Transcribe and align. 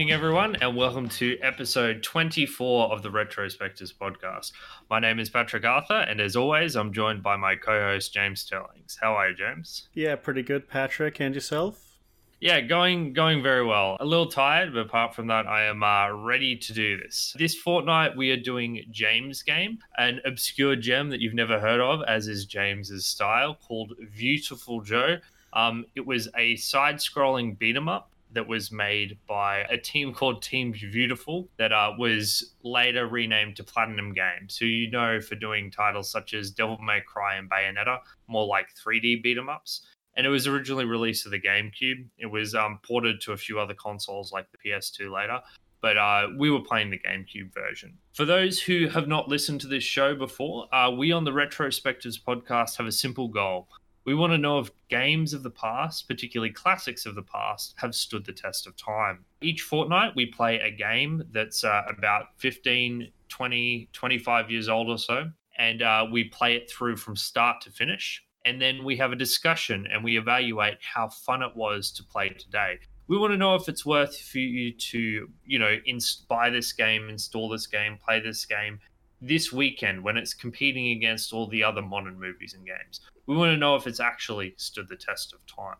evening, 0.00 0.14
everyone, 0.14 0.56
and 0.62 0.74
welcome 0.74 1.10
to 1.10 1.36
episode 1.42 2.02
24 2.02 2.90
of 2.90 3.02
the 3.02 3.10
Retrospectors 3.10 3.92
podcast. 3.94 4.52
My 4.88 4.98
name 4.98 5.18
is 5.18 5.28
Patrick 5.28 5.66
Arthur, 5.66 6.06
and 6.08 6.22
as 6.22 6.36
always, 6.36 6.74
I'm 6.74 6.90
joined 6.90 7.22
by 7.22 7.36
my 7.36 7.54
co 7.54 7.78
host, 7.78 8.14
James 8.14 8.40
Sterlings. 8.40 8.96
How 8.98 9.12
are 9.12 9.28
you, 9.28 9.36
James? 9.36 9.88
Yeah, 9.92 10.16
pretty 10.16 10.42
good, 10.42 10.66
Patrick. 10.66 11.20
And 11.20 11.34
yourself? 11.34 11.98
Yeah, 12.40 12.62
going 12.62 13.12
going 13.12 13.42
very 13.42 13.62
well. 13.62 13.98
A 14.00 14.06
little 14.06 14.30
tired, 14.30 14.72
but 14.72 14.80
apart 14.80 15.14
from 15.14 15.26
that, 15.26 15.46
I 15.46 15.64
am 15.64 15.82
uh, 15.82 16.08
ready 16.12 16.56
to 16.56 16.72
do 16.72 16.96
this. 16.96 17.36
This 17.38 17.54
fortnight, 17.54 18.16
we 18.16 18.30
are 18.30 18.40
doing 18.40 18.82
James 18.90 19.42
Game, 19.42 19.80
an 19.98 20.22
obscure 20.24 20.76
gem 20.76 21.10
that 21.10 21.20
you've 21.20 21.34
never 21.34 21.60
heard 21.60 21.80
of, 21.80 22.00
as 22.08 22.26
is 22.26 22.46
James's 22.46 23.04
style, 23.04 23.54
called 23.68 23.92
Viewtiful 24.00 24.80
Joe. 24.80 25.18
Um, 25.52 25.84
it 25.94 26.06
was 26.06 26.28
a 26.38 26.56
side-scrolling 26.56 27.58
beat 27.58 27.76
'em 27.76 27.88
up 27.88 28.09
that 28.32 28.46
was 28.46 28.70
made 28.70 29.18
by 29.26 29.58
a 29.70 29.76
team 29.76 30.14
called 30.14 30.42
Team 30.42 30.72
Viewtiful 30.72 31.48
that 31.58 31.72
uh, 31.72 31.92
was 31.98 32.54
later 32.62 33.06
renamed 33.06 33.56
to 33.56 33.64
Platinum 33.64 34.12
Games, 34.12 34.56
who 34.56 34.66
you 34.66 34.90
know 34.90 35.20
for 35.20 35.34
doing 35.34 35.70
titles 35.70 36.10
such 36.10 36.34
as 36.34 36.50
Devil 36.50 36.78
May 36.78 37.00
Cry 37.06 37.36
and 37.36 37.50
Bayonetta, 37.50 37.98
more 38.28 38.46
like 38.46 38.68
3D 38.74 39.22
beat 39.22 39.38
'em 39.38 39.48
ups. 39.48 39.86
And 40.16 40.26
it 40.26 40.30
was 40.30 40.46
originally 40.46 40.84
released 40.84 41.22
to 41.22 41.28
the 41.28 41.40
GameCube. 41.40 42.06
It 42.18 42.26
was 42.26 42.54
um, 42.54 42.80
ported 42.82 43.20
to 43.22 43.32
a 43.32 43.36
few 43.36 43.60
other 43.60 43.74
consoles 43.74 44.32
like 44.32 44.46
the 44.50 44.58
PS2 44.58 45.10
later, 45.10 45.40
but 45.80 45.96
uh, 45.96 46.28
we 46.36 46.50
were 46.50 46.60
playing 46.60 46.90
the 46.90 46.98
GameCube 46.98 47.54
version. 47.54 47.96
For 48.14 48.24
those 48.24 48.60
who 48.60 48.88
have 48.88 49.08
not 49.08 49.28
listened 49.28 49.60
to 49.62 49.66
this 49.66 49.84
show 49.84 50.14
before, 50.14 50.72
uh, 50.74 50.90
we 50.90 51.12
on 51.12 51.24
the 51.24 51.30
Retrospectors 51.30 52.22
podcast 52.22 52.76
have 52.76 52.86
a 52.86 52.92
simple 52.92 53.28
goal 53.28 53.68
we 54.04 54.14
want 54.14 54.32
to 54.32 54.38
know 54.38 54.58
if 54.58 54.70
games 54.88 55.34
of 55.34 55.42
the 55.42 55.50
past, 55.50 56.08
particularly 56.08 56.52
classics 56.52 57.06
of 57.06 57.14
the 57.14 57.22
past, 57.22 57.74
have 57.76 57.94
stood 57.94 58.24
the 58.24 58.32
test 58.32 58.66
of 58.66 58.76
time. 58.76 59.24
Each 59.42 59.62
fortnight, 59.62 60.16
we 60.16 60.26
play 60.26 60.58
a 60.58 60.70
game 60.70 61.24
that's 61.32 61.64
uh, 61.64 61.82
about 61.88 62.26
15, 62.38 63.10
20, 63.28 63.88
25 63.92 64.50
years 64.50 64.68
old 64.68 64.88
or 64.88 64.98
so, 64.98 65.30
and 65.58 65.82
uh, 65.82 66.06
we 66.10 66.24
play 66.24 66.56
it 66.56 66.70
through 66.70 66.96
from 66.96 67.16
start 67.16 67.60
to 67.62 67.70
finish. 67.70 68.24
And 68.46 68.60
then 68.60 68.84
we 68.84 68.96
have 68.96 69.12
a 69.12 69.16
discussion 69.16 69.86
and 69.92 70.02
we 70.02 70.16
evaluate 70.16 70.78
how 70.80 71.08
fun 71.08 71.42
it 71.42 71.54
was 71.54 71.90
to 71.92 72.02
play 72.02 72.30
today. 72.30 72.78
We 73.06 73.18
want 73.18 73.32
to 73.32 73.36
know 73.36 73.54
if 73.56 73.68
it's 73.68 73.84
worth 73.84 74.18
for 74.18 74.38
you 74.38 74.72
to, 74.72 75.28
you 75.44 75.58
know, 75.58 75.76
inst- 75.84 76.26
buy 76.28 76.48
this 76.48 76.72
game, 76.72 77.08
install 77.10 77.48
this 77.48 77.66
game, 77.66 77.98
play 78.02 78.20
this 78.20 78.46
game, 78.46 78.78
this 79.20 79.52
weekend 79.52 80.02
when 80.02 80.16
it's 80.16 80.34
competing 80.34 80.88
against 80.92 81.32
all 81.32 81.46
the 81.46 81.62
other 81.62 81.82
modern 81.82 82.18
movies 82.18 82.54
and 82.54 82.66
games. 82.66 83.00
We 83.26 83.36
want 83.36 83.52
to 83.52 83.56
know 83.56 83.76
if 83.76 83.86
it's 83.86 84.00
actually 84.00 84.54
stood 84.56 84.88
the 84.88 84.96
test 84.96 85.32
of 85.32 85.44
time. 85.46 85.76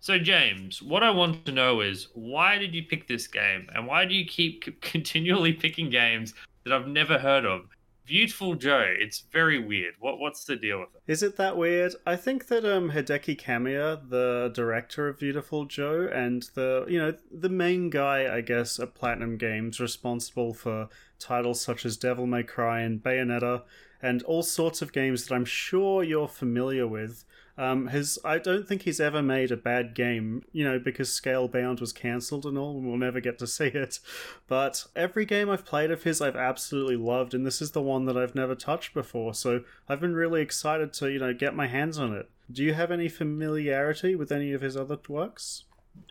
So, 0.00 0.18
James, 0.18 0.82
what 0.82 1.02
I 1.02 1.10
want 1.10 1.46
to 1.46 1.52
know 1.52 1.80
is 1.80 2.08
why 2.12 2.58
did 2.58 2.74
you 2.74 2.82
pick 2.82 3.08
this 3.08 3.26
game 3.26 3.68
and 3.74 3.86
why 3.86 4.04
do 4.04 4.14
you 4.14 4.26
keep 4.26 4.80
continually 4.82 5.52
picking 5.52 5.88
games 5.88 6.34
that 6.64 6.72
I've 6.72 6.88
never 6.88 7.18
heard 7.18 7.46
of? 7.46 7.62
Viewtiful 8.06 8.54
Joe, 8.54 8.84
it's 8.86 9.20
very 9.32 9.58
weird. 9.58 9.94
What 9.98 10.18
what's 10.18 10.44
the 10.44 10.56
deal 10.56 10.80
with 10.80 10.94
it? 10.94 11.10
Is 11.10 11.22
it 11.22 11.36
that 11.36 11.56
weird? 11.56 11.94
I 12.06 12.16
think 12.16 12.48
that 12.48 12.64
um 12.64 12.90
Hideki 12.90 13.40
Kamiya, 13.40 14.10
the 14.10 14.50
director 14.54 15.08
of 15.08 15.20
Viewtiful 15.20 15.64
Joe, 15.64 16.08
and 16.12 16.42
the 16.54 16.84
you 16.88 16.98
know 16.98 17.14
the 17.30 17.48
main 17.48 17.88
guy, 17.88 18.34
I 18.34 18.42
guess, 18.42 18.78
at 18.78 18.94
Platinum 18.94 19.38
Games, 19.38 19.80
responsible 19.80 20.52
for 20.52 20.88
titles 21.18 21.62
such 21.62 21.86
as 21.86 21.96
Devil 21.96 22.26
May 22.26 22.42
Cry 22.42 22.80
and 22.80 23.02
Bayonetta, 23.02 23.62
and 24.04 24.22
all 24.24 24.42
sorts 24.42 24.82
of 24.82 24.92
games 24.92 25.24
that 25.24 25.34
I'm 25.34 25.46
sure 25.46 26.04
you're 26.04 26.28
familiar 26.28 26.86
with. 26.86 27.24
Um, 27.56 27.88
I 28.22 28.36
don't 28.36 28.68
think 28.68 28.82
he's 28.82 29.00
ever 29.00 29.22
made 29.22 29.50
a 29.50 29.56
bad 29.56 29.94
game, 29.94 30.44
you 30.52 30.62
know, 30.62 30.78
because 30.78 31.08
Scalebound 31.08 31.80
was 31.80 31.92
cancelled 31.94 32.44
and 32.44 32.58
all, 32.58 32.76
and 32.76 32.86
we'll 32.86 32.98
never 32.98 33.20
get 33.20 33.38
to 33.38 33.46
see 33.46 33.68
it. 33.68 34.00
But 34.46 34.86
every 34.94 35.24
game 35.24 35.48
I've 35.48 35.64
played 35.64 35.90
of 35.90 36.02
his, 36.02 36.20
I've 36.20 36.36
absolutely 36.36 36.96
loved, 36.96 37.32
and 37.32 37.46
this 37.46 37.62
is 37.62 37.70
the 37.70 37.80
one 37.80 38.04
that 38.04 38.16
I've 38.16 38.34
never 38.34 38.54
touched 38.54 38.92
before. 38.92 39.32
So 39.32 39.62
I've 39.88 40.00
been 40.00 40.14
really 40.14 40.42
excited 40.42 40.92
to, 40.94 41.10
you 41.10 41.18
know, 41.18 41.32
get 41.32 41.56
my 41.56 41.68
hands 41.68 41.98
on 41.98 42.12
it. 42.12 42.28
Do 42.52 42.62
you 42.62 42.74
have 42.74 42.90
any 42.90 43.08
familiarity 43.08 44.14
with 44.14 44.30
any 44.30 44.52
of 44.52 44.60
his 44.60 44.76
other 44.76 44.98
works? 45.08 45.64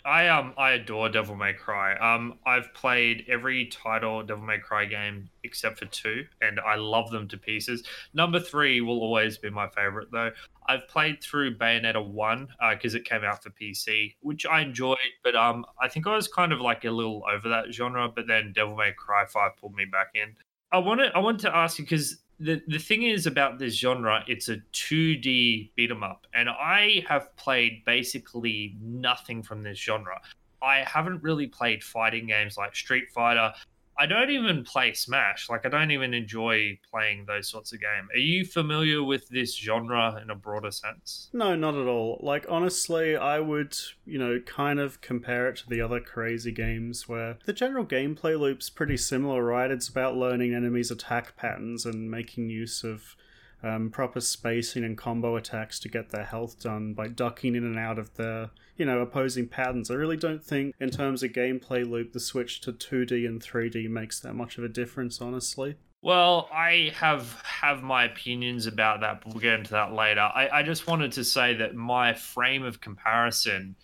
I 0.06 0.28
um 0.28 0.54
I 0.58 0.72
adore 0.72 1.10
Devil 1.10 1.36
May 1.36 1.54
Cry. 1.54 1.96
Um, 1.96 2.38
I've 2.46 2.74
played 2.74 3.26
every 3.30 3.68
title 3.68 4.22
Devil 4.24 4.44
May 4.46 4.58
Cry 4.58 4.86
game 4.86 5.30
except 5.44 5.80
for 5.80 5.86
two, 5.86 6.26
and 6.42 6.60
I 6.60 6.76
love 6.76 7.10
them 7.10 7.28
to 7.30 7.38
pieces. 7.38 7.84
Number 8.14 8.40
three 8.40 8.82
will 8.82 9.00
always 9.00 9.38
be 9.38 9.50
my 9.50 9.68
favorite, 9.70 10.10
though. 10.12 10.32
I've 10.68 10.88
played 10.88 11.22
through 11.22 11.58
Bayonetta 11.58 12.06
one 12.06 12.50
because 12.72 12.96
uh, 12.96 13.00
it 13.00 13.06
came 13.06 13.24
out 13.24 13.44
for 13.44 13.50
PC, 13.52 14.16
which 14.22 14.46
I 14.46 14.62
enjoyed, 14.62 14.98
but 15.24 15.36
um, 15.36 15.66
I 15.82 15.88
think 15.88 16.06
I 16.08 16.16
was 16.16 16.28
kind 16.28 16.52
of 16.52 16.60
like 16.60 16.84
a 16.84 16.92
little 16.92 17.24
over 17.32 17.48
that 17.50 17.74
genre. 17.74 18.10
But 18.10 18.28
then 18.28 18.52
Devil 18.54 18.76
May 18.76 18.92
Cry 18.92 19.26
five 19.26 19.56
pulled 19.58 19.74
me 19.74 19.86
back 19.86 20.10
in. 20.16 20.36
I 20.74 20.80
wanted 20.80 21.14
I 21.14 21.20
wanted 21.20 21.42
to 21.42 21.56
ask 21.56 21.80
you 21.80 21.86
because 21.86 22.23
the 22.40 22.62
the 22.68 22.80
thing 22.80 23.04
is 23.04 23.26
about 23.26 23.60
this 23.60 23.76
genre, 23.76 24.24
it's 24.28 24.50
a 24.50 24.58
2D 24.74 25.72
beat 25.76 25.92
'em 25.92 26.04
up, 26.04 26.28
and 26.34 26.50
I 26.50 27.04
have 27.08 27.36
played 27.38 27.84
basically 27.86 28.76
nothing 28.82 29.44
from 29.44 29.64
this 29.64 29.78
genre. 29.80 30.22
I 30.62 30.78
haven't 30.80 31.22
really 31.24 31.48
played 31.48 31.84
fighting 31.84 32.28
games 32.28 32.58
like 32.58 32.76
Street 32.76 33.12
Fighter. 33.12 33.54
I 34.04 34.06
don't 34.06 34.32
even 34.32 34.66
play 34.66 34.92
Smash. 34.92 35.50
Like 35.50 35.66
I 35.66 35.70
don't 35.70 35.92
even 35.92 36.14
enjoy 36.14 36.78
playing 36.92 37.24
those 37.26 37.48
sorts 37.48 37.72
of 37.72 37.80
games. 37.80 38.10
Are 38.14 38.20
you 38.20 38.44
familiar 38.44 39.02
with 39.02 39.30
this 39.30 39.56
genre 39.56 40.20
in 40.22 40.30
a 40.30 40.36
broader 40.36 40.72
sense? 40.72 41.30
No, 41.32 41.56
not 41.56 41.74
at 41.74 41.88
all. 41.88 42.20
Like 42.22 42.46
honestly, 42.50 43.16
I 43.16 43.40
would, 43.40 43.78
you 44.06 44.20
know, 44.20 44.42
kind 44.46 44.82
of 44.82 45.00
compare 45.00 45.48
it 45.48 45.56
to 45.60 45.70
the 45.70 45.80
other 45.80 46.02
crazy 46.02 46.52
games 46.52 47.08
where 47.08 47.38
the 47.46 47.54
general 47.54 47.86
gameplay 47.86 48.38
loop's 48.38 48.70
pretty 48.70 48.98
similar, 48.98 49.42
right? 49.42 49.72
It's 49.72 49.88
about 49.88 50.18
learning 50.18 50.54
enemies' 50.54 50.92
attack 50.92 51.38
patterns 51.38 51.86
and 51.86 52.12
making 52.12 52.50
use 52.50 52.84
of 52.84 53.16
um, 53.64 53.90
proper 53.90 54.20
spacing 54.20 54.84
and 54.84 54.98
combo 54.98 55.36
attacks 55.36 55.80
to 55.80 55.90
get 55.90 56.10
their 56.10 56.26
health 56.26 56.60
done 56.60 56.94
by 56.94 57.08
ducking 57.08 57.56
in 57.56 57.64
and 57.64 57.80
out 57.80 57.98
of 57.98 58.14
their, 58.16 58.52
you 58.78 58.86
know, 58.86 59.00
opposing 59.00 59.48
patterns. 59.48 59.90
I 59.90 59.96
really 59.96 60.18
don't 60.18 60.44
think, 60.44 60.76
in 60.80 60.90
terms 60.90 61.24
of 61.24 61.32
gameplay 61.32 61.90
loop, 61.90 62.12
the 62.12 62.20
switch 62.20 62.62
to 62.62 62.74
2D 62.74 63.26
and 63.26 63.42
3D 63.42 63.90
makes 63.90 64.20
that 64.20 64.34
much 64.34 64.58
of 64.58 64.64
a 64.64 64.70
difference, 64.70 65.22
honestly. 65.22 65.76
Well, 66.02 66.50
I 66.54 66.92
have 66.96 67.42
have 67.44 67.82
my 67.82 68.04
opinions 68.04 68.68
about 68.68 69.00
that, 69.00 69.22
but 69.22 69.34
we'll 69.34 69.42
get 69.42 69.54
into 69.54 69.72
that 69.72 69.94
later. 69.94 70.20
I, 70.20 70.50
I 70.52 70.64
just 70.64 70.86
wanted 70.86 71.14
to 71.14 71.24
say 71.24 71.54
that 71.56 71.76
my 71.76 72.14
frame 72.14 72.64
of 72.64 72.82
comparison 72.82 73.78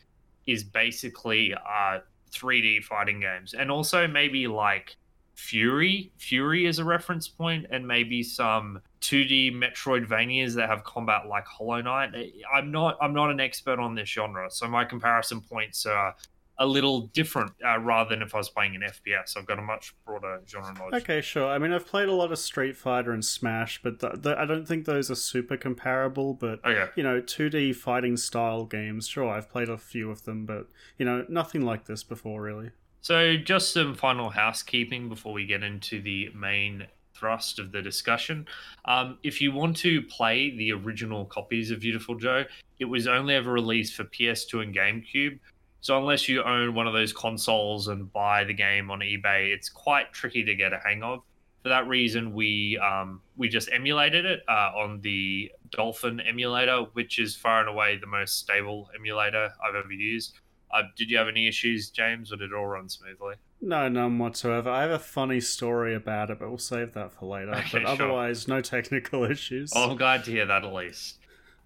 is 0.45 0.65
basically 0.65 1.53
uh, 1.53 1.99
3D 2.33 2.83
fighting 2.83 3.21
games, 3.21 3.53
and 3.53 3.71
also 3.71 4.05
maybe 4.05 4.47
like 4.47 4.97
Furi. 5.37 6.11
Furi 6.19 6.67
is 6.67 6.79
a 6.79 6.83
reference 6.83 7.29
point, 7.29 7.67
and 7.71 7.87
maybe 7.87 8.21
some 8.21 8.81
2D 9.01 9.53
Metroidvanias 9.53 10.55
that 10.55 10.69
have 10.69 10.83
combat 10.83 11.27
like 11.27 11.45
Hollow 11.45 11.81
Knight. 11.81 12.11
I'm 12.53 12.71
not 12.71 12.97
I'm 13.01 13.13
not 13.13 13.31
an 13.31 13.39
expert 13.39 13.79
on 13.79 13.95
this 13.95 14.09
genre, 14.09 14.49
so 14.51 14.67
my 14.67 14.85
comparison 14.85 15.41
points 15.41 15.85
are 15.85 16.15
a 16.59 16.65
little 16.65 17.07
different 17.07 17.53
uh, 17.65 17.79
rather 17.79 18.09
than 18.09 18.21
if 18.21 18.35
I 18.35 18.37
was 18.37 18.49
playing 18.49 18.75
an 18.75 18.81
FPS. 18.81 19.37
I've 19.37 19.45
got 19.45 19.59
a 19.59 19.61
much 19.61 19.95
broader 20.05 20.41
genre 20.45 20.73
knowledge. 20.73 21.03
Okay, 21.03 21.21
sure. 21.21 21.47
I 21.47 21.57
mean, 21.57 21.71
I've 21.71 21.87
played 21.87 22.09
a 22.09 22.13
lot 22.13 22.33
of 22.33 22.37
Street 22.37 22.75
Fighter 22.75 23.13
and 23.13 23.23
Smash, 23.23 23.81
but 23.81 24.03
I 24.03 24.45
don't 24.45 24.67
think 24.67 24.85
those 24.85 25.09
are 25.09 25.15
super 25.15 25.55
comparable. 25.55 26.33
But 26.33 26.63
okay. 26.65 26.91
you 26.97 27.03
know, 27.03 27.21
2D 27.21 27.75
fighting 27.75 28.17
style 28.17 28.65
games, 28.65 29.07
sure, 29.07 29.29
I've 29.29 29.49
played 29.49 29.69
a 29.69 29.77
few 29.77 30.11
of 30.11 30.25
them, 30.25 30.45
but 30.45 30.67
you 30.97 31.05
know, 31.05 31.25
nothing 31.29 31.61
like 31.61 31.85
this 31.85 32.03
before, 32.03 32.41
really. 32.41 32.71
So, 33.01 33.37
just 33.37 33.71
some 33.71 33.95
final 33.95 34.29
housekeeping 34.29 35.07
before 35.07 35.31
we 35.31 35.45
get 35.45 35.63
into 35.63 36.01
the 36.01 36.29
main 36.35 36.87
thrust 37.19 37.59
of 37.59 37.71
the 37.71 37.81
discussion. 37.81 38.47
Um, 38.85 39.17
if 39.23 39.41
you 39.41 39.51
want 39.51 39.75
to 39.77 40.01
play 40.03 40.55
the 40.55 40.71
original 40.71 41.25
copies 41.25 41.71
of 41.71 41.81
Viewtiful 41.81 42.15
Joe, 42.15 42.45
it 42.79 42.85
was 42.85 43.07
only 43.07 43.35
ever 43.35 43.51
released 43.51 43.95
for 43.95 44.05
PS2 44.05 44.63
and 44.63 44.75
GameCube. 44.75 45.39
So 45.81 45.97
unless 45.97 46.27
you 46.27 46.43
own 46.43 46.73
one 46.73 46.87
of 46.87 46.93
those 46.93 47.13
consoles 47.13 47.87
and 47.87 48.11
buy 48.11 48.43
the 48.43 48.53
game 48.53 48.91
on 48.91 48.99
eBay, 48.99 49.53
it's 49.53 49.69
quite 49.69 50.11
tricky 50.13 50.43
to 50.43 50.55
get 50.55 50.73
a 50.73 50.79
hang 50.79 51.03
of. 51.03 51.21
For 51.63 51.69
that 51.69 51.87
reason, 51.87 52.33
we 52.33 52.77
um, 52.77 53.21
we 53.35 53.49
just 53.49 53.69
emulated 53.71 54.25
it 54.25 54.41
uh, 54.47 54.71
on 54.77 55.01
the 55.01 55.51
Dolphin 55.71 56.21
emulator, 56.21 56.83
which 56.93 57.19
is 57.19 57.35
far 57.35 57.59
and 57.59 57.69
away 57.69 57.97
the 57.97 58.07
most 58.07 58.39
stable 58.39 58.89
emulator 58.95 59.51
I've 59.65 59.75
ever 59.75 59.91
used. 59.91 60.39
Uh, 60.71 60.83
did 60.95 61.09
you 61.09 61.17
have 61.17 61.27
any 61.27 61.47
issues, 61.47 61.89
James, 61.89 62.31
or 62.31 62.37
did 62.37 62.51
it 62.51 62.55
all 62.55 62.65
run 62.65 62.87
smoothly? 62.87 63.35
No, 63.61 63.89
none 63.89 64.17
whatsoever. 64.19 64.69
I 64.69 64.81
have 64.81 64.91
a 64.91 64.99
funny 64.99 65.41
story 65.41 65.95
about 65.95 66.29
it, 66.29 66.39
but 66.39 66.47
we'll 66.47 66.57
save 66.57 66.93
that 66.93 67.13
for 67.13 67.25
later. 67.25 67.53
Okay, 67.55 67.79
but 67.79 67.85
otherwise, 67.85 68.43
sure. 68.43 68.55
no 68.55 68.61
technical 68.61 69.23
issues. 69.31 69.71
Oh, 69.75 69.91
I'm 69.91 69.97
glad 69.97 70.23
to 70.25 70.31
hear 70.31 70.45
that 70.45 70.63
at 70.63 70.73
least. 70.73 71.17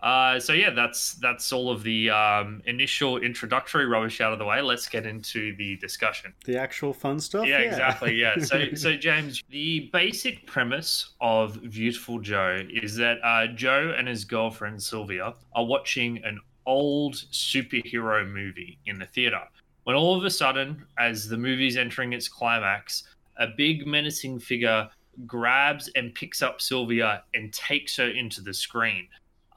Uh, 0.03 0.37
so 0.37 0.51
yeah, 0.51 0.69
that's 0.69 1.13
that's 1.13 1.53
all 1.53 1.71
of 1.71 1.81
the 1.81 2.09
um, 2.09 2.61
initial 2.65 3.19
introductory 3.19 3.85
rubbish 3.85 4.19
out 4.19 4.33
of 4.33 4.39
the 4.39 4.43
way. 4.43 4.61
Let's 4.61 4.89
get 4.89 5.05
into 5.05 5.55
the 5.55 5.77
discussion. 5.77 6.33
The 6.43 6.57
actual 6.57 6.91
fun 6.91 7.21
stuff. 7.21 7.47
Yeah, 7.47 7.59
yeah. 7.59 7.69
exactly. 7.69 8.15
Yeah. 8.15 8.35
So 8.43 8.73
so 8.73 8.97
James, 8.97 9.41
the 9.49 9.89
basic 9.93 10.45
premise 10.45 11.13
of 11.21 11.55
Viewtiful 11.55 12.19
Joe 12.19 12.65
is 12.69 12.97
that 12.97 13.19
uh, 13.23 13.47
Joe 13.47 13.95
and 13.97 14.07
his 14.07 14.25
girlfriend 14.25 14.83
Sylvia 14.83 15.35
are 15.55 15.65
watching 15.65 16.21
an 16.25 16.41
old 16.65 17.15
superhero 17.15 18.29
movie 18.29 18.79
in 18.85 18.99
the 18.99 19.05
theater. 19.05 19.43
When 19.83 19.95
all 19.95 20.17
of 20.17 20.23
a 20.23 20.29
sudden, 20.29 20.85
as 20.97 21.27
the 21.27 21.37
movie's 21.37 21.77
entering 21.77 22.13
its 22.13 22.27
climax, 22.27 23.03
a 23.37 23.47
big 23.57 23.85
menacing 23.85 24.39
figure 24.39 24.89
grabs 25.25 25.89
and 25.95 26.15
picks 26.15 26.41
up 26.41 26.61
Sylvia 26.61 27.23
and 27.33 27.53
takes 27.53 27.97
her 27.97 28.09
into 28.09 28.41
the 28.41 28.53
screen. 28.53 29.07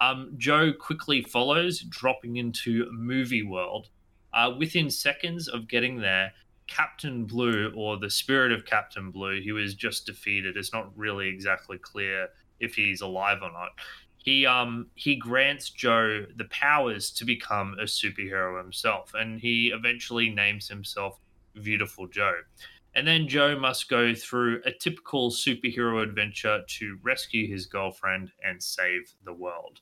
Um, 0.01 0.35
Joe 0.37 0.73
quickly 0.73 1.23
follows, 1.23 1.81
dropping 1.89 2.37
into 2.37 2.91
movie 2.93 3.43
world. 3.43 3.89
Uh, 4.35 4.53
within 4.59 4.91
seconds 4.91 5.49
of 5.49 5.69
getting 5.69 5.99
there, 5.99 6.33
Captain 6.67 7.25
Blue, 7.25 7.73
or 7.75 7.97
the 7.97 8.11
spirit 8.11 8.53
of 8.53 8.67
Captain 8.67 9.11
Blue, 9.11 9.41
who 9.41 9.57
is 9.57 9.75
just 9.75 10.05
defeated, 10.05 10.57
it's 10.57 10.73
not 10.73 10.91
really 10.97 11.29
exactly 11.29 11.79
clear 11.79 12.29
if 12.61 12.75
he's 12.75 13.01
alive 13.01 13.39
or 13.43 13.53
not. 13.53 13.71
He 14.27 14.45
um 14.45 14.91
he 14.97 15.15
grants 15.15 15.71
Joe 15.71 16.27
the 16.35 16.47
powers 16.47 17.13
to 17.13 17.25
become 17.25 17.79
a 17.79 17.85
superhero 17.85 18.61
himself, 18.61 19.15
and 19.15 19.41
he 19.41 19.69
eventually 19.69 20.29
names 20.31 20.69
himself 20.69 21.21
Viewtiful 21.55 22.09
Joe. 22.09 22.41
And 22.95 23.07
then 23.07 23.29
Joe 23.29 23.57
must 23.59 23.89
go 23.89 24.15
through 24.15 24.63
a 24.65 24.73
typical 24.73 25.31
superhero 25.31 26.03
adventure 26.03 26.65
to 26.67 26.99
rescue 27.03 27.47
his 27.47 27.67
girlfriend 27.67 28.33
and 28.45 28.61
save 28.61 29.15
the 29.25 29.33
world. 29.33 29.81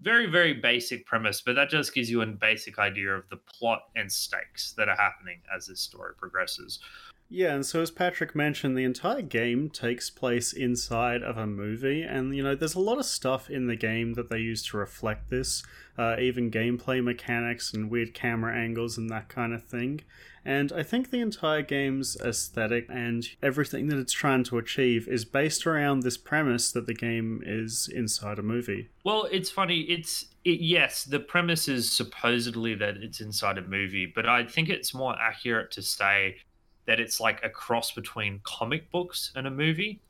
Very, 0.00 0.26
very 0.26 0.54
basic 0.54 1.04
premise, 1.04 1.42
but 1.42 1.54
that 1.54 1.68
just 1.68 1.94
gives 1.94 2.10
you 2.10 2.22
a 2.22 2.26
basic 2.26 2.78
idea 2.78 3.14
of 3.14 3.28
the 3.28 3.36
plot 3.36 3.82
and 3.96 4.10
stakes 4.10 4.72
that 4.72 4.88
are 4.88 4.96
happening 4.96 5.42
as 5.54 5.66
this 5.66 5.80
story 5.80 6.14
progresses. 6.16 6.80
Yeah, 7.28 7.54
and 7.54 7.66
so 7.66 7.80
as 7.82 7.90
Patrick 7.90 8.34
mentioned, 8.34 8.76
the 8.76 8.84
entire 8.84 9.22
game 9.22 9.70
takes 9.70 10.10
place 10.10 10.52
inside 10.52 11.22
of 11.22 11.36
a 11.36 11.46
movie, 11.46 12.02
and 12.02 12.36
you 12.36 12.42
know, 12.42 12.54
there's 12.54 12.74
a 12.74 12.80
lot 12.80 12.98
of 12.98 13.06
stuff 13.06 13.50
in 13.50 13.66
the 13.66 13.76
game 13.76 14.14
that 14.14 14.30
they 14.30 14.38
use 14.38 14.64
to 14.68 14.76
reflect 14.76 15.30
this, 15.30 15.62
uh, 15.98 16.16
even 16.18 16.50
gameplay 16.50 17.02
mechanics 17.02 17.72
and 17.72 17.90
weird 17.90 18.14
camera 18.14 18.54
angles 18.54 18.98
and 18.98 19.10
that 19.10 19.28
kind 19.28 19.52
of 19.52 19.64
thing. 19.64 20.02
And 20.44 20.72
I 20.72 20.82
think 20.82 21.10
the 21.10 21.20
entire 21.20 21.62
game's 21.62 22.16
aesthetic 22.20 22.86
and 22.90 23.26
everything 23.42 23.88
that 23.88 23.98
it's 23.98 24.12
trying 24.12 24.44
to 24.44 24.58
achieve 24.58 25.08
is 25.08 25.24
based 25.24 25.66
around 25.66 26.00
this 26.00 26.18
premise 26.18 26.70
that 26.72 26.86
the 26.86 26.94
game 26.94 27.42
is 27.44 27.88
inside 27.92 28.38
a 28.38 28.42
movie. 28.42 28.90
Well, 29.04 29.26
it's 29.32 29.50
funny. 29.50 29.80
It's 29.80 30.26
it, 30.44 30.60
yes, 30.60 31.04
the 31.04 31.20
premise 31.20 31.66
is 31.66 31.90
supposedly 31.90 32.74
that 32.74 32.98
it's 32.98 33.22
inside 33.22 33.56
a 33.56 33.62
movie, 33.62 34.04
but 34.04 34.28
I 34.28 34.44
think 34.44 34.68
it's 34.68 34.92
more 34.92 35.16
accurate 35.18 35.70
to 35.72 35.82
say 35.82 36.36
that 36.86 37.00
it's 37.00 37.20
like 37.20 37.42
a 37.44 37.48
cross 37.48 37.92
between 37.92 38.40
comic 38.44 38.90
books 38.90 39.32
and 39.34 39.46
a 39.46 39.50
movie 39.50 40.00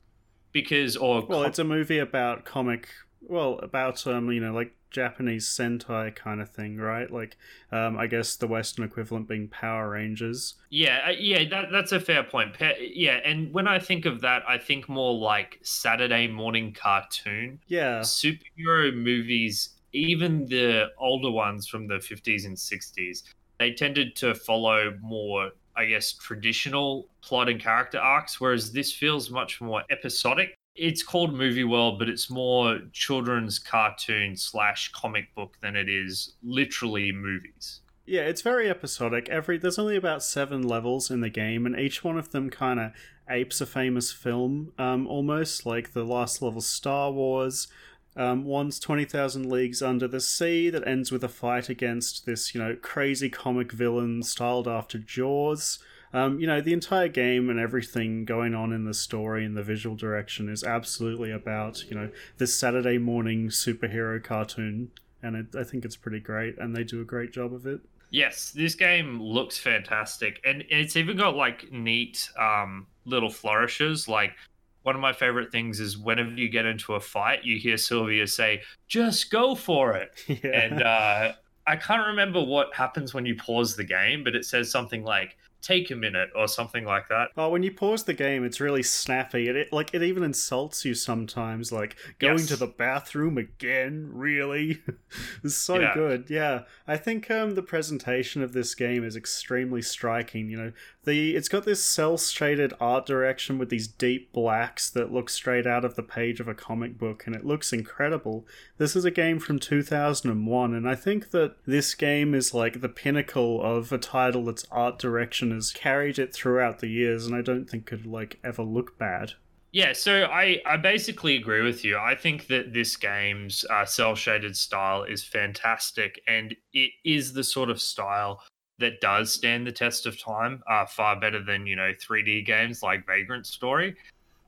because 0.53 0.97
or 0.97 1.25
well 1.27 1.41
com- 1.41 1.49
it's 1.49 1.59
a 1.59 1.65
movie 1.65 1.99
about 1.99 2.45
comic 2.45 2.89
well 3.21 3.59
about 3.63 4.07
um 4.07 4.31
you 4.31 4.41
know 4.41 4.53
like 4.53 4.75
japanese 4.91 5.49
sentai 5.49 6.15
kind 6.15 6.41
of 6.41 6.49
thing 6.49 6.77
right? 6.77 7.11
Like 7.11 7.37
um 7.73 7.99
i 7.99 8.07
guess 8.07 8.37
the 8.37 8.47
western 8.47 8.85
equivalent 8.85 9.27
being 9.27 9.49
power 9.49 9.91
rangers. 9.91 10.55
Yeah 10.71 11.07
uh, 11.09 11.13
yeah 11.19 11.49
that, 11.49 11.73
that's 11.73 11.91
a 11.91 11.99
fair 11.99 12.23
point. 12.23 12.55
Yeah 12.79 13.19
and 13.25 13.53
when 13.53 13.67
i 13.67 13.81
think 13.81 14.07
of 14.07 14.21
that 14.21 14.45
i 14.49 14.57
think 14.57 14.89
more 14.89 15.13
like 15.13 15.59
saturday 15.63 16.29
morning 16.29 16.73
cartoon. 16.73 17.59
Yeah. 17.67 18.01
Superhero 18.01 18.95
movies 18.95 19.71
even 19.93 20.47
the 20.47 20.91
older 20.99 21.31
ones 21.31 21.67
from 21.67 21.89
the 21.89 21.95
50s 21.95 22.47
and 22.47 22.57
60s 22.57 23.23
they 23.59 23.73
tended 23.73 24.15
to 24.17 24.35
follow 24.35 24.97
more 25.01 25.51
I 25.77 25.87
guess, 25.87 26.13
traditional 26.13 27.09
plot 27.23 27.49
and 27.49 27.61
character 27.61 27.99
arcs, 27.99 28.41
whereas 28.41 28.73
this 28.73 28.93
feels 28.93 29.31
much 29.31 29.61
more 29.61 29.83
episodic. 29.91 30.55
It's 30.77 31.03
called 31.03 31.33
Movie 31.33 31.65
World, 31.65 31.99
but 31.99 32.09
it's 32.09 32.31
more 32.31 32.81
children's 32.93 33.59
cartoon 33.59 34.37
slash 34.37 34.91
comic 34.93 35.33
book 35.35 35.57
than 35.63 35.77
it 35.77 35.89
is 35.89 36.35
literally 36.43 37.13
movies. 37.13 37.81
Yeah, 38.07 38.23
it's 38.23 38.43
very 38.43 38.69
episodic. 38.69 39.29
Every 39.29 39.57
there's 39.57 39.79
only 39.79 39.97
about 39.97 40.23
seven 40.23 40.63
levels 40.63 41.11
in 41.11 41.21
the 41.21 41.31
game, 41.31 41.65
and 41.65 41.79
each 41.79 42.05
one 42.05 42.19
of 42.19 42.33
them 42.33 42.51
kind 42.51 42.79
of 42.79 42.93
apes 43.31 43.61
a 43.61 43.67
famous 43.67 44.13
film, 44.13 44.73
um, 44.79 45.07
almost 45.07 45.65
like 45.65 45.93
the 45.93 46.05
last 46.05 46.43
level 46.43 46.61
Star 46.61 47.11
Wars, 47.11 47.69
um, 48.17 48.45
one's 48.45 48.79
20,000 48.79 49.51
Leagues 49.51 49.83
Under 49.83 50.07
the 50.07 50.21
Sea 50.21 50.71
that 50.71 50.87
ends 50.87 51.11
with 51.11 51.25
a 51.25 51.29
fight 51.29 51.69
against 51.69 52.27
this, 52.27 52.55
you 52.55 52.63
know, 52.63 52.77
crazy 52.81 53.29
comic 53.29 53.73
villain 53.73 54.23
styled 54.23 54.69
after 54.69 54.99
Jaws. 54.99 55.81
Um, 56.13 56.39
you 56.39 56.47
know, 56.47 56.61
the 56.61 56.73
entire 56.73 57.09
game 57.09 57.51
and 57.51 57.59
everything 57.59 58.25
going 58.25 58.55
on 58.55 58.73
in 58.73 58.85
the 58.85 58.95
story 58.95 59.45
and 59.45 59.57
the 59.57 59.65
visual 59.65 59.97
direction 59.97 60.49
is 60.49 60.63
absolutely 60.63 61.33
about, 61.33 61.85
you 61.91 61.97
know, 61.97 62.09
this 62.39 62.55
Saturday 62.55 62.99
morning 62.99 63.49
superhero 63.49 64.23
cartoon. 64.23 64.93
And 65.23 65.35
it, 65.35 65.47
I 65.59 65.65
think 65.65 65.85
it's 65.85 65.97
pretty 65.97 66.21
great, 66.21 66.57
and 66.59 66.77
they 66.77 66.85
do 66.85 67.01
a 67.01 67.05
great 67.05 67.33
job 67.33 67.53
of 67.53 67.67
it. 67.67 67.81
Yes, 68.11 68.53
this 68.53 68.77
game 68.77 69.21
looks 69.21 69.59
fantastic, 69.59 70.41
and 70.45 70.65
it's 70.69 70.97
even 70.97 71.17
got 71.17 71.35
like 71.35 71.73
neat 71.73 72.29
um, 72.39 72.87
little 73.07 73.31
flourishes. 73.31 74.07
Like 74.07 74.37
one 74.85 74.95
of 74.95 75.01
my 75.01 75.13
favorite 75.13 75.51
things 75.51 75.81
is 75.81 75.99
whenever 75.99 76.31
you 76.31 76.49
get 76.49 76.67
into 76.67 76.95
a 76.95 77.01
fight, 77.01 77.43
you 77.43 77.59
hear 77.59 77.77
Sylvia 77.77 78.27
say, 78.27 78.63
"Just 78.87 79.31
go 79.31 79.55
for 79.55 79.95
it," 79.95 80.13
yeah. 80.29 80.51
and 80.53 80.83
uh, 80.83 81.33
I 81.67 81.77
can't 81.77 82.07
remember 82.07 82.43
what 82.43 82.75
happens 82.75 83.15
when 83.15 83.27
you 83.27 83.35
pause 83.35 83.77
the 83.77 83.85
game, 83.85 84.23
but 84.23 84.35
it 84.37 84.45
says 84.45 84.71
something 84.71 85.03
like 85.03 85.37
take 85.65 85.91
a 85.91 85.97
minute 85.97 86.31
or 86.37 86.47
something 86.47 86.85
like 86.85 87.09
that. 87.09 87.31
Oh, 87.37 87.49
when 87.49 87.63
you 87.63 87.73
pause 87.73 88.05
the 88.05 88.13
game, 88.13 88.45
it's 88.45 88.61
really 88.61 88.83
snappy. 88.83 89.49
It, 89.49 89.57
it 89.57 89.73
like 89.73 89.95
it 89.95 90.03
even 90.03 90.23
insults 90.23 90.85
you 90.85 90.95
sometimes, 90.95 91.73
like 91.73 91.97
going 92.19 92.39
yes. 92.39 92.49
to 92.49 92.57
the 92.57 92.67
bathroom 92.67 93.39
again. 93.39 94.11
Really, 94.13 94.83
it's 95.45 95.57
so 95.57 95.81
yeah. 95.81 95.95
good. 95.95 96.27
Yeah, 96.29 96.63
I 96.87 96.97
think 96.97 97.31
um, 97.31 97.55
the 97.55 97.63
presentation 97.63 98.43
of 98.43 98.53
this 98.53 98.75
game 98.75 99.05
is 99.05 99.17
extremely 99.17 99.83
striking. 99.83 100.51
You 100.51 100.57
know, 100.57 100.73
the 101.05 101.35
it's 101.35 101.49
got 101.49 101.65
this 101.65 101.83
cel 101.83 102.19
shaded 102.19 102.75
art 102.79 103.07
direction 103.07 103.59
with 103.59 103.71
these 103.71 103.89
deep 103.89 104.33
blacks 104.33 104.91
that 104.91 105.13
look 105.13 105.31
straight 105.31 105.67
out 105.67 105.85
of 105.85 105.95
the 105.95 106.03
page 106.03 106.41
of 106.41 106.49
a 106.49 106.55
comic 106.55 106.99
book, 106.99 107.27
and 107.27 107.35
it 107.35 107.47
looks 107.47 107.73
incredible. 107.73 108.47
This 108.77 108.95
is 108.95 109.05
a 109.05 109.11
game 109.11 109.39
from 109.39 109.59
2001, 109.59 110.75
and 110.75 110.89
I 110.89 110.95
think 110.95 111.31
that 111.31 111.57
this 111.65 111.95
game 111.95 112.35
is 112.35 112.53
like 112.53 112.83
the 112.83 112.89
pinnacle 112.89 113.63
of 113.63 113.93
a 113.93 113.99
title 113.99 114.45
that's 114.45 114.67
art 114.71 114.99
direction 114.99 115.54
has 115.55 115.73
carried 115.73 116.19
it 116.19 116.35
throughout 116.35 116.79
the 116.79 116.89
years, 116.89 117.27
and 117.27 117.35
I 117.35 117.43
don't 117.43 117.69
think 117.69 117.87
could 117.87 118.07
like 118.07 118.39
ever 118.45 118.63
look 118.63 118.99
bad. 118.99 119.33
Yeah, 119.73 119.93
so 119.93 120.27
I, 120.27 120.61
I 120.65 120.77
basically 120.77 121.37
agree 121.37 121.63
with 121.63 121.85
you. 121.85 121.99
I 121.99 122.15
think 122.15 122.47
that 122.47 122.73
this 122.73 122.97
game's 122.97 123.65
uh, 123.69 123.85
cel 123.85 124.15
shaded 124.15 124.57
style 124.57 125.03
is 125.03 125.25
fantastic, 125.25 126.21
and 126.29 126.55
it 126.73 126.93
is 127.05 127.33
the 127.33 127.43
sort 127.43 127.71
of 127.71 127.81
style 127.81 128.41
that 128.79 129.01
does 129.01 129.33
stand 129.33 129.67
the 129.67 129.73
test 129.73 130.07
of 130.07 130.21
time, 130.21 130.63
uh, 130.71 130.87
far 130.87 131.19
better 131.19 131.43
than 131.43 131.67
you 131.67 131.75
know 131.75 131.93
3D 131.93 132.47
games 132.47 132.83
like 132.83 133.05
Vagrant 133.07 133.47
Story. 133.47 133.97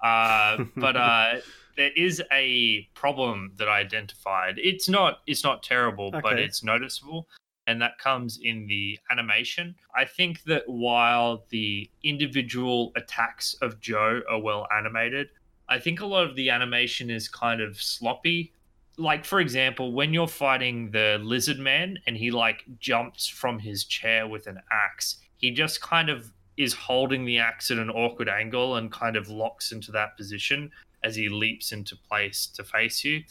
Uh, 0.01 0.65
but 0.77 0.97
uh, 0.97 1.35
there 1.77 1.91
is 1.97 2.23
a 2.33 2.89
problem 2.95 3.53
that 3.57 3.69
I 3.69 3.81
identified. 3.81 4.59
It's 4.59 4.89
not 4.89 5.19
it's 5.27 5.43
not 5.43 5.63
terrible, 5.63 6.09
okay. 6.09 6.21
but 6.23 6.39
it's 6.39 6.63
noticeable 6.63 7.27
and 7.67 7.81
that 7.83 7.99
comes 7.99 8.39
in 8.43 8.67
the 8.67 8.99
animation. 9.11 9.75
I 9.95 10.05
think 10.05 10.43
that 10.45 10.63
while 10.67 11.45
the 11.51 11.91
individual 12.05 12.93
attacks 12.97 13.55
of 13.61 13.81
Joe 13.81 14.23
are 14.31 14.41
well 14.41 14.67
animated, 14.77 15.29
I 15.69 15.79
think 15.79 16.01
a 16.01 16.07
lot 16.07 16.25
of 16.25 16.37
the 16.37 16.51
animation 16.51 17.11
is 17.11 17.29
kind 17.29 17.61
of 17.61 17.81
sloppy. 17.81 18.53
Like, 18.99 19.25
for 19.25 19.41
example, 19.41 19.93
when 19.93 20.15
you're 20.15 20.29
fighting 20.29 20.91
the 20.91 21.19
lizard 21.23 21.59
man 21.59 21.99
and 22.07 22.17
he 22.17 22.31
like 22.31 22.65
jumps 22.79 23.27
from 23.27 23.59
his 23.59 23.85
chair 23.85 24.27
with 24.29 24.47
an 24.47 24.61
axe, 24.71 25.17
he 25.37 25.51
just 25.51 25.81
kind 25.83 26.09
of 26.09 26.33
is 26.57 26.73
holding 26.73 27.25
the 27.25 27.39
axe 27.39 27.71
at 27.71 27.79
an 27.79 27.91
awkward 27.91 28.29
angle 28.29 28.77
and 28.77 28.91
kind 28.91 29.17
of 29.17 29.29
locks 29.29 29.73
into 29.73 29.93
that 29.93 30.17
position 30.17 30.71
as 31.05 31.15
he 31.15 31.29
leaps 31.29 31.73
into 31.73 31.95
place 32.09 32.47
to 32.47 32.65
face 32.65 33.05
you 33.05 33.23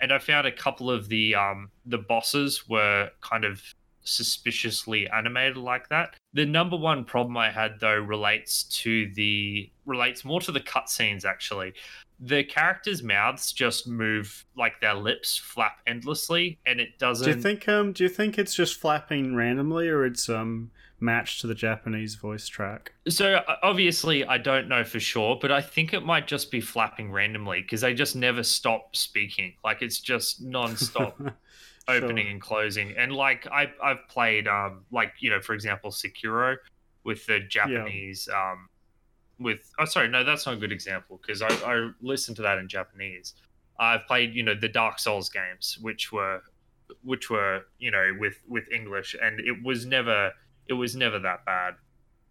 and 0.00 0.12
I 0.12 0.18
found 0.18 0.46
a 0.46 0.52
couple 0.52 0.90
of 0.90 1.08
the 1.08 1.34
um, 1.34 1.70
the 1.86 1.98
bosses 1.98 2.68
were 2.68 3.10
kind 3.20 3.44
of 3.44 3.62
suspiciously 4.08 5.08
animated 5.08 5.56
like 5.56 5.88
that. 5.90 6.14
The 6.32 6.46
number 6.46 6.76
one 6.76 7.04
problem 7.04 7.36
I 7.36 7.50
had 7.50 7.80
though 7.80 7.98
relates 7.98 8.64
to 8.82 9.10
the 9.14 9.70
relates 9.86 10.24
more 10.24 10.40
to 10.40 10.52
the 10.52 10.60
cutscenes 10.60 11.24
actually. 11.24 11.74
The 12.20 12.42
characters' 12.42 13.02
mouths 13.02 13.52
just 13.52 13.86
move 13.86 14.44
like 14.56 14.80
their 14.80 14.94
lips 14.94 15.36
flap 15.36 15.78
endlessly, 15.86 16.58
and 16.66 16.80
it 16.80 16.98
doesn't. 16.98 17.30
Do 17.30 17.36
you 17.36 17.40
think 17.40 17.68
um? 17.68 17.92
Do 17.92 18.02
you 18.02 18.08
think 18.08 18.38
it's 18.38 18.54
just 18.54 18.80
flapping 18.80 19.36
randomly, 19.36 19.88
or 19.88 20.04
it's 20.04 20.28
um 20.28 20.70
match 21.00 21.40
to 21.40 21.46
the 21.46 21.54
Japanese 21.54 22.14
voice 22.14 22.46
track? 22.46 22.92
So 23.08 23.42
obviously, 23.62 24.24
I 24.24 24.38
don't 24.38 24.68
know 24.68 24.84
for 24.84 25.00
sure, 25.00 25.38
but 25.40 25.52
I 25.52 25.60
think 25.60 25.92
it 25.92 26.04
might 26.04 26.26
just 26.26 26.50
be 26.50 26.60
flapping 26.60 27.12
randomly 27.12 27.62
because 27.62 27.80
they 27.80 27.94
just 27.94 28.16
never 28.16 28.42
stop 28.42 28.96
speaking. 28.96 29.54
Like 29.64 29.82
it's 29.82 30.00
just 30.00 30.42
non-stop 30.42 31.20
opening 31.88 32.26
sure. 32.26 32.32
and 32.32 32.40
closing. 32.40 32.94
And 32.96 33.12
like 33.12 33.46
I, 33.46 33.72
I've 33.82 34.06
played, 34.08 34.48
um, 34.48 34.84
like 34.90 35.12
you 35.20 35.30
know, 35.30 35.40
for 35.40 35.54
example, 35.54 35.90
Sekiro 35.90 36.56
with 37.04 37.24
the 37.26 37.40
Japanese. 37.40 38.28
Yeah. 38.30 38.52
Um, 38.52 38.68
with 39.40 39.72
oh 39.78 39.84
sorry 39.84 40.08
no 40.08 40.24
that's 40.24 40.46
not 40.46 40.56
a 40.56 40.58
good 40.58 40.72
example 40.72 41.20
because 41.20 41.42
I, 41.42 41.48
I 41.64 41.90
listened 42.00 42.36
to 42.36 42.42
that 42.42 42.58
in 42.58 42.68
Japanese. 42.68 43.34
I've 43.78 44.06
played 44.06 44.34
you 44.34 44.42
know 44.42 44.54
the 44.54 44.68
Dark 44.68 44.98
Souls 44.98 45.28
games 45.28 45.78
which 45.80 46.12
were 46.12 46.42
which 47.02 47.30
were 47.30 47.62
you 47.78 47.90
know 47.90 48.16
with 48.18 48.40
with 48.48 48.64
English 48.72 49.14
and 49.22 49.40
it 49.40 49.62
was 49.62 49.86
never 49.86 50.32
it 50.68 50.74
was 50.74 50.94
never 50.96 51.18
that 51.20 51.44
bad. 51.44 51.74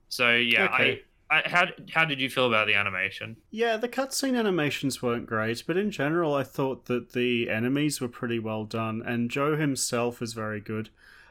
So 0.09 0.35
yeah, 0.35 0.65
Okay. 0.73 1.03
I, 1.29 1.39
I 1.39 1.41
how 1.49 1.65
how 1.91 2.05
did 2.05 2.21
you 2.21 2.29
feel 2.29 2.47
about 2.47 2.67
the 2.67 2.73
animation? 2.75 3.35
Yeah, 3.51 3.75
the 3.77 3.89
cutscene 3.89 4.37
animations 4.37 5.01
weren't 5.01 5.25
great, 5.25 5.63
but 5.67 5.75
in 5.75 5.91
general, 5.91 6.33
I 6.33 6.43
thought 6.43 6.85
that 6.85 7.11
the 7.11 7.49
enemies 7.49 7.99
were 7.99 8.07
pretty 8.07 8.39
well 8.39 8.63
done, 8.63 9.01
and 9.05 9.29
Joe 9.29 9.55
himself 9.57 10.21
is 10.21 10.33
very 10.33 10.61
good. 10.61 10.89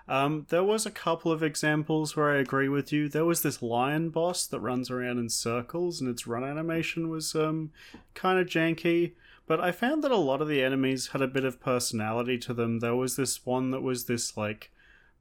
Um, 0.08 0.46
there 0.50 0.62
was 0.62 0.86
a 0.86 0.90
couple 0.90 1.32
of 1.32 1.42
examples 1.42 2.14
where 2.14 2.30
I 2.30 2.36
agree 2.38 2.68
with 2.68 2.92
you. 2.92 3.08
There 3.08 3.24
was 3.24 3.42
this 3.42 3.60
lion 3.62 4.10
boss 4.10 4.46
that 4.46 4.60
runs 4.60 4.90
around 4.90 5.18
in 5.18 5.28
circles, 5.30 6.00
and 6.00 6.08
its 6.08 6.26
run 6.26 6.44
animation 6.44 7.08
was 7.08 7.34
um, 7.34 7.72
kind 8.14 8.38
of 8.38 8.46
janky. 8.46 9.12
But 9.48 9.60
I 9.60 9.72
found 9.72 10.04
that 10.04 10.12
a 10.12 10.16
lot 10.16 10.42
of 10.42 10.48
the 10.48 10.62
enemies 10.62 11.08
had 11.08 11.22
a 11.22 11.26
bit 11.26 11.44
of 11.44 11.60
personality 11.60 12.36
to 12.38 12.54
them. 12.54 12.80
There 12.80 12.94
was 12.94 13.16
this 13.16 13.44
one 13.46 13.70
that 13.70 13.80
was 13.82 14.04
this 14.04 14.36
like 14.36 14.70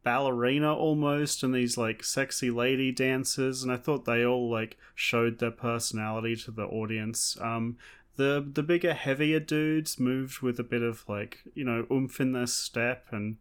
ballerina 0.06 0.74
almost 0.74 1.44
and 1.44 1.54
these 1.54 1.78
like 1.78 2.04
sexy 2.04 2.50
lady 2.50 2.92
dancers 2.92 3.62
and 3.64 3.72
i 3.72 3.76
thought 3.76 4.06
they 4.06 4.24
all 4.24 4.50
like 4.50 4.78
showed 4.96 5.40
their 5.40 5.52
personality 5.52 6.36
to 6.36 6.52
the 6.52 6.64
audience. 6.64 7.38
Um 7.42 7.78
the 8.16 8.46
the 8.54 8.64
bigger 8.64 8.94
heavier 8.94 9.42
dudes 9.42 10.00
moved 10.00 10.40
with 10.40 10.58
a 10.58 10.64
bit 10.64 10.82
of 10.82 11.04
like 11.08 11.40
you 11.54 11.66
know 11.66 11.86
oomph 11.92 12.22
in 12.22 12.32
their 12.32 12.48
step 12.48 13.08
and 13.12 13.36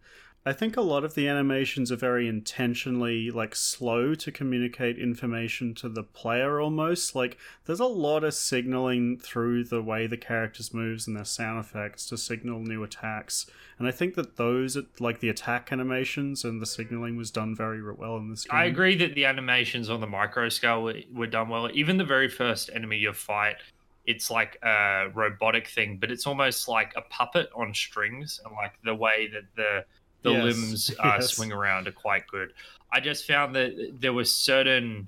i 0.47 0.53
think 0.53 0.77
a 0.77 0.83
lot 0.83 1.05
of 1.05 1.15
the 1.15 1.29
animations 1.29 1.91
are 1.91 1.97
very 1.97 2.29
intentionally 2.29 3.31
like 3.31 3.55
slow 3.55 4.15
to 4.15 4.31
communicate 4.31 4.99
information 4.99 5.75
to 5.75 5.89
the 5.89 6.03
player 6.03 6.61
almost 6.61 7.15
like 7.15 7.39
there's 7.65 7.81
a 7.81 7.87
lot 7.87 8.25
of 8.25 8.35
signaling 8.35 9.19
through 9.19 9.65
the 9.65 9.83
way 9.83 10.07
the 10.07 10.17
characters 10.17 10.75
moves 10.75 11.07
and 11.07 11.17
their 11.17 11.25
sound 11.25 11.59
effects 11.59 12.07
to 12.07 12.17
signal 12.17 12.61
new 12.61 12.83
attacks 12.83 13.47
and 13.79 13.89
I 13.89 13.91
think 13.91 14.15
that 14.15 14.37
those, 14.37 14.79
like 15.01 15.21
the 15.21 15.29
attack 15.29 15.73
animations 15.73 16.45
and 16.45 16.63
the 16.63 16.67
signaling, 16.67 17.17
was 17.17 17.31
done 17.31 17.57
very 17.57 17.83
well 17.83 18.17
in 18.17 18.31
this 18.31 18.45
game. 18.45 18.57
I 18.57 18.65
agree 18.65 18.97
that 18.97 19.15
the 19.15 19.25
animations 19.25 19.91
on 19.91 20.01
the 20.01 20.07
micro 20.07 20.49
scale 20.49 20.83
were, 20.83 21.01
were 21.13 21.27
done 21.27 21.49
well. 21.49 21.69
Even 21.73 21.97
the 21.97 22.05
very 22.05 22.29
first 22.29 22.71
enemy 22.73 22.99
you 22.99 23.13
fight, 23.13 23.57
it's 24.07 24.31
like 24.31 24.59
a 24.63 25.09
robotic 25.13 25.67
thing, 25.67 25.99
but 26.01 26.11
it's 26.13 26.27
almost 26.27 26.69
like 26.69 26.93
a 26.97 27.03
puppet 27.03 27.49
on 27.55 27.75
strings, 27.75 28.41
and 28.45 28.55
like 28.55 28.75
the 28.85 28.95
way 28.95 29.29
that 29.33 29.45
the 29.57 29.85
the 30.25 30.33
Yes, 30.33 30.43
limbs 30.45 30.91
uh, 30.99 31.13
yes. 31.21 31.35
swing 31.35 31.53
around 31.53 31.87
are 31.87 31.93
quite 31.93 32.27
good. 32.27 32.53
I 32.93 32.99
just 33.01 33.27
found 33.27 33.55
that 33.55 33.99
there 34.01 34.13
was 34.13 34.33
certain, 34.35 35.07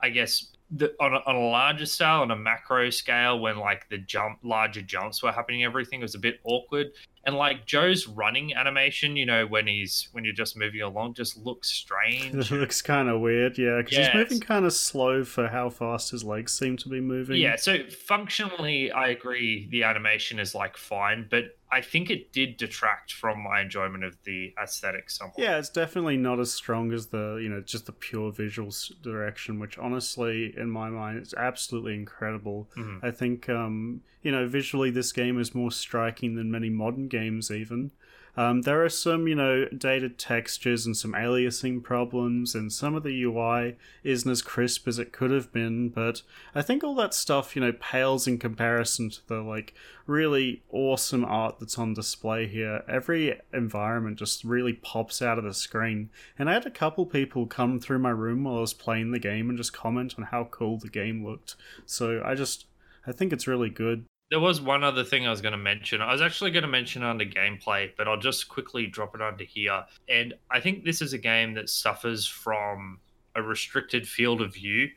I 0.00 0.08
guess, 0.10 0.48
the, 0.70 0.92
on, 0.98 1.14
a, 1.14 1.18
on 1.26 1.36
a 1.36 1.40
larger 1.48 1.86
scale, 1.86 2.22
on 2.22 2.32
a 2.32 2.36
macro 2.36 2.90
scale, 2.90 3.38
when 3.38 3.56
like 3.58 3.88
the 3.88 3.98
jump, 3.98 4.38
larger 4.42 4.82
jumps 4.82 5.22
were 5.22 5.30
happening, 5.30 5.62
everything 5.62 6.00
was 6.00 6.16
a 6.16 6.18
bit 6.18 6.40
awkward. 6.42 6.88
And 7.24 7.36
like 7.36 7.66
Joe's 7.66 8.06
running 8.08 8.54
animation, 8.54 9.14
you 9.16 9.26
know, 9.26 9.46
when 9.46 9.66
he's 9.68 10.08
when 10.12 10.24
you're 10.24 10.34
just 10.34 10.56
moving 10.56 10.80
along, 10.80 11.14
just 11.14 11.36
looks 11.36 11.68
strange. 11.82 12.34
It 12.34 12.50
looks 12.54 12.82
kind 12.82 13.08
of 13.08 13.20
weird, 13.20 13.58
yeah, 13.58 13.76
because 13.78 13.98
Yes. 13.98 14.06
he's 14.12 14.14
moving 14.14 14.40
kind 14.40 14.64
of 14.64 14.72
slow 14.72 15.22
for 15.24 15.46
how 15.48 15.68
fast 15.70 16.10
his 16.10 16.24
legs 16.24 16.56
seem 16.56 16.76
to 16.78 16.88
be 16.88 17.00
moving. 17.00 17.36
Yeah, 17.40 17.56
so 17.56 17.78
functionally, 17.88 18.90
I 18.90 19.08
agree 19.08 19.68
the 19.70 19.82
animation 19.84 20.38
is 20.38 20.54
like 20.54 20.76
fine, 20.76 21.26
but 21.30 21.55
I 21.70 21.80
think 21.80 22.10
it 22.10 22.32
did 22.32 22.56
detract 22.56 23.12
from 23.12 23.42
my 23.42 23.60
enjoyment 23.60 24.04
of 24.04 24.16
the 24.24 24.54
aesthetics 24.62 25.18
somewhat. 25.18 25.38
Yeah, 25.38 25.58
it's 25.58 25.68
definitely 25.68 26.16
not 26.16 26.38
as 26.38 26.52
strong 26.52 26.92
as 26.92 27.08
the 27.08 27.38
you 27.42 27.48
know 27.48 27.60
just 27.60 27.86
the 27.86 27.92
pure 27.92 28.30
visual 28.32 28.72
direction, 29.02 29.58
which 29.58 29.76
honestly, 29.78 30.54
in 30.56 30.70
my 30.70 30.88
mind, 30.90 31.22
is 31.22 31.34
absolutely 31.34 31.94
incredible. 31.94 32.70
Mhm. 32.76 33.02
I 33.02 33.10
think 33.10 33.48
um, 33.48 34.02
you 34.22 34.30
know 34.30 34.46
visually 34.46 34.90
this 34.90 35.12
game 35.12 35.40
is 35.40 35.54
more 35.54 35.70
striking 35.72 36.36
than 36.36 36.50
many 36.50 36.70
modern 36.70 37.08
games 37.08 37.50
even. 37.50 37.90
Um, 38.36 38.62
there 38.62 38.84
are 38.84 38.90
some, 38.90 39.26
you 39.26 39.34
know, 39.34 39.66
dated 39.66 40.18
textures 40.18 40.84
and 40.84 40.96
some 40.96 41.12
aliasing 41.12 41.82
problems, 41.82 42.54
and 42.54 42.72
some 42.72 42.94
of 42.94 43.02
the 43.02 43.22
UI 43.22 43.76
isn't 44.04 44.30
as 44.30 44.42
crisp 44.42 44.86
as 44.86 44.98
it 44.98 45.12
could 45.12 45.30
have 45.30 45.52
been. 45.52 45.88
But 45.88 46.22
I 46.54 46.62
think 46.62 46.84
all 46.84 46.94
that 46.96 47.14
stuff, 47.14 47.56
you 47.56 47.62
know, 47.62 47.72
pales 47.72 48.26
in 48.26 48.38
comparison 48.38 49.10
to 49.10 49.26
the 49.26 49.40
like 49.40 49.74
really 50.06 50.62
awesome 50.70 51.24
art 51.24 51.58
that's 51.58 51.78
on 51.78 51.94
display 51.94 52.46
here. 52.46 52.82
Every 52.88 53.40
environment 53.52 54.18
just 54.18 54.44
really 54.44 54.74
pops 54.74 55.22
out 55.22 55.38
of 55.38 55.44
the 55.44 55.54
screen. 55.54 56.10
And 56.38 56.50
I 56.50 56.54
had 56.54 56.66
a 56.66 56.70
couple 56.70 57.06
people 57.06 57.46
come 57.46 57.80
through 57.80 57.98
my 57.98 58.10
room 58.10 58.44
while 58.44 58.58
I 58.58 58.60
was 58.60 58.74
playing 58.74 59.10
the 59.10 59.18
game 59.18 59.48
and 59.48 59.58
just 59.58 59.72
comment 59.72 60.14
on 60.18 60.24
how 60.24 60.44
cool 60.44 60.78
the 60.78 60.88
game 60.88 61.24
looked. 61.24 61.56
So 61.86 62.22
I 62.24 62.34
just, 62.34 62.66
I 63.06 63.12
think 63.12 63.32
it's 63.32 63.46
really 63.46 63.70
good. 63.70 64.04
There 64.30 64.40
was 64.40 64.60
one 64.60 64.82
other 64.82 65.04
thing 65.04 65.24
I 65.26 65.30
was 65.30 65.40
going 65.40 65.52
to 65.52 65.58
mention. 65.58 66.00
I 66.00 66.10
was 66.12 66.20
actually 66.20 66.50
going 66.50 66.62
to 66.62 66.68
mention 66.68 67.04
under 67.04 67.24
gameplay, 67.24 67.90
but 67.96 68.08
I'll 68.08 68.18
just 68.18 68.48
quickly 68.48 68.86
drop 68.86 69.14
it 69.14 69.22
under 69.22 69.44
here. 69.44 69.84
And 70.08 70.34
I 70.50 70.58
think 70.60 70.84
this 70.84 71.00
is 71.00 71.12
a 71.12 71.18
game 71.18 71.54
that 71.54 71.70
suffers 71.70 72.26
from 72.26 72.98
a 73.36 73.42
restricted 73.42 74.08
field 74.08 74.40
of 74.40 74.54
view. 74.54 74.88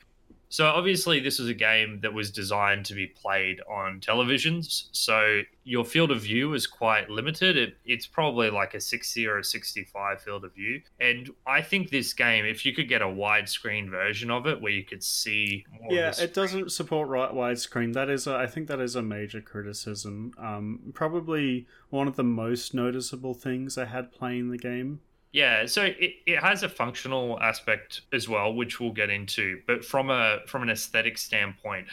So 0.50 0.66
obviously, 0.66 1.20
this 1.20 1.38
was 1.38 1.48
a 1.48 1.54
game 1.54 2.00
that 2.02 2.14
was 2.14 2.32
designed 2.32 2.86
to 2.86 2.96
be 2.96 3.06
played 3.06 3.62
on 3.70 4.00
televisions. 4.00 4.90
So 4.92 5.42
your 5.64 5.86
field 5.86 6.10
of 6.10 6.22
view 6.22 6.56
is 6.56 6.66
quite 6.66 7.08
limited. 7.08 7.56
It, 7.56 7.78
it's 7.86 8.08
probably 8.08 8.50
like 8.50 8.74
a 8.74 8.82
60 8.82 9.28
or 9.28 9.38
a 9.38 9.44
65 9.44 10.22
field 10.22 10.44
of 10.44 10.56
view. 10.56 10.82
And 11.00 11.30
I 11.46 11.62
think 11.62 11.92
this 11.92 12.14
game, 12.14 12.46
if 12.46 12.66
you 12.66 12.74
could 12.74 12.90
get 12.90 13.04
a 13.04 13.08
widescreen 13.08 13.92
version 13.92 14.32
of 14.32 14.48
it 14.48 14.60
where 14.60 14.72
you 14.72 14.84
could 14.84 15.04
see 15.04 15.66
more 15.80 15.94
yeah, 15.94 16.14
it 16.20 16.34
doesn't 16.34 16.72
support 16.72 17.10
right 17.10 17.32
widescreen. 17.32 17.94
That 17.94 18.10
is, 18.10 18.26
a, 18.26 18.36
I 18.36 18.48
think, 18.48 18.68
that 18.70 18.80
is 18.80 18.96
a 18.96 19.04
major 19.04 19.42
criticism. 19.42 20.34
Um, 20.40 20.92
probably 20.96 21.68
one 21.92 22.08
of 22.08 22.16
the 22.16 22.24
most 22.24 22.74
noticeable 22.74 23.36
things 23.36 23.78
I 23.78 23.86
had 23.86 24.12
playing 24.12 24.50
the 24.50 24.58
game. 24.58 25.02
Yeah, 25.32 25.68
so 25.68 25.84
it, 25.84 26.14
it 26.26 26.40
has 26.40 26.64
a 26.64 26.70
functional 26.70 27.40
aspect 27.40 28.02
as 28.14 28.28
well, 28.28 28.54
which 28.54 28.80
we'll 28.80 28.92
get 28.92 29.10
into. 29.12 29.62
But 29.68 29.86
from 29.86 30.10
a 30.10 30.40
from 30.48 30.64
an 30.64 30.70
aesthetic 30.70 31.18
standpoint, 31.18 31.88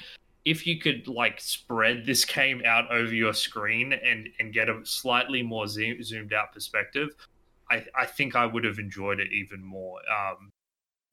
if 0.46 0.66
you 0.66 0.78
could 0.78 1.06
like 1.06 1.40
spread 1.40 2.06
this 2.06 2.24
game 2.24 2.62
out 2.64 2.90
over 2.90 3.14
your 3.14 3.34
screen 3.34 3.92
and 3.92 4.28
and 4.38 4.54
get 4.54 4.68
a 4.70 4.80
slightly 4.84 5.42
more 5.42 5.66
zoom, 5.66 6.02
zoomed 6.02 6.32
out 6.32 6.52
perspective, 6.54 7.10
I 7.70 7.84
I 7.94 8.06
think 8.06 8.36
I 8.36 8.46
would 8.46 8.64
have 8.64 8.78
enjoyed 8.78 9.20
it 9.20 9.32
even 9.32 9.62
more. 9.62 9.98
Um, 10.10 10.50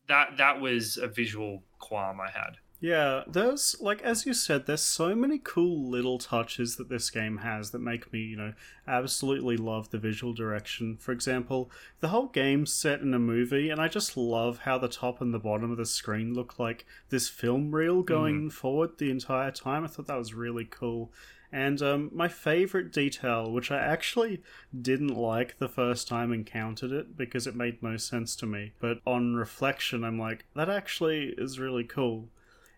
that 0.08 0.38
that 0.38 0.62
was 0.62 0.98
a 0.98 1.08
visual 1.08 1.64
qualm 1.80 2.22
I 2.22 2.30
had. 2.30 2.58
Yeah, 2.84 3.24
there's 3.26 3.78
like 3.80 4.02
as 4.02 4.26
you 4.26 4.34
said, 4.34 4.66
there's 4.66 4.82
so 4.82 5.16
many 5.16 5.38
cool 5.38 5.90
little 5.90 6.18
touches 6.18 6.76
that 6.76 6.90
this 6.90 7.10
game 7.10 7.38
has 7.38 7.72
that 7.72 7.80
make 7.80 8.12
me, 8.12 8.20
you 8.20 8.36
know, 8.36 8.52
absolutely 8.86 9.56
love 9.56 9.90
the 9.90 9.98
visual 9.98 10.34
direction. 10.34 10.98
For 10.98 11.14
example, 11.14 11.72
the 12.02 12.10
whole 12.10 12.28
game's 12.28 12.74
set 12.74 13.00
in 13.00 13.14
a 13.14 13.20
movie, 13.20 13.70
and 13.70 13.80
I 13.80 13.88
just 13.88 14.18
love 14.18 14.58
how 14.58 14.78
the 14.78 14.90
top 14.90 15.22
and 15.22 15.34
the 15.34 15.40
bottom 15.40 15.72
of 15.72 15.78
the 15.78 15.86
screen 15.86 16.34
look 16.34 16.60
like 16.60 16.86
this 17.08 17.30
film 17.30 17.74
reel 17.74 18.04
going 18.04 18.50
forward 18.50 18.98
the 18.98 19.12
entire 19.12 19.52
time. 19.52 19.86
I 19.86 19.88
thought 19.88 20.08
that 20.08 20.18
was 20.18 20.34
really 20.34 20.66
cool. 20.66 21.10
And 21.54 21.82
um, 21.82 22.12
my 22.14 22.28
favorite 22.28 22.92
detail, 22.92 23.50
which 23.50 23.72
I 23.72 23.78
actually 23.78 24.44
didn't 24.78 25.16
like 25.16 25.58
the 25.58 25.70
first 25.70 26.10
time 26.10 26.34
encountered 26.34 26.92
it 26.92 27.16
because 27.16 27.48
it 27.48 27.56
made 27.56 27.82
no 27.82 27.96
sense 27.96 28.36
to 28.38 28.46
me, 28.46 28.74
but 28.82 29.00
on 29.08 29.36
reflection, 29.36 30.04
I'm 30.04 30.20
like, 30.20 30.44
that 30.54 30.70
actually 30.70 31.34
is 31.38 31.60
really 31.60 31.86
cool 31.86 32.28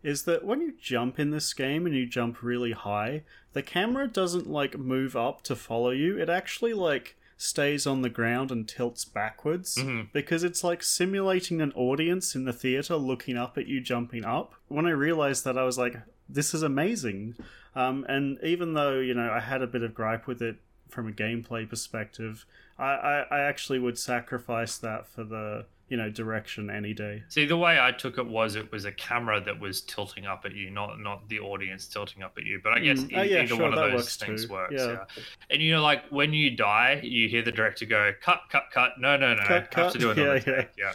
is 0.05 0.23
that 0.23 0.45
when 0.45 0.61
you 0.61 0.73
jump 0.79 1.19
in 1.19 1.31
this 1.31 1.51
game 1.53 1.85
and 1.85 1.95
you 1.95 2.05
jump 2.05 2.41
really 2.43 2.73
high, 2.73 3.23
the 3.53 3.63
camera 3.63 4.07
doesn't 4.07 4.47
like 4.47 4.77
move 4.77 5.15
up 5.15 5.41
to 5.43 5.55
follow 5.55 5.89
you. 5.89 6.17
It 6.19 6.29
actually 6.29 6.73
like 6.73 7.15
stays 7.37 7.85
on 7.85 8.01
the 8.01 8.09
ground 8.09 8.51
and 8.51 8.67
tilts 8.67 9.03
backwards 9.03 9.75
Mhm. 9.75 10.11
because 10.13 10.43
it's 10.43 10.63
like 10.63 10.81
simulating 10.83 11.59
an 11.61 11.71
audience 11.73 12.35
in 12.35 12.45
the 12.45 12.53
theater 12.53 12.95
looking 12.95 13.35
up 13.35 13.57
at 13.57 13.67
you 13.67 13.81
jumping 13.81 14.23
up. 14.23 14.53
When 14.69 14.85
I 14.85 14.91
realized 14.91 15.43
that, 15.43 15.57
I 15.57 15.63
was 15.63 15.77
like, 15.77 15.97
this 16.29 16.53
is 16.53 16.63
amazing. 16.63 17.35
Um, 17.75 18.05
and 18.07 18.37
even 18.43 18.73
though, 18.73 18.99
you 18.99 19.13
know, 19.13 19.29
I 19.31 19.39
had 19.41 19.61
a 19.61 19.67
bit 19.67 19.83
of 19.83 19.93
gripe 19.93 20.27
with 20.27 20.41
it 20.41 20.57
from 20.89 21.07
a 21.09 21.11
gameplay 21.11 21.67
perspective, 21.69 22.45
I, 22.79 22.83
I, 22.93 23.19
I 23.31 23.39
actually 23.41 23.79
would 23.79 23.97
sacrifice 23.97 24.77
that 24.77 25.05
for 25.07 25.23
the, 25.25 25.65
you 25.89 25.97
know, 25.97 26.09
direction 26.09 26.69
any 26.69 26.93
day. 26.93 27.21
See, 27.29 27.45
the 27.45 27.57
way 27.57 27.79
I 27.79 27.91
took 27.91 28.17
it 28.17 28.25
was 28.25 28.55
it 28.55 28.71
was 28.71 28.85
a 28.85 28.91
camera 28.91 29.39
that 29.41 29.59
was 29.59 29.81
tilting 29.81 30.25
up 30.25 30.43
at 30.45 30.55
you, 30.55 30.69
not 30.71 30.99
not 30.99 31.29
the 31.29 31.39
audience 31.39 31.87
tilting 31.87 32.23
up 32.23 32.33
at 32.37 32.43
you. 32.43 32.59
But 32.63 32.73
I 32.73 32.79
guess 32.79 32.99
Mm. 33.01 33.11
e- 33.11 33.15
Oh, 33.17 33.21
yeah, 33.21 33.37
either 33.39 33.47
sure, 33.49 33.61
one 33.61 33.73
of 33.73 33.79
those 33.79 33.93
works 33.93 34.17
things 34.17 34.45
too. 34.47 34.51
works. 34.53 34.73
Yeah. 34.75 34.91
Yeah. 34.91 35.05
And 35.51 35.61
you 35.61 35.71
know, 35.73 35.83
like 35.83 36.07
when 36.09 36.33
you 36.33 36.51
die, 36.51 37.01
you 37.03 37.29
hear 37.29 37.43
the 37.43 37.51
director 37.51 37.85
go, 37.85 38.11
"Cut, 38.21 38.41
cut, 38.49 38.65
cut! 38.73 38.93
No, 38.99 39.15
no, 39.17 39.33
no! 39.35 39.41
Cut, 39.43 39.49
have 39.49 39.69
cut. 39.69 39.93
to 39.93 39.99
do 39.99 40.11
another 40.11 40.35
Yeah, 40.47 40.55
take." 40.61 40.69
Yeah. 40.77 40.93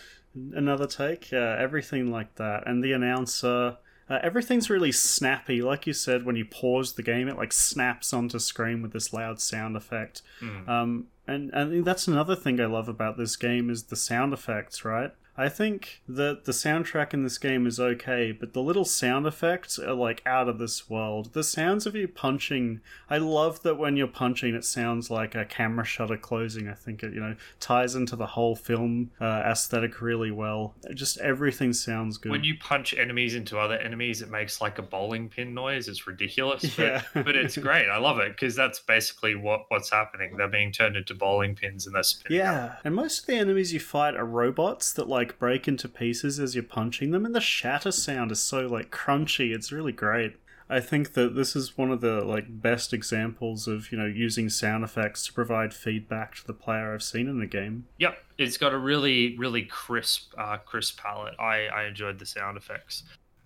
another 0.54 0.86
take 0.86 1.32
yeah 1.32 1.56
everything 1.58 2.10
like 2.12 2.36
that 2.36 2.64
and 2.66 2.84
the 2.84 2.92
announcer 2.92 3.76
uh, 4.08 4.18
everything's 4.22 4.70
really 4.70 4.92
snappy 4.92 5.60
like 5.60 5.88
you 5.88 5.92
said 5.92 6.24
when 6.24 6.36
you 6.36 6.44
pause 6.44 6.92
the 6.92 7.02
game 7.02 7.26
it 7.28 7.36
like 7.36 7.52
snaps 7.52 8.12
onto 8.12 8.38
screen 8.38 8.80
with 8.80 8.92
this 8.92 9.12
loud 9.12 9.40
sound 9.40 9.76
effect 9.76 10.22
Mm. 10.40 10.68
um, 10.68 11.06
and 11.30 11.50
and 11.54 11.84
that's 11.84 12.08
another 12.08 12.34
thing 12.34 12.60
i 12.60 12.66
love 12.66 12.88
about 12.88 13.16
this 13.16 13.36
game 13.36 13.70
is 13.70 13.84
the 13.84 13.96
sound 13.96 14.32
effects 14.32 14.84
right 14.84 15.12
I 15.40 15.48
think 15.48 16.02
that 16.06 16.44
the 16.44 16.52
soundtrack 16.52 17.14
in 17.14 17.22
this 17.22 17.38
game 17.38 17.66
is 17.66 17.80
okay, 17.80 18.30
but 18.30 18.52
the 18.52 18.60
little 18.60 18.84
sound 18.84 19.26
effects 19.26 19.78
are 19.78 19.94
like 19.94 20.20
out 20.26 20.50
of 20.50 20.58
this 20.58 20.90
world. 20.90 21.32
The 21.32 21.42
sounds 21.42 21.86
of 21.86 21.94
you 21.94 22.08
punching, 22.08 22.82
I 23.08 23.16
love 23.16 23.62
that 23.62 23.78
when 23.78 23.96
you're 23.96 24.06
punching, 24.06 24.54
it 24.54 24.66
sounds 24.66 25.10
like 25.10 25.34
a 25.34 25.46
camera 25.46 25.86
shutter 25.86 26.18
closing. 26.18 26.68
I 26.68 26.74
think 26.74 27.02
it, 27.02 27.14
you 27.14 27.20
know, 27.20 27.36
ties 27.58 27.94
into 27.94 28.16
the 28.16 28.26
whole 28.26 28.54
film 28.54 29.12
uh, 29.18 29.42
aesthetic 29.46 30.02
really 30.02 30.30
well. 30.30 30.74
Just 30.92 31.16
everything 31.20 31.72
sounds 31.72 32.18
good. 32.18 32.32
When 32.32 32.44
you 32.44 32.58
punch 32.58 32.92
enemies 32.92 33.34
into 33.34 33.58
other 33.58 33.78
enemies, 33.78 34.20
it 34.20 34.28
makes 34.28 34.60
like 34.60 34.76
a 34.76 34.82
bowling 34.82 35.30
pin 35.30 35.54
noise. 35.54 35.88
It's 35.88 36.06
ridiculous, 36.06 36.76
but, 36.76 36.84
yeah. 36.84 37.02
but 37.14 37.34
it's 37.34 37.56
great. 37.56 37.88
I 37.88 37.96
love 37.96 38.18
it 38.18 38.32
because 38.32 38.54
that's 38.54 38.80
basically 38.80 39.36
what 39.36 39.64
what's 39.68 39.88
happening. 39.88 40.36
They're 40.36 40.48
being 40.48 40.70
turned 40.70 40.96
into 40.96 41.14
bowling 41.14 41.54
pins 41.54 41.86
and 41.86 41.94
they're 41.94 42.02
spinning. 42.02 42.40
Yeah, 42.40 42.74
and 42.84 42.94
most 42.94 43.20
of 43.20 43.26
the 43.26 43.36
enemies 43.36 43.72
you 43.72 43.80
fight 43.80 44.14
are 44.16 44.26
robots 44.26 44.92
that 44.92 45.08
like 45.08 45.29
break 45.38 45.68
into 45.68 45.88
pieces 45.88 46.38
as 46.40 46.54
you're 46.54 46.64
punching 46.64 47.10
them, 47.10 47.24
and 47.24 47.34
the 47.34 47.40
shatter 47.40 47.92
sound 47.92 48.32
is 48.32 48.42
so 48.42 48.66
like 48.66 48.90
crunchy. 48.90 49.54
It's 49.54 49.72
really 49.72 49.92
great. 49.92 50.36
I 50.70 50.78
think 50.78 51.14
that 51.14 51.34
this 51.34 51.56
is 51.56 51.76
one 51.76 51.90
of 51.90 52.00
the 52.00 52.24
like 52.24 52.44
best 52.48 52.92
examples 52.92 53.66
of 53.66 53.90
you 53.90 53.98
know 53.98 54.06
using 54.06 54.48
sound 54.48 54.84
effects 54.84 55.26
to 55.26 55.32
provide 55.32 55.74
feedback 55.74 56.36
to 56.36 56.46
the 56.46 56.52
player 56.52 56.94
I've 56.94 57.02
seen 57.02 57.28
in 57.28 57.40
the 57.40 57.46
game. 57.46 57.86
Yep, 57.98 58.16
it's 58.38 58.56
got 58.56 58.72
a 58.72 58.78
really 58.78 59.36
really 59.36 59.64
crisp 59.64 60.32
uh, 60.38 60.58
crisp 60.58 61.00
palette. 61.00 61.34
I 61.40 61.66
I 61.66 61.84
enjoyed 61.86 62.20
the 62.20 62.26
sound 62.26 62.56
effects. 62.56 63.02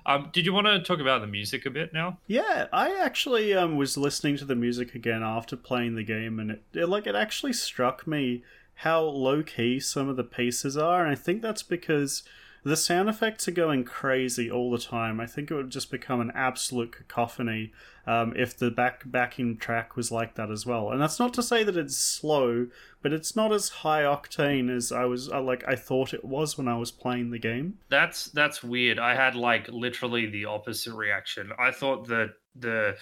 Um, 0.07 0.29
did 0.35 0.45
you 0.45 0.53
want 0.53 0.67
to 0.67 0.81
talk 0.81 1.01
about 1.01 1.23
the 1.23 1.27
music 1.27 1.65
a 1.65 1.71
bit 1.71 1.95
now? 1.95 2.19
Yeah, 2.27 2.67
I 2.73 2.95
actually 3.01 3.55
um, 3.55 3.77
was 3.77 3.97
listening 3.97 4.37
to 4.37 4.45
the 4.45 4.55
music 4.55 4.95
again 4.95 5.23
after 5.23 5.57
playing 5.57 5.95
the 5.95 6.05
game, 6.05 6.39
and 6.39 6.51
it, 6.51 6.63
it 6.75 6.89
like 6.91 7.07
it 7.07 7.15
actually 7.15 7.55
struck 7.55 8.07
me 8.07 8.45
how 8.77 9.03
low 9.03 9.43
key 9.43 9.81
some 9.81 10.09
of 10.09 10.17
the 10.17 10.25
pieces 10.25 10.77
are, 10.77 11.03
and 11.03 11.11
I 11.11 11.15
think 11.15 11.43
that's 11.43 11.63
because 11.63 12.23
the 12.65 12.77
sound 12.77 13.11
effects 13.11 13.47
are 13.47 13.53
going 13.53 13.85
crazy 13.85 14.51
all 14.51 14.71
the 14.71 14.79
time. 14.79 15.21
I 15.21 15.27
think 15.27 15.51
it 15.51 15.55
would 15.55 15.71
just 15.71 15.91
become 15.91 16.21
an 16.21 16.33
absolute 16.35 16.93
cacophony 16.93 17.73
um, 18.07 18.33
if 18.37 18.57
the 18.57 18.71
back 18.71 19.03
backing 19.05 19.59
track 19.59 19.97
was 19.97 20.11
like 20.11 20.35
that 20.37 20.51
as 20.51 20.65
well. 20.65 20.91
And 20.91 21.01
that's 21.01 21.19
not 21.19 21.35
to 21.35 21.43
say 21.43 21.63
that 21.63 21.77
it's 21.77 21.97
slow, 21.97 22.69
but 23.03 23.13
it's 23.13 23.37
not 23.37 23.53
as 23.53 23.69
high 23.69 24.03
octane 24.03 24.75
as 24.75 24.91
I 24.93 25.05
was 25.05 25.31
uh, 25.31 25.43
like 25.43 25.63
I 25.69 25.77
thought 25.77 26.15
it 26.15 26.25
was 26.25 26.57
when 26.57 26.67
I 26.67 26.79
was 26.79 26.91
playing 26.91 27.31
the 27.31 27.39
game. 27.39 27.79
That's 27.91 28.27
that's 28.27 28.63
weird. 28.63 28.99
I 28.99 29.15
had 29.15 29.35
like 29.37 29.69
literally 29.69 30.27
the 30.27 30.47
opposite 30.47 30.95
reaction. 30.95 31.53
I 31.59 31.71
thought 31.71 32.09
that 32.09 32.31
the 32.57 32.97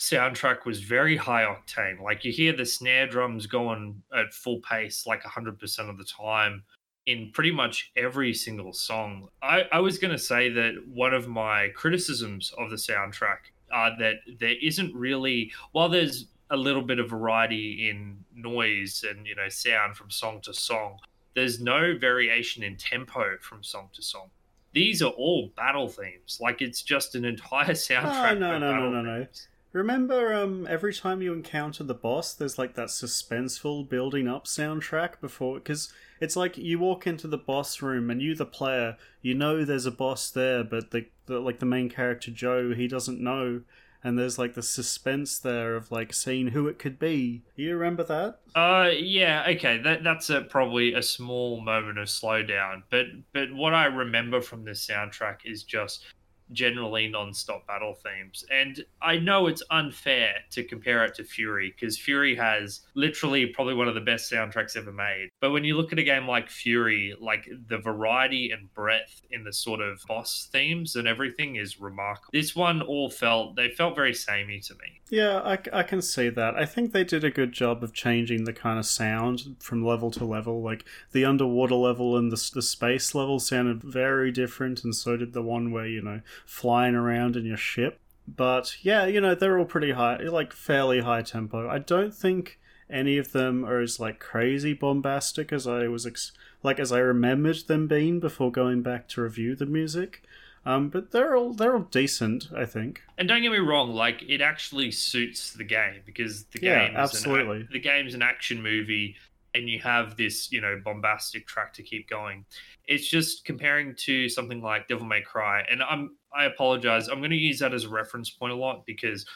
soundtrack 0.00 0.64
was 0.64 0.80
very 0.80 1.16
high 1.16 1.44
octane. 1.44 2.00
Like 2.00 2.24
you 2.24 2.32
hear 2.32 2.54
the 2.54 2.64
snare 2.64 3.06
drums 3.06 3.46
going 3.46 4.02
at 4.16 4.32
full 4.32 4.60
pace 4.60 5.06
like 5.06 5.22
100% 5.22 5.90
of 5.90 5.98
the 5.98 6.04
time 6.04 6.64
in 7.06 7.30
pretty 7.32 7.52
much 7.52 7.92
every 7.96 8.32
single 8.32 8.72
song. 8.72 9.28
I, 9.42 9.64
I 9.70 9.78
was 9.80 9.98
going 9.98 10.12
to 10.12 10.18
say 10.18 10.48
that 10.48 10.74
one 10.88 11.12
of 11.12 11.28
my 11.28 11.68
criticisms 11.74 12.52
of 12.58 12.70
the 12.70 12.76
soundtrack 12.76 13.52
are 13.72 13.92
that 13.98 14.16
there 14.38 14.54
isn't 14.62 14.94
really, 14.94 15.52
while 15.72 15.88
there's 15.88 16.26
a 16.50 16.56
little 16.56 16.82
bit 16.82 16.98
of 16.98 17.10
variety 17.10 17.90
in 17.90 18.24
noise 18.34 19.04
and 19.08 19.26
you 19.26 19.36
know 19.36 19.48
sound 19.48 19.96
from 19.96 20.10
song 20.10 20.40
to 20.42 20.54
song, 20.54 20.98
there's 21.34 21.60
no 21.60 21.96
variation 21.96 22.62
in 22.62 22.76
tempo 22.76 23.36
from 23.40 23.62
song 23.62 23.88
to 23.92 24.02
song. 24.02 24.30
These 24.72 25.02
are 25.02 25.10
all 25.10 25.52
battle 25.56 25.88
themes. 25.88 26.38
Like 26.40 26.62
it's 26.62 26.82
just 26.82 27.14
an 27.14 27.24
entire 27.24 27.66
oh, 27.68 27.72
soundtrack. 27.72 28.32
Oh, 28.32 28.38
no, 28.38 28.58
no, 28.58 28.74
no, 28.74 28.90
no, 28.90 29.02
no. 29.02 29.26
Remember, 29.72 30.34
um, 30.34 30.66
every 30.68 30.92
time 30.92 31.22
you 31.22 31.32
encounter 31.32 31.84
the 31.84 31.94
boss, 31.94 32.34
there's 32.34 32.58
like 32.58 32.74
that 32.74 32.88
suspenseful 32.88 33.88
building 33.88 34.26
up 34.26 34.46
soundtrack 34.46 35.20
before, 35.20 35.58
because 35.58 35.92
it's 36.20 36.34
like 36.34 36.58
you 36.58 36.80
walk 36.80 37.06
into 37.06 37.28
the 37.28 37.38
boss 37.38 37.80
room 37.80 38.10
and 38.10 38.20
you, 38.20 38.34
the 38.34 38.46
player, 38.46 38.96
you 39.22 39.34
know 39.34 39.64
there's 39.64 39.86
a 39.86 39.92
boss 39.92 40.28
there, 40.30 40.64
but 40.64 40.90
the, 40.90 41.06
the 41.26 41.38
like 41.38 41.60
the 41.60 41.66
main 41.66 41.88
character 41.88 42.32
Joe, 42.32 42.74
he 42.74 42.88
doesn't 42.88 43.20
know, 43.20 43.62
and 44.02 44.18
there's 44.18 44.40
like 44.40 44.54
the 44.54 44.62
suspense 44.62 45.38
there 45.38 45.76
of 45.76 45.92
like 45.92 46.12
seeing 46.12 46.48
who 46.48 46.66
it 46.66 46.80
could 46.80 46.98
be. 46.98 47.42
You 47.54 47.76
remember 47.76 48.02
that? 48.04 48.40
Uh, 48.56 48.90
yeah, 48.92 49.44
okay, 49.50 49.78
that 49.78 50.02
that's 50.02 50.30
a, 50.30 50.40
probably 50.40 50.94
a 50.94 51.02
small 51.02 51.60
moment 51.60 51.98
of 51.98 52.08
slowdown, 52.08 52.82
but 52.90 53.06
but 53.32 53.52
what 53.54 53.72
I 53.74 53.84
remember 53.84 54.40
from 54.40 54.64
this 54.64 54.84
soundtrack 54.84 55.38
is 55.44 55.62
just 55.62 56.04
generally 56.52 57.08
non-stop 57.08 57.66
battle 57.66 57.94
themes. 57.94 58.44
And 58.50 58.84
i 59.02 59.16
know 59.16 59.46
it's 59.46 59.62
unfair 59.70 60.34
to 60.50 60.64
compare 60.64 61.04
it 61.04 61.14
to 61.14 61.22
Furi 61.22 61.72
because 61.74 61.98
Furi 61.98 62.36
has 62.36 62.80
literally 62.94 63.46
probably 63.46 63.74
one 63.74 63.88
of 63.88 63.94
the 63.94 64.00
best 64.00 64.30
soundtracks 64.30 64.76
ever 64.76 64.92
made. 64.92 65.28
But 65.40 65.50
when 65.50 65.64
you 65.64 65.76
look 65.76 65.92
at 65.92 65.98
a 65.98 66.02
game 66.02 66.26
like 66.26 66.48
Furi 66.48 67.14
like 67.20 67.48
the 67.68 67.78
variety 67.78 68.50
and 68.50 68.72
breadth 68.74 69.22
in 69.30 69.44
the 69.44 69.52
sort 69.52 69.80
of 69.80 70.02
boss 70.06 70.48
themes 70.52 70.96
and 70.96 71.06
everything 71.06 71.56
is 71.56 71.80
remarkable. 71.80 72.30
This 72.32 72.54
one 72.54 72.82
all 72.82 73.10
felt 73.10 73.56
they 73.56 73.70
felt 73.70 73.94
very 73.94 74.14
samey 74.14 74.60
to 74.60 74.74
me. 74.74 75.00
Yeah 75.10 75.40
I, 75.40 75.58
I 75.72 75.82
can 75.82 76.02
see 76.02 76.28
that. 76.30 76.56
I 76.56 76.66
think 76.66 76.92
they 76.92 77.04
did 77.04 77.24
a 77.24 77.30
good 77.30 77.52
job 77.52 77.82
of 77.82 77.92
changing 77.92 78.44
the 78.44 78.52
kind 78.52 78.78
of 78.78 78.86
sound 78.86 79.56
from 79.60 79.84
level 79.84 80.10
to 80.12 80.24
level. 80.24 80.62
Like 80.62 80.84
the 81.12 81.24
underwater 81.24 81.74
level 81.74 82.16
and 82.16 82.30
the, 82.30 82.50
the 82.54 82.62
space 82.62 83.14
level 83.14 83.38
sounded 83.38 83.82
very 83.82 84.30
different 84.30 84.84
and 84.84 84.94
so 84.94 85.16
did 85.16 85.32
the 85.32 85.42
one 85.42 85.70
where 85.70 85.86
you 85.86 86.02
know 86.02 86.20
flying 86.44 86.94
around 86.94 87.36
in 87.36 87.44
your 87.44 87.56
ship. 87.56 88.00
But 88.26 88.76
yeah, 88.82 89.06
you 89.06 89.20
know, 89.20 89.34
they're 89.34 89.58
all 89.58 89.64
pretty 89.64 89.92
high, 89.92 90.16
like 90.18 90.52
fairly 90.52 91.00
high 91.00 91.22
tempo. 91.22 91.68
I 91.68 91.78
don't 91.78 92.14
think 92.14 92.58
any 92.88 93.18
of 93.18 93.32
them 93.32 93.64
are 93.64 93.80
as 93.80 94.00
like 94.00 94.18
crazy 94.18 94.72
bombastic 94.72 95.52
as 95.52 95.66
I 95.66 95.88
was 95.88 96.06
ex- 96.06 96.32
like 96.62 96.78
as 96.78 96.92
I 96.92 96.98
remembered 96.98 97.66
them 97.66 97.86
being 97.86 98.20
before 98.20 98.52
going 98.52 98.82
back 98.82 99.08
to 99.08 99.22
review 99.22 99.56
the 99.56 99.66
music. 99.66 100.22
Um, 100.66 100.90
but 100.90 101.10
they're 101.10 101.34
all 101.34 101.54
they're 101.54 101.74
all 101.74 101.88
decent, 101.90 102.48
I 102.54 102.66
think. 102.66 103.00
And 103.16 103.26
don't 103.26 103.40
get 103.40 103.50
me 103.50 103.58
wrong, 103.58 103.94
like 103.94 104.22
it 104.28 104.42
actually 104.42 104.90
suits 104.90 105.52
the 105.52 105.64
game 105.64 106.02
because 106.04 106.44
the 106.44 106.58
game 106.58 106.92
yeah, 106.92 107.00
absolutely 107.00 107.60
an, 107.60 107.68
the 107.72 107.80
game's 107.80 108.14
an 108.14 108.22
action 108.22 108.62
movie, 108.62 109.16
and 109.54 109.68
you 109.68 109.78
have 109.80 110.16
this 110.16 110.50
you 110.52 110.60
know 110.60 110.80
bombastic 110.84 111.46
track 111.46 111.72
to 111.74 111.82
keep 111.82 112.08
going. 112.08 112.44
It's 112.86 113.08
just 113.08 113.44
comparing 113.44 113.94
to 114.00 114.28
something 114.28 114.62
like 114.62 114.88
Devil 114.88 115.06
May 115.06 115.20
Cry, 115.20 115.62
and 115.70 115.82
I'm 115.82 116.16
I 116.32 116.44
apologize. 116.44 117.08
I'm 117.08 117.18
going 117.18 117.30
to 117.30 117.36
use 117.36 117.58
that 117.58 117.74
as 117.74 117.84
a 117.84 117.88
reference 117.88 118.30
point 118.30 118.52
a 118.52 118.56
lot 118.56 118.84
because 118.86 119.26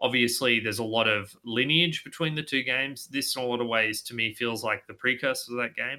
obviously 0.00 0.60
there's 0.60 0.78
a 0.78 0.84
lot 0.84 1.08
of 1.08 1.34
lineage 1.44 2.04
between 2.04 2.34
the 2.34 2.42
two 2.42 2.62
games. 2.62 3.08
This, 3.08 3.34
in 3.36 3.42
a 3.42 3.46
lot 3.46 3.60
of 3.60 3.66
ways, 3.66 4.02
to 4.02 4.14
me, 4.14 4.34
feels 4.34 4.62
like 4.62 4.86
the 4.86 4.94
precursor 4.94 5.52
to 5.52 5.56
that 5.56 5.74
game. 5.74 5.98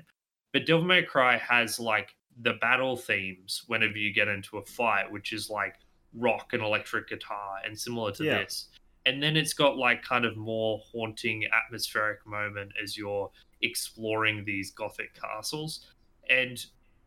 But 0.53 0.65
Devil 0.65 0.85
May 0.85 1.03
Cry 1.03 1.37
has 1.37 1.79
like 1.79 2.15
the 2.41 2.53
battle 2.61 2.95
themes 2.95 3.63
whenever 3.67 3.97
you 3.97 4.13
get 4.13 4.27
into 4.27 4.57
a 4.57 4.65
fight, 4.65 5.11
which 5.11 5.33
is 5.33 5.49
like 5.49 5.75
rock 6.13 6.53
and 6.53 6.63
electric 6.63 7.09
guitar 7.09 7.57
and 7.65 7.77
similar 7.77 8.11
to 8.13 8.23
yeah. 8.23 8.37
this. 8.39 8.69
And 9.05 9.21
then 9.21 9.37
it's 9.37 9.53
got 9.53 9.77
like 9.77 10.03
kind 10.03 10.25
of 10.25 10.35
more 10.35 10.79
haunting 10.91 11.43
atmospheric 11.65 12.25
moment 12.25 12.71
as 12.81 12.97
you're 12.97 13.29
exploring 13.61 14.43
these 14.45 14.71
gothic 14.71 15.19
castles. 15.19 15.87
And 16.29 16.63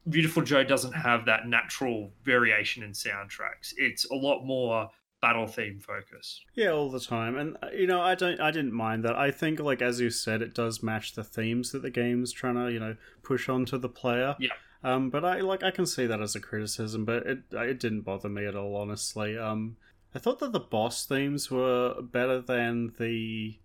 Viewtiful 0.07 0.43
Joe 0.43 0.65
doesn't 0.65 0.93
have 0.93 1.27
that 1.27 1.47
natural 1.47 2.13
variation 2.25 2.83
in 2.83 2.93
soundtracks. 2.93 3.73
It's 3.77 4.11
a 4.11 4.15
lot 4.15 4.45
more 4.45 4.89
battle 5.21 5.47
theme 5.47 5.79
focus. 5.81 6.45
Yeah, 6.55 6.71
all 6.71 6.91
the 6.91 7.01
time. 7.01 7.37
And 7.37 7.57
uh, 7.63 7.69
you 7.73 7.87
know, 7.87 8.01
I 8.01 8.15
don't 8.15 8.41
I 8.41 8.51
didn't 8.51 8.73
mind 8.73 9.05
that. 9.05 9.17
I 9.17 9.31
think 9.31 9.61
like 9.61 9.83
as 9.83 10.01
you 10.01 10.11
said 10.11 10.43
it 10.43 10.55
does 10.55 10.83
match 10.83 11.15
the 11.15 11.25
themes 11.25 11.73
that 11.73 11.83
the 11.83 11.91
game's 11.91 12.33
trying 12.33 12.55
to, 12.55 12.73
you 12.73 12.81
know, 12.81 12.97
push 13.23 13.49
onto 13.49 13.79
the 13.79 13.89
player. 13.89 14.37
Yeah. 14.39 14.53
Um 14.83 15.11
but 15.11 15.25
I 15.25 15.41
like 15.41 15.63
I 15.63 15.71
can 15.71 15.87
see 15.87 16.07
that 16.07 16.21
as 16.21 16.35
a 16.35 16.41
criticism, 16.41 17.05
but 17.05 17.27
it 17.27 17.39
it 17.53 17.81
didn't 17.81 18.03
bother 18.03 18.29
me 18.29 18.47
at 18.47 18.57
all 18.57 18.77
honestly. 18.77 19.37
Um 19.37 19.77
I 20.15 20.19
thought 20.19 20.39
that 20.39 20.53
the 20.53 20.61
boss 20.61 21.05
themes 21.05 21.51
were 21.51 22.01
better 22.01 22.41
than 22.41 22.95
the 22.99 23.59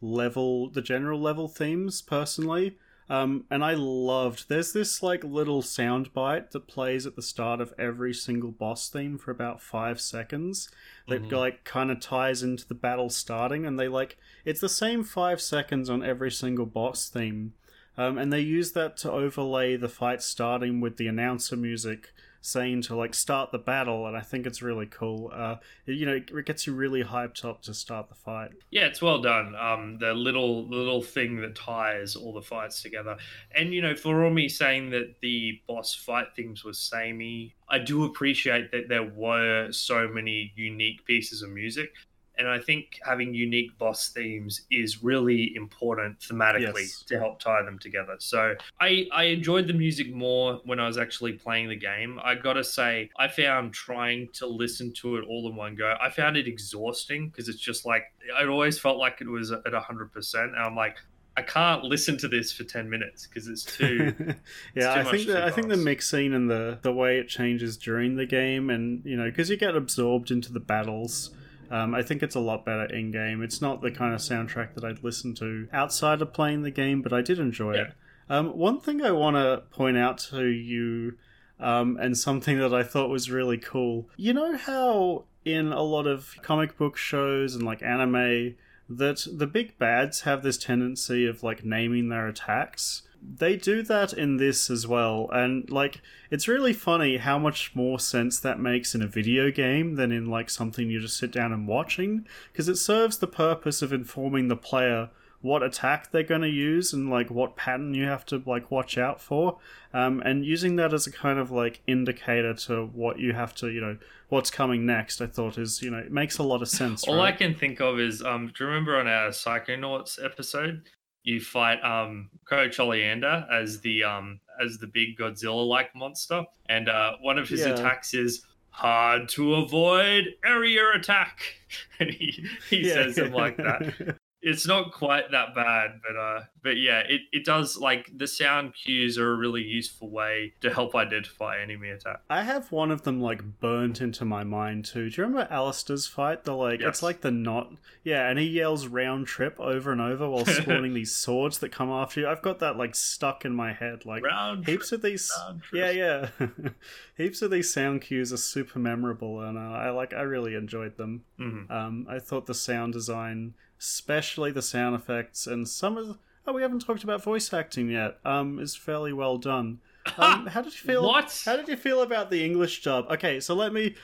level 0.00 0.70
the 0.70 0.82
general 0.82 1.20
level 1.20 1.48
themes 1.48 2.02
personally. 2.02 2.78
Um, 3.08 3.44
and 3.50 3.64
I 3.64 3.74
loved. 3.74 4.48
There's 4.48 4.72
this 4.72 5.02
like 5.02 5.24
little 5.24 5.62
sound 5.62 6.14
bite 6.14 6.52
that 6.52 6.68
plays 6.68 7.06
at 7.06 7.16
the 7.16 7.22
start 7.22 7.60
of 7.60 7.74
every 7.76 8.14
single 8.14 8.52
boss 8.52 8.88
theme 8.88 9.18
for 9.18 9.32
about 9.32 9.60
five 9.60 10.00
seconds. 10.00 10.70
That 11.08 11.24
mm-hmm. 11.24 11.34
like 11.34 11.64
kind 11.64 11.90
of 11.90 11.98
ties 11.98 12.44
into 12.44 12.68
the 12.68 12.74
battle 12.74 13.10
starting, 13.10 13.66
and 13.66 13.80
they 13.80 13.88
like 13.88 14.16
it's 14.44 14.60
the 14.60 14.68
same 14.68 15.02
five 15.02 15.40
seconds 15.40 15.90
on 15.90 16.04
every 16.04 16.30
single 16.30 16.66
boss 16.66 17.08
theme. 17.08 17.54
Um, 17.98 18.16
and 18.16 18.32
they 18.32 18.40
use 18.40 18.72
that 18.72 18.96
to 18.98 19.10
overlay 19.10 19.76
the 19.76 19.88
fight 19.88 20.22
starting 20.22 20.80
with 20.80 20.96
the 20.96 21.08
announcer 21.08 21.56
music 21.56 22.12
saying 22.40 22.82
to 22.82 22.96
like 22.96 23.14
start 23.14 23.52
the 23.52 23.58
battle, 23.58 24.06
and 24.06 24.16
I 24.16 24.20
think 24.20 24.46
it's 24.46 24.62
really 24.62 24.86
cool. 24.86 25.30
Uh, 25.34 25.56
you 25.86 26.06
know, 26.06 26.14
it 26.14 26.46
gets 26.46 26.66
you 26.66 26.72
really 26.72 27.02
hyped 27.02 27.44
up 27.44 27.62
to 27.62 27.74
start 27.74 28.08
the 28.08 28.14
fight. 28.14 28.50
Yeah, 28.70 28.86
it's 28.86 29.02
well 29.02 29.20
done. 29.20 29.54
Um, 29.56 29.98
the 29.98 30.14
little 30.14 30.66
little 30.66 31.02
thing 31.02 31.40
that 31.40 31.54
ties 31.54 32.16
all 32.16 32.32
the 32.32 32.42
fights 32.42 32.82
together, 32.82 33.16
and 33.54 33.74
you 33.74 33.82
know, 33.82 33.94
for 33.94 34.24
all 34.24 34.30
me 34.30 34.48
saying 34.48 34.90
that 34.90 35.16
the 35.20 35.60
boss 35.66 35.94
fight 35.94 36.34
things 36.34 36.64
were 36.64 36.72
samey, 36.72 37.54
I 37.68 37.78
do 37.78 38.04
appreciate 38.04 38.70
that 38.72 38.88
there 38.88 39.04
were 39.04 39.70
so 39.72 40.08
many 40.08 40.52
unique 40.56 41.04
pieces 41.04 41.42
of 41.42 41.50
music 41.50 41.92
And 42.40 42.48
I 42.48 42.58
think 42.58 42.98
having 43.04 43.34
unique 43.34 43.76
boss 43.78 44.08
themes 44.08 44.62
is 44.70 45.02
really 45.04 45.54
important 45.54 46.18
thematically 46.20 46.80
Yes. 46.88 47.04
to 47.08 47.18
help 47.18 47.38
tie 47.38 47.62
them 47.62 47.78
together. 47.78 48.16
So 48.18 48.54
I, 48.80 49.06
I 49.12 49.24
enjoyed 49.24 49.66
the 49.66 49.74
music 49.74 50.12
more 50.12 50.60
when 50.64 50.80
I 50.80 50.86
was 50.86 50.96
actually 50.98 51.34
playing 51.34 51.68
the 51.68 51.76
game. 51.76 52.18
I 52.24 52.34
gotta 52.34 52.64
say, 52.64 53.10
I 53.18 53.28
found 53.28 53.74
trying 53.74 54.28
to 54.34 54.46
listen 54.46 54.92
to 55.02 55.16
it 55.16 55.24
all 55.28 55.48
in 55.50 55.54
one 55.54 55.74
go, 55.76 55.94
I 56.00 56.08
found 56.08 56.38
it 56.38 56.46
exhausting 56.48 57.28
because 57.28 57.48
it's 57.50 57.60
just 57.60 57.84
like, 57.84 58.04
it 58.40 58.48
always 58.48 58.78
felt 58.78 58.96
like 58.96 59.20
it 59.20 59.28
was 59.28 59.52
at 59.52 59.62
100%. 59.64 60.34
And 60.44 60.56
I'm 60.56 60.74
like, 60.74 60.96
I 61.36 61.42
can't 61.42 61.84
listen 61.84 62.16
to 62.18 62.28
this 62.28 62.52
for 62.52 62.64
10 62.64 62.88
minutes 62.90 63.26
because 63.26 63.48
it's 63.48 63.64
too. 63.64 64.14
yeah, 64.74 64.94
too 65.02 65.08
I 65.08 65.10
think 65.12 65.26
the, 65.28 65.44
I 65.44 65.50
think 65.50 65.68
the 65.68 65.74
fast. 65.74 65.84
mixing 65.84 66.34
and 66.34 66.50
the 66.50 66.78
the 66.82 66.92
way 66.92 67.18
it 67.18 67.28
changes 67.28 67.76
during 67.76 68.16
the 68.16 68.26
game, 68.26 68.68
and 68.68 69.02
you 69.04 69.16
know, 69.16 69.24
because 69.26 69.48
you 69.48 69.56
get 69.56 69.76
absorbed 69.76 70.30
into 70.30 70.52
the 70.52 70.60
battles. 70.60 71.30
Um, 71.70 71.94
I 71.94 72.02
think 72.02 72.22
it's 72.22 72.34
a 72.34 72.40
lot 72.40 72.64
better 72.64 72.84
in 72.86 73.10
game. 73.12 73.42
It's 73.42 73.62
not 73.62 73.80
the 73.80 73.90
kind 73.90 74.12
of 74.12 74.20
soundtrack 74.20 74.74
that 74.74 74.84
I'd 74.84 75.04
listen 75.04 75.34
to 75.36 75.68
outside 75.72 76.20
of 76.20 76.32
playing 76.32 76.62
the 76.62 76.70
game, 76.70 77.00
but 77.00 77.12
I 77.12 77.22
did 77.22 77.38
enjoy 77.38 77.74
Yeah. 77.74 77.80
it. 77.82 77.92
Um, 78.28 78.56
one 78.56 78.80
thing 78.80 79.02
I 79.02 79.10
want 79.12 79.36
to 79.36 79.62
point 79.70 79.96
out 79.96 80.18
to 80.30 80.44
you, 80.46 81.16
um, 81.58 81.96
and 82.00 82.16
something 82.16 82.58
that 82.58 82.72
I 82.74 82.82
thought 82.82 83.08
was 83.10 83.30
really 83.30 83.58
cool. 83.58 84.08
You 84.16 84.32
know 84.32 84.56
how 84.56 85.24
in 85.44 85.72
a 85.72 85.82
lot 85.82 86.06
of 86.06 86.34
comic 86.42 86.76
book 86.76 86.96
shows 86.96 87.54
and 87.54 87.64
like 87.64 87.82
anime, 87.82 88.54
that 88.88 89.24
the 89.32 89.46
big 89.46 89.78
bads 89.78 90.22
have 90.22 90.42
this 90.42 90.58
tendency 90.58 91.26
of 91.26 91.42
like 91.42 91.64
naming 91.64 92.08
their 92.08 92.26
attacks. 92.26 93.02
They 93.22 93.56
do 93.56 93.82
that 93.82 94.12
in 94.12 94.36
this 94.36 94.70
as 94.70 94.86
well, 94.86 95.28
and 95.32 95.68
like 95.70 96.00
it's 96.30 96.48
really 96.48 96.72
funny 96.72 97.18
how 97.18 97.38
much 97.38 97.74
more 97.74 97.98
sense 97.98 98.40
that 98.40 98.58
makes 98.58 98.94
in 98.94 99.02
a 99.02 99.06
video 99.06 99.50
game 99.50 99.96
than 99.96 100.12
in 100.12 100.26
like 100.26 100.50
something 100.50 100.88
you 100.88 101.00
just 101.00 101.18
sit 101.18 101.30
down 101.30 101.52
and 101.52 101.68
watching, 101.68 102.26
because 102.52 102.68
it 102.68 102.76
serves 102.76 103.18
the 103.18 103.26
purpose 103.26 103.82
of 103.82 103.92
informing 103.92 104.48
the 104.48 104.56
player 104.56 105.10
what 105.42 105.62
attack 105.62 106.10
they're 106.10 106.22
going 106.22 106.42
to 106.42 106.48
use 106.48 106.92
and 106.92 107.08
like 107.08 107.30
what 107.30 107.56
pattern 107.56 107.94
you 107.94 108.04
have 108.04 108.26
to 108.26 108.42
like 108.44 108.70
watch 108.70 108.98
out 108.98 109.20
for 109.20 109.58
um, 109.94 110.20
and 110.24 110.44
using 110.44 110.76
that 110.76 110.92
as 110.92 111.06
a 111.06 111.12
kind 111.12 111.38
of 111.38 111.50
like 111.50 111.80
indicator 111.86 112.52
to 112.52 112.84
what 112.92 113.18
you 113.18 113.32
have 113.32 113.54
to 113.54 113.70
you 113.70 113.80
know 113.80 113.96
what's 114.28 114.50
coming 114.50 114.84
next 114.84 115.20
i 115.20 115.26
thought 115.26 115.56
is 115.56 115.80
you 115.80 115.90
know 115.90 115.98
it 115.98 116.12
makes 116.12 116.36
a 116.38 116.42
lot 116.42 116.60
of 116.60 116.68
sense 116.68 117.04
All 117.08 117.20
I 117.20 117.32
can 117.32 117.54
think 117.54 117.80
of 117.80 117.98
is, 117.98 118.22
um, 118.22 118.48
do 118.48 118.64
you 118.64 118.68
remember 118.68 118.98
on 118.98 119.06
our 119.06 119.28
Psychonauts 119.28 120.22
episode, 120.22 120.82
you 121.22 121.40
fight 121.40 121.82
um 121.84 122.30
Coach 122.48 122.78
Oleander 122.80 123.46
as 123.50 123.80
the 123.80 124.04
um 124.04 124.40
as 124.62 124.78
the 124.78 124.86
big 124.86 125.16
Godzilla 125.18 125.66
like 125.66 125.94
monster, 125.94 126.44
and 126.68 126.88
uh, 126.88 127.12
one 127.20 127.38
of 127.38 127.48
his 127.48 127.60
Yeah. 127.60 127.74
attacks 127.74 128.14
is 128.14 128.44
hard 128.70 129.28
to 129.30 129.54
avoid 129.54 130.24
area 130.44 130.82
attack, 130.94 131.40
and 131.98 132.10
he 132.10 132.46
he 132.68 132.86
Yeah. 132.86 132.94
says 132.94 133.18
it 133.18 133.32
like 133.32 133.56
that. 133.58 134.16
It's 134.42 134.66
not 134.66 134.92
quite 134.92 135.30
that 135.32 135.54
bad, 135.54 136.00
but 136.06 136.16
uh, 136.18 136.40
but 136.62 136.78
yeah, 136.78 137.00
it, 137.00 137.20
it 137.30 137.44
does 137.44 137.76
like 137.76 138.10
the 138.16 138.26
sound 138.26 138.72
cues 138.74 139.18
are 139.18 139.32
a 139.32 139.36
really 139.36 139.62
useful 139.62 140.08
way 140.10 140.54
to 140.62 140.72
help 140.72 140.94
identify 140.94 141.58
enemy 141.60 141.90
attack. 141.90 142.22
I 142.30 142.42
have 142.42 142.72
one 142.72 142.90
of 142.90 143.02
them 143.02 143.20
like 143.20 143.60
burnt 143.60 144.00
into 144.00 144.24
my 144.24 144.42
mind 144.44 144.86
too. 144.86 145.10
Do 145.10 145.16
you 145.20 145.26
remember 145.28 145.46
Alastor's 145.52 146.06
fight? 146.06 146.44
The 146.44 146.54
like 146.54 146.80
Yes. 146.80 146.88
it's 146.88 147.02
like 147.02 147.20
the 147.20 147.30
not 147.30 147.70
Yeah, 148.02 148.30
and 148.30 148.38
he 148.38 148.46
yells 148.46 148.86
round 148.86 149.26
trip 149.26 149.60
over 149.60 149.92
and 149.92 150.00
over 150.00 150.26
while 150.28 150.44
spawning 150.46 150.94
these 150.94 151.14
swords 151.14 151.58
that 151.58 151.68
come 151.70 151.90
after 151.90 152.20
you. 152.20 152.28
I've 152.28 152.40
got 152.40 152.60
that 152.60 152.78
like 152.78 152.94
stuck 152.94 153.44
in 153.44 153.54
my 153.54 153.74
head. 153.74 154.06
Like 154.06 154.24
Round 154.24 154.66
heaps 154.66 154.90
of 154.92 155.02
these 155.02 155.30
Yeah, 155.70 155.90
yeah. 155.90 156.28
heaps 157.16 157.42
of 157.42 157.50
these 157.50 157.72
sound 157.72 158.00
cues 158.02 158.32
are 158.32 158.36
super 158.38 158.78
memorable 158.78 159.42
and 159.42 159.58
uh, 159.58 159.60
I 159.72 159.90
like 159.90 160.14
I 160.14 160.22
really 160.22 160.54
enjoyed 160.54 160.96
them. 160.96 161.24
Mhm. 161.38 161.70
Um 161.70 162.06
I 162.08 162.18
thought 162.18 162.46
the 162.46 162.54
sound 162.54 162.92
design, 162.94 163.54
especially 163.80 164.50
the 164.52 164.62
sound 164.62 164.94
effects 164.94 165.46
and 165.46 165.66
some 165.68 165.96
of 165.96 166.08
the, 166.08 166.18
Oh, 166.46 166.52
we 166.52 166.62
haven't 166.62 166.80
talked 166.80 167.04
about 167.04 167.22
voice 167.22 167.52
acting 167.52 167.90
yet. 167.90 168.18
Um 168.24 168.58
is 168.58 168.74
fairly 168.76 169.12
well 169.12 169.38
done. 169.38 169.80
Um, 170.16 170.46
how 170.46 170.62
did 170.62 170.72
you 170.72 170.78
feel? 170.80 171.02
What? 171.06 171.42
How 171.44 171.56
did 171.56 171.68
you 171.68 171.76
feel 171.76 172.00
about 172.02 172.30
the 172.30 172.42
English 172.44 172.82
dub? 172.82 173.04
Okay, 173.10 173.38
so 173.38 173.54
let 173.54 173.72
me. 173.72 173.94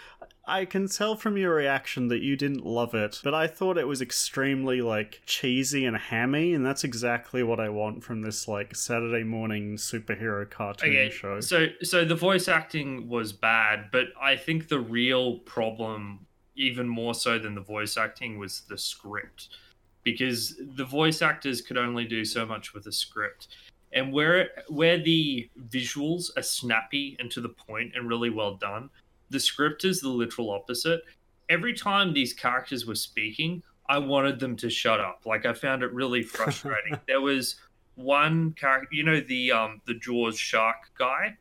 I 0.46 0.66
can 0.66 0.88
tell 0.88 1.16
from 1.16 1.36
your 1.38 1.54
reaction 1.54 2.08
that 2.08 2.20
you 2.20 2.36
didn't 2.36 2.64
love 2.66 2.94
it, 2.94 3.18
but 3.24 3.32
I 3.34 3.46
thought 3.48 3.78
it 3.78 3.88
was 3.88 4.02
extremely 4.02 4.82
like 4.82 5.22
cheesy 5.24 5.86
and 5.86 5.96
hammy, 5.96 6.52
and 6.52 6.64
that's 6.64 6.84
exactly 6.84 7.42
what 7.42 7.58
I 7.58 7.70
want 7.70 8.04
from 8.04 8.20
this 8.20 8.46
like 8.46 8.76
Saturday 8.76 9.24
morning 9.24 9.76
superhero 9.76 10.48
cartoon 10.48 10.90
Okay, 10.90 11.10
show. 11.10 11.40
so 11.40 11.68
so 11.82 12.04
the 12.04 12.14
voice 12.14 12.46
acting 12.46 13.08
was 13.08 13.32
bad, 13.32 13.86
but 13.90 14.08
I 14.20 14.36
think 14.36 14.68
the 14.68 14.78
real 14.78 15.38
problem, 15.40 16.26
even 16.54 16.86
more 16.88 17.14
so 17.14 17.38
than 17.38 17.54
the 17.54 17.62
voice 17.62 17.96
acting, 17.96 18.38
was 18.38 18.60
the 18.68 18.78
script, 18.78 19.48
because 20.06 20.54
the 20.76 20.84
voice 20.84 21.20
actors 21.20 21.60
could 21.60 21.76
only 21.76 22.04
do 22.04 22.24
so 22.24 22.46
much 22.46 22.72
with 22.72 22.86
a 22.86 22.92
script, 22.92 23.48
and 23.92 24.12
where 24.12 24.50
where 24.68 25.02
the 25.02 25.50
visuals 25.68 26.30
are 26.36 26.42
snappy 26.42 27.16
and 27.18 27.28
to 27.32 27.40
the 27.40 27.48
point 27.48 27.92
and 27.96 28.08
really 28.08 28.30
well 28.30 28.54
done, 28.54 28.88
the 29.30 29.40
script 29.40 29.84
is 29.84 30.00
the 30.00 30.08
literal 30.08 30.52
opposite. 30.52 31.02
Every 31.48 31.74
time 31.74 32.12
these 32.12 32.32
characters 32.32 32.86
were 32.86 32.94
speaking, 32.94 33.64
I 33.88 33.98
wanted 33.98 34.38
them 34.38 34.54
to 34.58 34.70
shut 34.70 35.00
up. 35.00 35.22
Like 35.26 35.44
I 35.44 35.52
found 35.52 35.82
it 35.82 35.92
really 35.92 36.22
frustrating. 36.22 37.00
there 37.08 37.20
was 37.20 37.56
one 37.96 38.52
character, 38.52 38.88
you 38.92 39.02
know, 39.02 39.20
the 39.20 39.50
um 39.50 39.82
the 39.86 39.94
Jaws 39.94 40.38
shark 40.38 40.76
guy, 40.96 41.36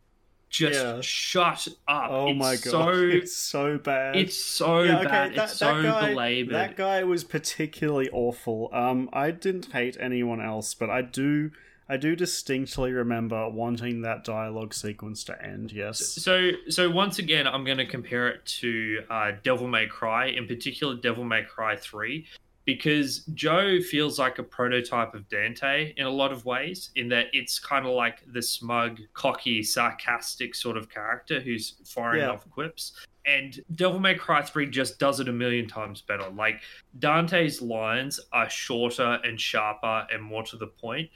just 0.55 0.79
Yeah. 0.83 1.01
shut 1.01 1.67
up. 1.87 2.07
oh 2.11 2.27
It's 2.29 2.39
my 2.39 2.55
god, 2.55 2.63
so 2.71 2.89
it's 2.93 3.35
so 3.35 3.77
bad. 3.77 4.15
it's 4.15 4.37
so 4.37 4.81
Yeah, 4.83 4.99
okay, 4.99 5.05
bad. 5.07 5.35
that- 5.35 5.43
it's 5.49 5.57
so 5.57 5.81
guy- 5.83 6.09
belabored. 6.11 6.53
That 6.55 6.75
guy 6.77 7.03
was 7.03 7.23
particularly 7.23 8.09
awful. 8.11 8.69
Um, 8.73 9.09
I 9.13 9.31
didn't 9.31 9.71
hate 9.73 9.97
anyone 9.99 10.41
else, 10.41 10.73
but 10.73 10.89
I 10.89 11.01
do, 11.01 11.51
I 11.87 11.97
do 11.97 12.15
distinctly 12.15 12.91
remember 12.93 13.47
wanting 13.49 14.01
that 14.01 14.23
dialogue 14.23 14.73
sequence 14.73 15.23
to 15.25 15.39
end. 15.45 15.71
Yes. 15.71 15.99
So, 15.99 16.51
so 16.69 16.89
once 16.89 17.19
again, 17.19 17.45
I'm 17.47 17.63
going 17.63 17.77
to 17.77 17.85
compare 17.85 18.27
it 18.29 18.43
to 18.61 19.03
uh, 19.09 19.31
Devil 19.43 19.67
May 19.67 19.85
Cry, 19.85 20.27
in 20.27 20.47
particular, 20.47 20.95
Devil 20.95 21.23
May 21.25 21.43
Cry 21.43 21.75
Three, 21.75 22.25
because 22.65 23.19
Joe 23.35 23.79
feels 23.79 24.17
like 24.17 24.39
a 24.39 24.43
prototype 24.43 25.13
of 25.13 25.29
Dante 25.29 25.93
in 25.97 26.05
a 26.05 26.09
lot 26.09 26.31
of 26.31 26.45
ways, 26.45 26.89
in 26.95 27.07
that 27.09 27.27
it's 27.31 27.59
kind 27.59 27.85
of 27.85 27.93
like 27.93 28.23
the 28.33 28.41
smug, 28.41 28.99
cocky, 29.13 29.61
sarcastic 29.63 30.55
sort 30.55 30.75
of 30.75 30.89
character 30.89 31.39
who's 31.39 31.75
firing 31.85 32.21
Yeah. 32.21 32.31
off 32.31 32.49
quips. 32.49 32.93
And 33.25 33.59
Devil 33.75 33.99
May 33.99 34.15
Cry 34.15 34.41
3 34.41 34.67
just 34.67 34.99
does 34.99 35.19
it 35.19 35.27
a 35.27 35.31
million 35.31 35.67
times 35.67 36.01
better. 36.01 36.29
Like, 36.29 36.61
Dante's 36.99 37.61
lines 37.61 38.19
are 38.31 38.49
shorter 38.49 39.19
and 39.23 39.39
sharper 39.39 40.07
and 40.11 40.21
more 40.21 40.43
to 40.43 40.57
the 40.57 40.67
point. 40.67 41.09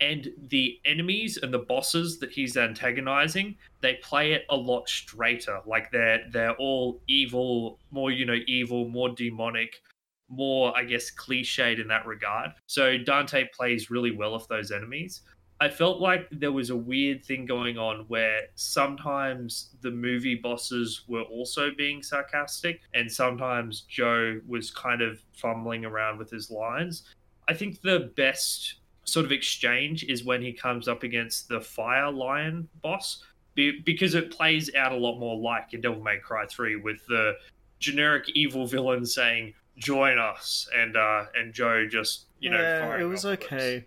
And 0.00 0.32
the 0.48 0.80
enemies 0.84 1.38
and 1.40 1.54
the 1.54 1.60
bosses 1.60 2.18
that 2.18 2.30
he's 2.32 2.56
antagonizing, 2.56 3.56
they 3.80 3.94
play 4.02 4.32
it 4.32 4.44
a 4.50 4.56
lot 4.56 4.88
straighter. 4.88 5.60
Like 5.64 5.92
they're 5.92 6.24
they're 6.30 6.54
all 6.56 7.00
evil, 7.06 7.78
more 7.92 8.10
you 8.10 8.26
know, 8.26 8.38
evil, 8.48 8.88
more 8.88 9.08
demonic, 9.10 9.80
more 10.28 10.76
I 10.76 10.84
guess 10.84 11.10
cliched 11.14 11.80
in 11.80 11.88
that 11.88 12.06
regard. 12.06 12.50
So 12.66 12.98
Dante 12.98 13.48
plays 13.54 13.90
really 13.90 14.10
well 14.10 14.34
with 14.34 14.48
those 14.48 14.70
enemies. 14.70 15.22
I 15.60 15.68
felt 15.68 16.00
like 16.00 16.28
there 16.32 16.52
was 16.52 16.70
a 16.70 16.76
weird 16.76 17.24
thing 17.24 17.46
going 17.46 17.78
on 17.78 18.04
where 18.08 18.42
sometimes 18.56 19.70
the 19.82 19.90
movie 19.90 20.34
bosses 20.34 21.02
were 21.06 21.22
also 21.22 21.70
being 21.76 22.02
sarcastic, 22.02 22.80
and 22.92 23.10
sometimes 23.10 23.82
Joe 23.82 24.40
was 24.46 24.70
kind 24.72 25.00
of 25.00 25.20
fumbling 25.32 25.84
around 25.84 26.18
with 26.18 26.28
his 26.28 26.50
lines. 26.50 27.04
I 27.48 27.54
think 27.54 27.80
the 27.82 28.12
best 28.16 28.76
sort 29.04 29.24
of 29.24 29.32
exchange 29.32 30.04
is 30.04 30.24
when 30.24 30.42
he 30.42 30.52
comes 30.52 30.88
up 30.88 31.02
against 31.02 31.48
the 31.48 31.60
Fire 31.60 32.10
Lion 32.10 32.68
boss, 32.82 33.22
because 33.54 34.14
it 34.14 34.32
plays 34.32 34.74
out 34.74 34.92
a 34.92 34.96
lot 34.96 35.20
more 35.20 35.36
like 35.36 35.72
in 35.72 35.80
Devil 35.80 36.02
May 36.02 36.18
Cry 36.18 36.46
3 36.46 36.76
with 36.76 37.06
the 37.06 37.34
generic 37.78 38.28
evil 38.30 38.66
villain 38.66 39.06
saying, 39.06 39.54
Join 39.76 40.18
us, 40.18 40.68
and 40.76 40.96
uh, 40.96 41.24
and 41.34 41.52
Joe 41.52 41.86
just, 41.88 42.26
you 42.38 42.50
know, 42.50 42.60
yeah, 42.60 43.00
it 43.00 43.04
was 43.04 43.24
okay. 43.24 43.86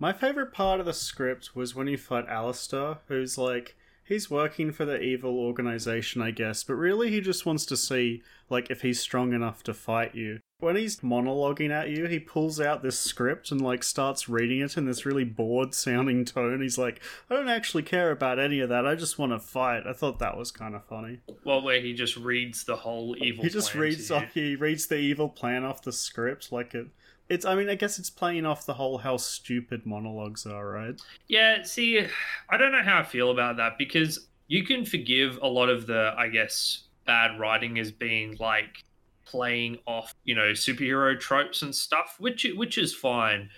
My 0.00 0.12
favorite 0.12 0.52
part 0.52 0.80
of 0.80 0.86
the 0.86 0.92
script 0.92 1.54
was 1.54 1.74
when 1.74 1.88
you 1.88 1.96
fight 1.96 2.28
Alastor, 2.28 2.98
who's 3.08 3.38
like 3.38 3.76
he's 4.04 4.30
working 4.30 4.72
for 4.72 4.84
the 4.84 5.00
evil 5.00 5.38
organization, 5.38 6.22
I 6.22 6.30
guess, 6.30 6.64
but 6.64 6.74
really 6.74 7.10
he 7.10 7.20
just 7.20 7.46
wants 7.46 7.66
to 7.66 7.76
see 7.76 8.22
like 8.48 8.70
if 8.70 8.82
he's 8.82 9.00
strong 9.00 9.32
enough 9.32 9.62
to 9.64 9.74
fight 9.74 10.14
you. 10.14 10.40
When 10.60 10.74
he's 10.74 10.98
monologuing 11.00 11.70
at 11.70 11.88
you, 11.90 12.06
he 12.06 12.18
pulls 12.18 12.60
out 12.60 12.82
this 12.82 12.98
script 12.98 13.52
and 13.52 13.60
like 13.60 13.84
starts 13.84 14.28
reading 14.28 14.60
it 14.60 14.76
in 14.76 14.86
this 14.86 15.06
really 15.06 15.22
bored 15.22 15.72
sounding 15.72 16.24
tone. 16.24 16.60
He's 16.60 16.76
like, 16.76 17.00
"I 17.30 17.34
don't 17.34 17.48
actually 17.48 17.84
care 17.84 18.10
about 18.10 18.40
any 18.40 18.58
of 18.58 18.68
that. 18.68 18.84
I 18.84 18.96
just 18.96 19.20
want 19.20 19.30
to 19.30 19.38
fight." 19.38 19.86
I 19.86 19.92
thought 19.92 20.18
that 20.18 20.36
was 20.36 20.50
kind 20.50 20.74
of 20.74 20.84
funny. 20.84 21.20
Well, 21.44 21.62
where 21.62 21.80
he 21.80 21.92
just 21.94 22.16
reads 22.16 22.64
the 22.64 22.74
whole 22.74 23.14
evil. 23.22 23.44
he 23.44 23.50
just 23.50 23.76
reads 23.76 24.10
off, 24.10 24.24
he 24.34 24.56
reads 24.56 24.88
the 24.88 24.96
evil 24.96 25.28
plan 25.28 25.64
off 25.64 25.82
the 25.82 25.92
script 25.92 26.50
like 26.50 26.74
it 26.74 26.88
it's 27.28 27.44
i 27.44 27.54
mean 27.54 27.68
i 27.68 27.74
guess 27.74 27.98
it's 27.98 28.10
playing 28.10 28.46
off 28.46 28.64
the 28.66 28.74
whole 28.74 28.98
how 28.98 29.16
stupid 29.16 29.84
monologues 29.84 30.46
are 30.46 30.66
right 30.70 31.00
Yeah, 31.28 31.62
see, 31.62 32.04
I 32.48 32.56
don't 32.56 32.72
know 32.72 32.82
how 32.82 32.98
I 32.98 33.02
feel 33.04 33.30
about 33.30 33.58
that 33.58 33.78
because 33.78 34.26
you 34.48 34.64
can 34.64 34.84
forgive 34.84 35.38
a 35.42 35.46
lot 35.46 35.68
of 35.68 35.86
the, 35.86 36.14
I 36.16 36.28
guess, 36.28 36.84
bad 37.06 37.38
writing 37.38 37.78
as 37.78 37.92
being 37.92 38.36
like 38.40 38.82
playing 39.28 39.78
off, 39.86 40.14
you 40.24 40.34
know, 40.34 40.52
superhero 40.52 41.18
tropes 41.18 41.62
and 41.62 41.74
stuff, 41.74 42.16
which 42.18 42.46
which 42.54 42.78
is 42.78 42.94
fine. 42.94 43.48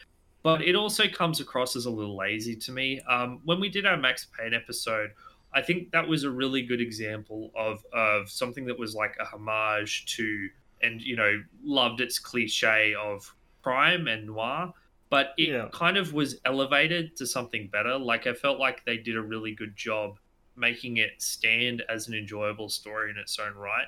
But 0.42 0.62
it 0.62 0.74
also 0.74 1.06
comes 1.06 1.40
across 1.40 1.76
as 1.76 1.84
a 1.84 1.90
little 1.90 2.16
lazy 2.16 2.56
to 2.56 2.72
me. 2.72 3.00
Um, 3.02 3.40
when 3.44 3.60
we 3.60 3.68
did 3.68 3.84
our 3.84 3.96
Max 3.96 4.26
Payne 4.38 4.54
episode, 4.54 5.10
I 5.52 5.60
think 5.60 5.90
that 5.90 6.06
was 6.06 6.24
a 6.24 6.30
really 6.30 6.62
good 6.62 6.80
example 6.80 7.50
of 7.56 7.84
of 7.92 8.30
something 8.30 8.66
that 8.66 8.78
was 8.78 8.94
like 8.94 9.16
a 9.20 9.24
homage 9.24 10.06
to 10.16 10.48
and 10.82 11.00
you 11.00 11.16
know 11.16 11.42
loved 11.62 12.00
its 12.00 12.18
cliche 12.18 12.94
of 12.94 13.34
crime 13.62 14.08
and 14.08 14.26
noir 14.26 14.72
but 15.10 15.34
it 15.36 15.48
yeah. 15.48 15.68
kind 15.72 15.96
of 15.96 16.12
was 16.12 16.40
elevated 16.44 17.16
to 17.16 17.26
something 17.26 17.68
better 17.68 17.98
like 17.98 18.26
i 18.26 18.32
felt 18.32 18.58
like 18.58 18.84
they 18.84 18.96
did 18.96 19.16
a 19.16 19.20
really 19.20 19.54
good 19.54 19.76
job 19.76 20.18
making 20.56 20.96
it 20.96 21.10
stand 21.18 21.82
as 21.88 22.08
an 22.08 22.14
enjoyable 22.14 22.68
story 22.68 23.10
in 23.10 23.18
its 23.18 23.38
own 23.38 23.54
right 23.54 23.86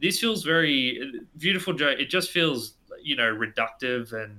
this 0.00 0.18
feels 0.20 0.44
very 0.44 1.12
beautiful 1.36 1.72
Joe. 1.72 1.88
It 1.88 2.10
just 2.10 2.30
feels 2.30 2.74
you 3.02 3.16
know 3.16 3.34
reductive 3.34 4.12
and 4.12 4.38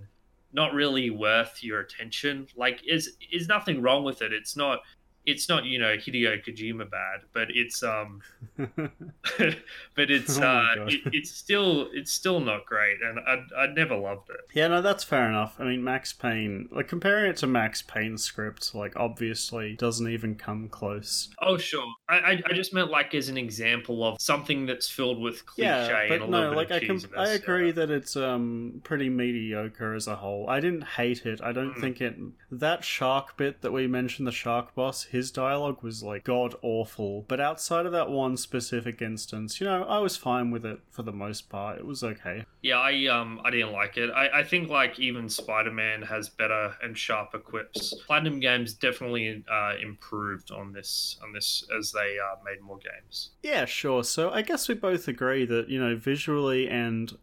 not 0.53 0.73
really 0.73 1.09
worth 1.09 1.63
your 1.63 1.79
attention. 1.79 2.47
Like 2.55 2.81
is 2.87 3.17
is 3.31 3.47
nothing 3.47 3.81
wrong 3.81 4.03
with 4.03 4.21
it. 4.21 4.33
It's 4.33 4.55
not 4.55 4.79
it's 5.25 5.47
not 5.47 5.65
you 5.65 5.79
know 5.79 5.95
Hideo 5.95 6.43
Kojima 6.43 6.89
bad, 6.89 7.21
but 7.33 7.49
it's 7.49 7.83
um, 7.83 8.21
but 8.57 10.09
it's 10.09 10.39
oh 10.39 10.43
uh, 10.43 10.85
it, 10.87 11.01
it's 11.13 11.31
still 11.31 11.89
it's 11.93 12.11
still 12.11 12.39
not 12.39 12.65
great, 12.65 12.97
and 13.01 13.19
I 13.19 13.63
I 13.63 13.67
never 13.67 13.95
loved 13.95 14.29
it. 14.29 14.41
Yeah, 14.53 14.67
no, 14.67 14.81
that's 14.81 15.03
fair 15.03 15.27
enough. 15.29 15.55
I 15.59 15.65
mean, 15.65 15.83
Max 15.83 16.13
Payne, 16.13 16.69
like 16.71 16.87
comparing 16.87 17.29
it 17.29 17.37
to 17.37 17.47
Max 17.47 17.81
Payne 17.81 18.17
script, 18.17 18.73
like 18.73 18.95
obviously 18.95 19.75
doesn't 19.75 20.07
even 20.07 20.35
come 20.35 20.69
close. 20.69 21.29
Oh 21.41 21.57
sure, 21.57 21.85
I 22.09 22.15
I, 22.15 22.41
I 22.47 22.53
just 22.53 22.73
meant 22.73 22.89
like 22.89 23.13
as 23.13 23.29
an 23.29 23.37
example 23.37 24.03
of 24.03 24.19
something 24.19 24.65
that's 24.65 24.89
filled 24.89 25.19
with 25.19 25.45
cliche 25.45 25.67
yeah, 25.67 26.17
but 26.17 26.29
no, 26.29 26.51
like 26.51 26.71
I 26.71 26.85
com- 26.85 27.01
I 27.17 27.29
agree 27.29 27.71
that 27.71 27.91
it's 27.91 28.15
um 28.15 28.81
pretty 28.83 29.09
mediocre 29.09 29.93
as 29.93 30.07
a 30.07 30.15
whole. 30.15 30.49
I 30.49 30.59
didn't 30.59 30.83
hate 30.83 31.25
it. 31.25 31.41
I 31.43 31.51
don't 31.51 31.75
mm. 31.75 31.81
think 31.81 32.01
it 32.01 32.15
that 32.51 32.83
shark 32.83 33.37
bit 33.37 33.61
that 33.61 33.71
we 33.71 33.87
mentioned, 33.87 34.27
the 34.27 34.31
shark 34.31 34.75
boss 34.75 35.03
his 35.03 35.31
dialogue 35.31 35.81
was 35.81 36.03
like 36.03 36.25
god 36.25 36.53
awful. 36.61 37.23
But 37.27 37.39
outside 37.39 37.85
of 37.85 37.93
that 37.93 38.09
one 38.09 38.35
specific 38.35 39.01
instance, 39.01 39.61
you 39.61 39.65
know, 39.65 39.83
I 39.83 39.99
was 39.99 40.17
fine 40.17 40.51
with 40.51 40.65
it 40.65 40.81
for 40.89 41.03
the 41.03 41.13
most 41.13 41.49
part. 41.49 41.79
It 41.79 41.85
was 41.85 42.03
okay. 42.03 42.45
Yeah, 42.61 42.79
I 42.79 43.05
um 43.07 43.39
I 43.45 43.51
didn't 43.51 43.71
like 43.71 43.97
it. 43.97 44.09
I, 44.11 44.39
I 44.39 44.43
think 44.43 44.69
like 44.69 44.99
even 44.99 45.29
Spider 45.29 45.71
Man 45.71 46.01
has 46.01 46.29
better 46.29 46.75
and 46.83 46.97
sharper 46.97 47.39
quips. 47.39 47.93
Platinum 48.05 48.39
Games 48.39 48.73
definitely 48.73 49.43
uh, 49.49 49.75
improved 49.81 50.51
on 50.51 50.73
this 50.73 51.17
on 51.23 51.31
this 51.31 51.63
as 51.77 51.91
they 51.93 52.17
uh, 52.19 52.35
made 52.43 52.61
more 52.61 52.79
games. 52.79 53.29
Yeah, 53.43 53.65
sure. 53.65 54.03
So 54.03 54.29
I 54.29 54.41
guess 54.41 54.67
we 54.67 54.75
both 54.75 55.07
agree 55.07 55.45
that 55.45 55.69
you 55.69 55.79
know 55.79 55.95
visually 55.95 56.67
and 56.67 57.17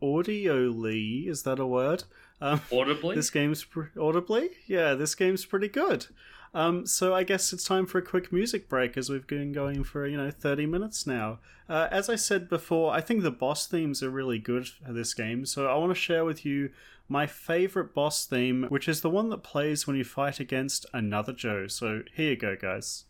audioly 0.00 1.28
is 1.28 1.42
that 1.42 1.58
a 1.58 1.66
word? 1.66 2.04
Um, 2.40 2.60
audibly. 2.72 3.16
This 3.16 3.30
game's 3.30 3.64
pre- 3.64 3.88
audibly. 4.00 4.50
Yeah, 4.66 4.94
this 4.94 5.14
game's 5.14 5.44
pretty 5.44 5.68
good. 5.68 6.06
Um, 6.54 6.86
so 6.86 7.14
I 7.14 7.24
guess 7.24 7.52
it's 7.52 7.64
time 7.64 7.86
for 7.86 7.98
a 7.98 8.02
quick 8.02 8.32
music 8.32 8.68
break 8.68 8.96
as 8.96 9.10
we've 9.10 9.26
been 9.26 9.52
going 9.52 9.84
for 9.84 10.06
you 10.06 10.16
know 10.16 10.30
30 10.30 10.66
minutes 10.66 11.06
now. 11.06 11.40
Uh, 11.68 11.88
as 11.90 12.08
I 12.08 12.16
said 12.16 12.48
before, 12.48 12.92
I 12.92 13.00
think 13.00 13.22
the 13.22 13.30
boss 13.30 13.66
themes 13.66 14.02
are 14.02 14.10
really 14.10 14.38
good 14.38 14.68
for 14.68 14.92
this 14.92 15.12
game, 15.12 15.44
so 15.44 15.66
I 15.66 15.76
want 15.76 15.90
to 15.90 16.00
share 16.00 16.24
with 16.24 16.46
you 16.46 16.70
my 17.08 17.26
favorite 17.26 17.94
boss 17.94 18.24
theme, 18.24 18.66
which 18.68 18.88
is 18.88 19.00
the 19.00 19.10
one 19.10 19.28
that 19.30 19.42
plays 19.42 19.86
when 19.86 19.96
you 19.96 20.04
fight 20.04 20.40
against 20.40 20.86
another 20.92 21.32
Joe. 21.32 21.66
So 21.66 22.02
here 22.14 22.30
you 22.30 22.36
go, 22.36 22.56
guys. 22.56 23.04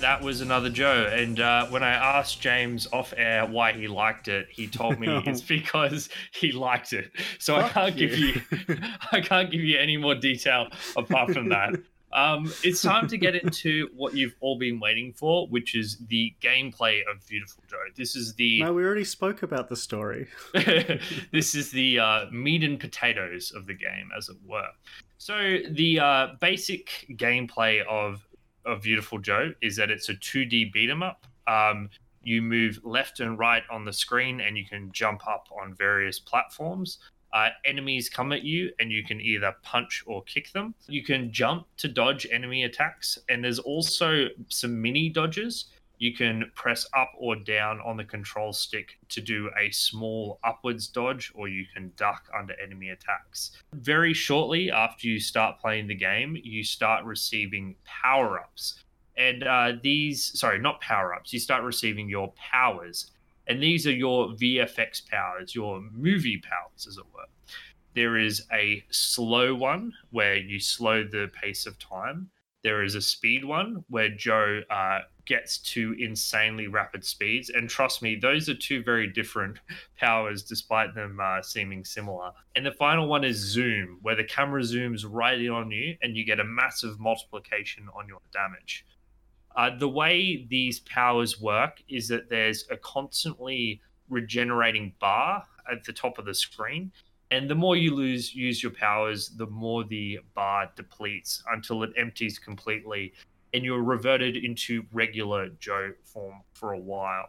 That 0.00 0.22
was 0.22 0.40
another 0.40 0.70
Joe. 0.70 1.08
And 1.12 1.40
uh, 1.40 1.66
when 1.66 1.82
I 1.82 1.92
asked 1.92 2.40
James 2.40 2.86
off 2.92 3.12
air 3.16 3.46
why 3.46 3.72
he 3.72 3.88
liked 3.88 4.28
it, 4.28 4.48
he 4.50 4.66
told 4.66 4.98
me 4.98 5.08
it's 5.26 5.40
because 5.40 6.08
he 6.32 6.52
liked 6.52 6.92
it. 6.92 7.10
So 7.38 7.56
Fuck 7.56 7.76
I 7.76 7.90
can't 7.90 7.96
you. 7.96 8.08
give 8.08 8.18
you, 8.18 8.76
I 9.12 9.20
can't 9.20 9.50
give 9.50 9.60
you 9.60 9.78
any 9.78 9.96
more 9.96 10.14
detail 10.14 10.68
apart 10.96 11.32
from 11.32 11.48
that. 11.50 11.74
Um, 12.12 12.52
it's 12.64 12.82
time 12.82 13.06
to 13.08 13.16
get 13.16 13.36
into 13.36 13.88
what 13.94 14.16
you've 14.16 14.34
all 14.40 14.58
been 14.58 14.80
waiting 14.80 15.12
for, 15.12 15.46
which 15.46 15.76
is 15.76 15.98
the 16.08 16.34
gameplay 16.40 17.00
of 17.08 17.22
Viewtiful 17.22 17.62
Joe. 17.68 17.76
This 17.96 18.16
is 18.16 18.34
the. 18.34 18.62
No, 18.64 18.72
we 18.72 18.82
already 18.82 19.04
spoke 19.04 19.44
about 19.44 19.68
the 19.68 19.76
story. 19.76 20.26
this 20.52 21.54
is 21.54 21.70
the 21.70 22.00
uh, 22.00 22.26
meat 22.32 22.64
and 22.64 22.80
potatoes 22.80 23.52
of 23.54 23.66
the 23.66 23.74
game, 23.74 24.10
as 24.16 24.28
it 24.28 24.36
were. 24.44 24.70
So 25.18 25.58
the 25.70 26.00
uh, 26.00 26.26
basic 26.40 27.06
gameplay 27.12 27.86
of 27.86 28.26
of 28.64 28.82
Viewtiful 28.82 29.18
Joe 29.18 29.52
is 29.60 29.76
that 29.76 29.90
it's 29.90 30.08
a 30.08 30.14
2D 30.14 30.72
beat 30.72 30.90
'em 30.90 31.02
up. 31.02 31.26
Um, 31.46 31.90
you 32.22 32.42
move 32.42 32.80
left 32.84 33.20
and 33.20 33.38
right 33.38 33.62
on 33.70 33.84
the 33.84 33.92
screen, 33.92 34.40
and 34.40 34.56
you 34.56 34.64
can 34.66 34.92
jump 34.92 35.26
up 35.26 35.48
on 35.50 35.74
various 35.74 36.18
platforms. 36.18 36.98
Uh, 37.32 37.50
enemies 37.64 38.08
come 38.08 38.32
at 38.32 38.42
you, 38.42 38.72
and 38.78 38.90
you 38.90 39.04
can 39.04 39.20
either 39.20 39.54
punch 39.62 40.02
or 40.06 40.22
kick 40.24 40.50
them. 40.52 40.74
You 40.88 41.02
can 41.04 41.32
jump 41.32 41.66
to 41.78 41.88
dodge 41.88 42.26
enemy 42.30 42.64
attacks, 42.64 43.18
and 43.28 43.44
there's 43.44 43.60
also 43.60 44.28
some 44.48 44.80
mini 44.82 45.08
dodges 45.08 45.66
you 46.00 46.14
can 46.14 46.50
press 46.54 46.86
up 46.96 47.12
or 47.18 47.36
down 47.36 47.78
on 47.84 47.98
the 47.98 48.04
control 48.04 48.54
stick 48.54 48.98
to 49.10 49.20
do 49.20 49.50
a 49.60 49.70
small 49.70 50.40
upwards 50.42 50.88
dodge, 50.88 51.30
or 51.34 51.46
you 51.46 51.66
can 51.74 51.92
duck 51.94 52.26
under 52.36 52.54
enemy 52.58 52.88
attacks. 52.88 53.52
Very 53.74 54.14
shortly 54.14 54.70
after 54.70 55.06
you 55.06 55.20
start 55.20 55.60
playing 55.60 55.88
the 55.88 55.94
game, 55.94 56.38
you 56.42 56.64
start 56.64 57.04
receiving 57.04 57.76
power 57.84 58.40
ups. 58.40 58.82
And 59.18 59.44
uh, 59.44 59.72
these, 59.82 60.38
sorry, 60.40 60.58
not 60.58 60.80
power 60.80 61.14
ups, 61.14 61.34
you 61.34 61.38
start 61.38 61.64
receiving 61.64 62.08
your 62.08 62.32
powers. 62.32 63.10
And 63.46 63.62
these 63.62 63.86
are 63.86 63.92
your 63.92 64.28
VFX 64.28 65.06
powers, 65.06 65.54
your 65.54 65.82
movie 65.92 66.38
powers, 66.38 66.86
as 66.88 66.96
it 66.96 67.04
were. 67.14 67.26
There 67.94 68.16
is 68.16 68.46
a 68.50 68.82
slow 68.90 69.54
one 69.54 69.92
where 70.12 70.36
you 70.36 70.60
slow 70.60 71.04
the 71.04 71.30
pace 71.38 71.66
of 71.66 71.78
time. 71.78 72.30
There 72.62 72.82
is 72.82 72.94
a 72.94 73.00
speed 73.02 73.44
one 73.44 73.84
where 73.88 74.08
Joe 74.08 74.62
uh, 74.70 75.00
gets 75.30 75.58
to 75.58 75.94
insanely 76.00 76.66
rapid 76.66 77.04
speeds. 77.04 77.50
And 77.50 77.70
trust 77.70 78.02
me, 78.02 78.16
those 78.16 78.48
are 78.48 78.54
two 78.54 78.82
very 78.82 79.06
different 79.06 79.60
powers, 79.96 80.42
despite 80.42 80.92
them 80.96 81.20
uh, 81.22 81.40
seeming 81.40 81.84
similar. 81.84 82.32
And 82.56 82.66
the 82.66 82.72
final 82.72 83.06
one 83.06 83.22
is 83.22 83.36
zoom, 83.36 84.00
where 84.02 84.16
the 84.16 84.24
camera 84.24 84.60
zooms 84.62 85.06
right 85.08 85.40
in 85.40 85.50
on 85.50 85.70
you 85.70 85.96
and 86.02 86.16
you 86.16 86.24
get 86.24 86.40
a 86.40 86.44
massive 86.44 86.98
multiplication 86.98 87.86
on 87.94 88.08
your 88.08 88.18
damage. 88.32 88.84
Uh, 89.54 89.70
the 89.78 89.88
way 89.88 90.48
these 90.50 90.80
powers 90.80 91.40
work 91.40 91.80
is 91.88 92.08
that 92.08 92.28
there's 92.28 92.64
a 92.68 92.76
constantly 92.76 93.80
regenerating 94.08 94.92
bar 94.98 95.44
at 95.70 95.84
the 95.84 95.92
top 95.92 96.18
of 96.18 96.24
the 96.24 96.34
screen. 96.34 96.90
And 97.30 97.48
the 97.48 97.54
more 97.54 97.76
you 97.76 97.94
lose 97.94 98.34
use 98.34 98.64
your 98.64 98.72
powers, 98.72 99.28
the 99.28 99.46
more 99.46 99.84
the 99.84 100.18
bar 100.34 100.72
depletes 100.74 101.44
until 101.52 101.84
it 101.84 101.90
empties 101.96 102.40
completely 102.40 103.12
and 103.52 103.64
you're 103.64 103.82
reverted 103.82 104.36
into 104.36 104.84
regular 104.92 105.48
Joe 105.48 105.92
form 106.04 106.42
for 106.52 106.72
a 106.72 106.78
while. 106.78 107.26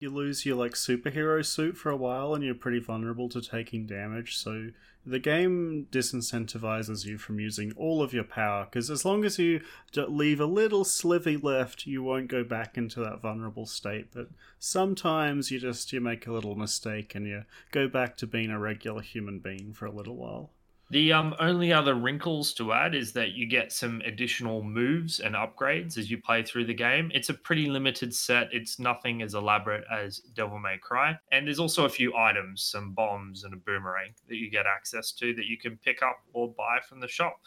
you 0.00 0.10
lose 0.10 0.44
your 0.44 0.56
like 0.56 0.72
superhero 0.72 1.44
suit 1.44 1.76
for 1.76 1.90
a 1.90 1.96
while 1.96 2.34
and 2.34 2.44
you're 2.44 2.54
pretty 2.54 2.78
vulnerable 2.80 3.28
to 3.30 3.40
taking 3.40 3.86
damage. 3.86 4.36
So 4.36 4.68
the 5.06 5.18
game 5.18 5.86
disincentivizes 5.90 7.04
you 7.04 7.18
from 7.18 7.38
using 7.38 7.72
all 7.76 8.02
of 8.02 8.12
your 8.12 8.24
power 8.24 8.64
because 8.64 8.90
as 8.90 9.04
long 9.04 9.24
as 9.24 9.38
you 9.38 9.60
leave 9.94 10.40
a 10.40 10.46
little 10.46 10.84
slivy 10.84 11.36
left, 11.36 11.86
you 11.86 12.02
won't 12.02 12.28
go 12.28 12.42
back 12.42 12.76
into 12.76 13.00
that 13.00 13.20
vulnerable 13.20 13.66
state. 13.66 14.08
But 14.14 14.28
sometimes 14.58 15.50
you 15.50 15.58
just 15.58 15.92
you 15.92 16.00
make 16.00 16.26
a 16.26 16.32
little 16.32 16.54
mistake 16.54 17.14
and 17.14 17.26
you 17.26 17.44
go 17.70 17.86
back 17.88 18.16
to 18.18 18.26
being 18.26 18.50
a 18.50 18.58
regular 18.58 19.02
human 19.02 19.40
being 19.40 19.72
for 19.72 19.86
a 19.86 19.92
little 19.92 20.16
while. 20.16 20.50
The 20.94 21.12
um, 21.12 21.34
only 21.40 21.72
other 21.72 21.96
wrinkles 21.96 22.54
to 22.54 22.72
add 22.72 22.94
is 22.94 23.12
that 23.14 23.32
you 23.32 23.48
get 23.48 23.72
some 23.72 24.00
additional 24.06 24.62
moves 24.62 25.18
and 25.18 25.34
upgrades 25.34 25.98
as 25.98 26.08
you 26.08 26.18
play 26.22 26.44
through 26.44 26.66
the 26.66 26.74
game. 26.74 27.10
It's 27.12 27.30
a 27.30 27.34
pretty 27.34 27.66
limited 27.66 28.14
set. 28.14 28.46
It's 28.52 28.78
nothing 28.78 29.20
as 29.20 29.34
elaborate 29.34 29.82
as 29.92 30.20
Devil 30.36 30.60
May 30.60 30.78
Cry. 30.78 31.18
And 31.32 31.48
there's 31.48 31.58
also 31.58 31.84
a 31.84 31.88
few 31.88 32.16
items, 32.16 32.62
some 32.62 32.92
bombs 32.92 33.42
and 33.42 33.52
a 33.52 33.56
boomerang 33.56 34.14
that 34.28 34.36
you 34.36 34.48
get 34.48 34.66
access 34.66 35.10
to 35.14 35.34
that 35.34 35.46
you 35.46 35.58
can 35.58 35.76
pick 35.78 36.00
up 36.00 36.20
or 36.32 36.54
buy 36.56 36.78
from 36.88 37.00
the 37.00 37.08
shop. 37.08 37.40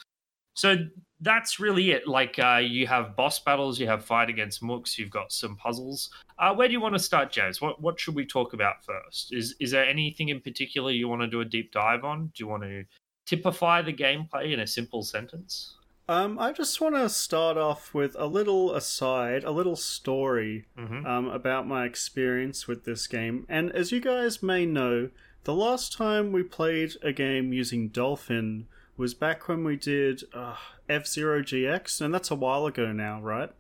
So 0.54 0.76
that's 1.22 1.58
really 1.58 1.92
it. 1.92 2.06
Like 2.06 2.38
uh, 2.40 2.60
you 2.62 2.86
have 2.88 3.16
boss 3.16 3.40
battles, 3.40 3.80
you 3.80 3.88
have 3.88 4.04
fight 4.04 4.30
against 4.30 4.62
mooks, 4.62 4.98
you've 4.98 5.10
got 5.10 5.32
some 5.32 5.56
puzzles. 5.56 6.10
Uh, 6.38 6.54
where 6.54 6.68
do 6.68 6.74
you 6.74 6.82
want 6.82 6.96
to 6.96 7.00
start, 7.00 7.32
James? 7.32 7.62
What 7.62 7.82
what 7.82 7.98
should 7.98 8.16
we 8.16 8.26
talk 8.26 8.52
about 8.52 8.84
first? 8.84 9.32
Is 9.32 9.56
is 9.62 9.72
there 9.72 9.86
anything 9.86 10.28
in 10.28 10.42
particular 10.42 10.92
you 10.92 11.08
want 11.08 11.22
to 11.22 11.28
do 11.28 11.40
a 11.40 11.46
deep 11.46 11.72
dive 11.72 12.04
on? 12.04 12.26
Do 12.36 12.44
you 12.44 12.48
want 12.48 12.64
to 12.64 12.84
typify 13.28 13.84
the 13.84 13.94
gameplay 13.94 14.52
in 14.54 14.60
a 14.60 14.66
simple 14.66 15.04
sentence? 15.04 15.76
Um, 16.10 16.40
I 16.40 16.54
just 16.54 16.80
want 16.80 16.96
to 16.96 17.10
start 17.10 17.58
off 17.58 17.94
with 17.94 18.16
a 18.18 18.28
little 18.28 18.74
aside, 18.74 19.44
a 19.44 19.52
little 19.52 19.76
story 19.76 20.66
mm-hmm. 20.78 21.06
um, 21.06 21.28
about 21.28 21.68
my 21.68 21.86
experience 21.86 22.66
with 22.66 22.86
this 22.86 23.08
game. 23.08 23.46
And 23.50 23.72
as 23.74 23.92
you 23.92 24.00
guys 24.00 24.42
may 24.42 24.66
know, 24.66 25.10
the 25.44 25.54
last 25.54 25.96
time 25.98 26.32
we 26.32 26.44
played 26.44 26.94
a 27.04 27.12
game 27.12 27.52
using 27.52 27.90
Dolphin 27.90 28.68
was 28.96 29.14
back 29.14 29.50
when 29.50 29.66
we 29.66 29.76
did 29.76 30.24
uh, 30.34 30.56
F 30.90 31.06
Zero 31.06 31.42
GX, 31.42 32.00
and 32.00 32.14
that's 32.14 32.32
a 32.32 32.36
while 32.36 32.66
ago 32.66 32.94
now, 32.94 33.22
right? 33.22 33.52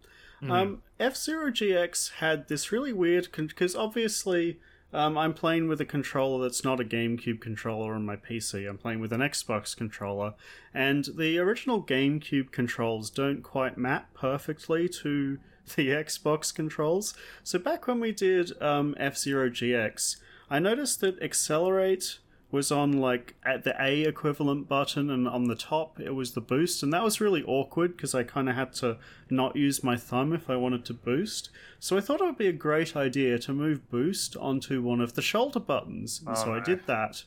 Mm-hmm. 0.41 0.51
Um, 0.51 0.81
F 0.99 1.17
Zero 1.17 1.51
GX 1.51 2.13
had 2.13 2.47
this 2.47 2.71
really 2.71 2.93
weird 2.93 3.29
because 3.31 3.73
con- 3.73 3.81
obviously 3.81 4.59
um, 4.93 5.17
I'm 5.17 5.33
playing 5.33 5.67
with 5.67 5.81
a 5.81 5.85
controller 5.85 6.43
that's 6.43 6.63
not 6.63 6.79
a 6.79 6.85
GameCube 6.85 7.41
controller 7.41 7.93
on 7.93 8.05
my 8.05 8.15
PC. 8.15 8.67
I'm 8.69 8.77
playing 8.77 8.99
with 8.99 9.11
an 9.11 9.21
Xbox 9.21 9.75
controller, 9.75 10.33
and 10.73 11.05
the 11.17 11.37
original 11.39 11.83
GameCube 11.83 12.51
controls 12.51 13.09
don't 13.09 13.43
quite 13.43 13.77
map 13.77 14.13
perfectly 14.13 14.87
to 14.89 15.39
the 15.75 15.89
Xbox 15.89 16.53
controls. 16.53 17.13
So 17.43 17.59
back 17.59 17.87
when 17.87 17.99
we 17.99 18.11
did 18.11 18.59
um, 18.61 18.95
F 18.97 19.17
Zero 19.17 19.49
GX, 19.49 20.17
I 20.49 20.59
noticed 20.59 21.01
that 21.01 21.21
accelerate 21.21 22.19
was 22.49 22.71
on 22.71 22.93
like 22.93 23.35
at 23.45 23.63
the 23.63 23.75
A 23.81 24.03
equivalent 24.03 24.67
button, 24.67 25.09
and 25.09 25.27
on 25.27 25.45
the 25.45 25.55
top 25.55 25.99
it 25.99 26.15
was 26.15 26.31
the 26.31 26.41
boost, 26.41 26.81
and 26.81 26.93
that 26.93 27.03
was 27.03 27.19
really 27.19 27.43
awkward 27.43 27.95
because 27.95 28.15
I 28.15 28.23
kind 28.23 28.49
of 28.49 28.55
had 28.55 28.73
to 28.75 28.97
not 29.29 29.55
use 29.55 29.83
my 29.83 29.97
thumb 29.97 30.33
if 30.33 30.49
I 30.49 30.55
wanted 30.55 30.85
to 30.85 30.93
boost. 30.93 31.49
So 31.79 31.97
I 31.97 32.01
thought 32.01 32.21
it 32.21 32.25
would 32.25 32.37
be 32.37 32.47
a 32.47 32.53
great 32.53 32.95
idea 32.95 33.37
to 33.39 33.53
move 33.53 33.89
boost 33.89 34.37
onto 34.37 34.81
one 34.81 35.01
of 35.01 35.13
the 35.13 35.21
shoulder 35.21 35.59
buttons, 35.59 36.21
and 36.25 36.37
so 36.37 36.53
I 36.53 36.59
did 36.59 36.87
that. 36.87 37.23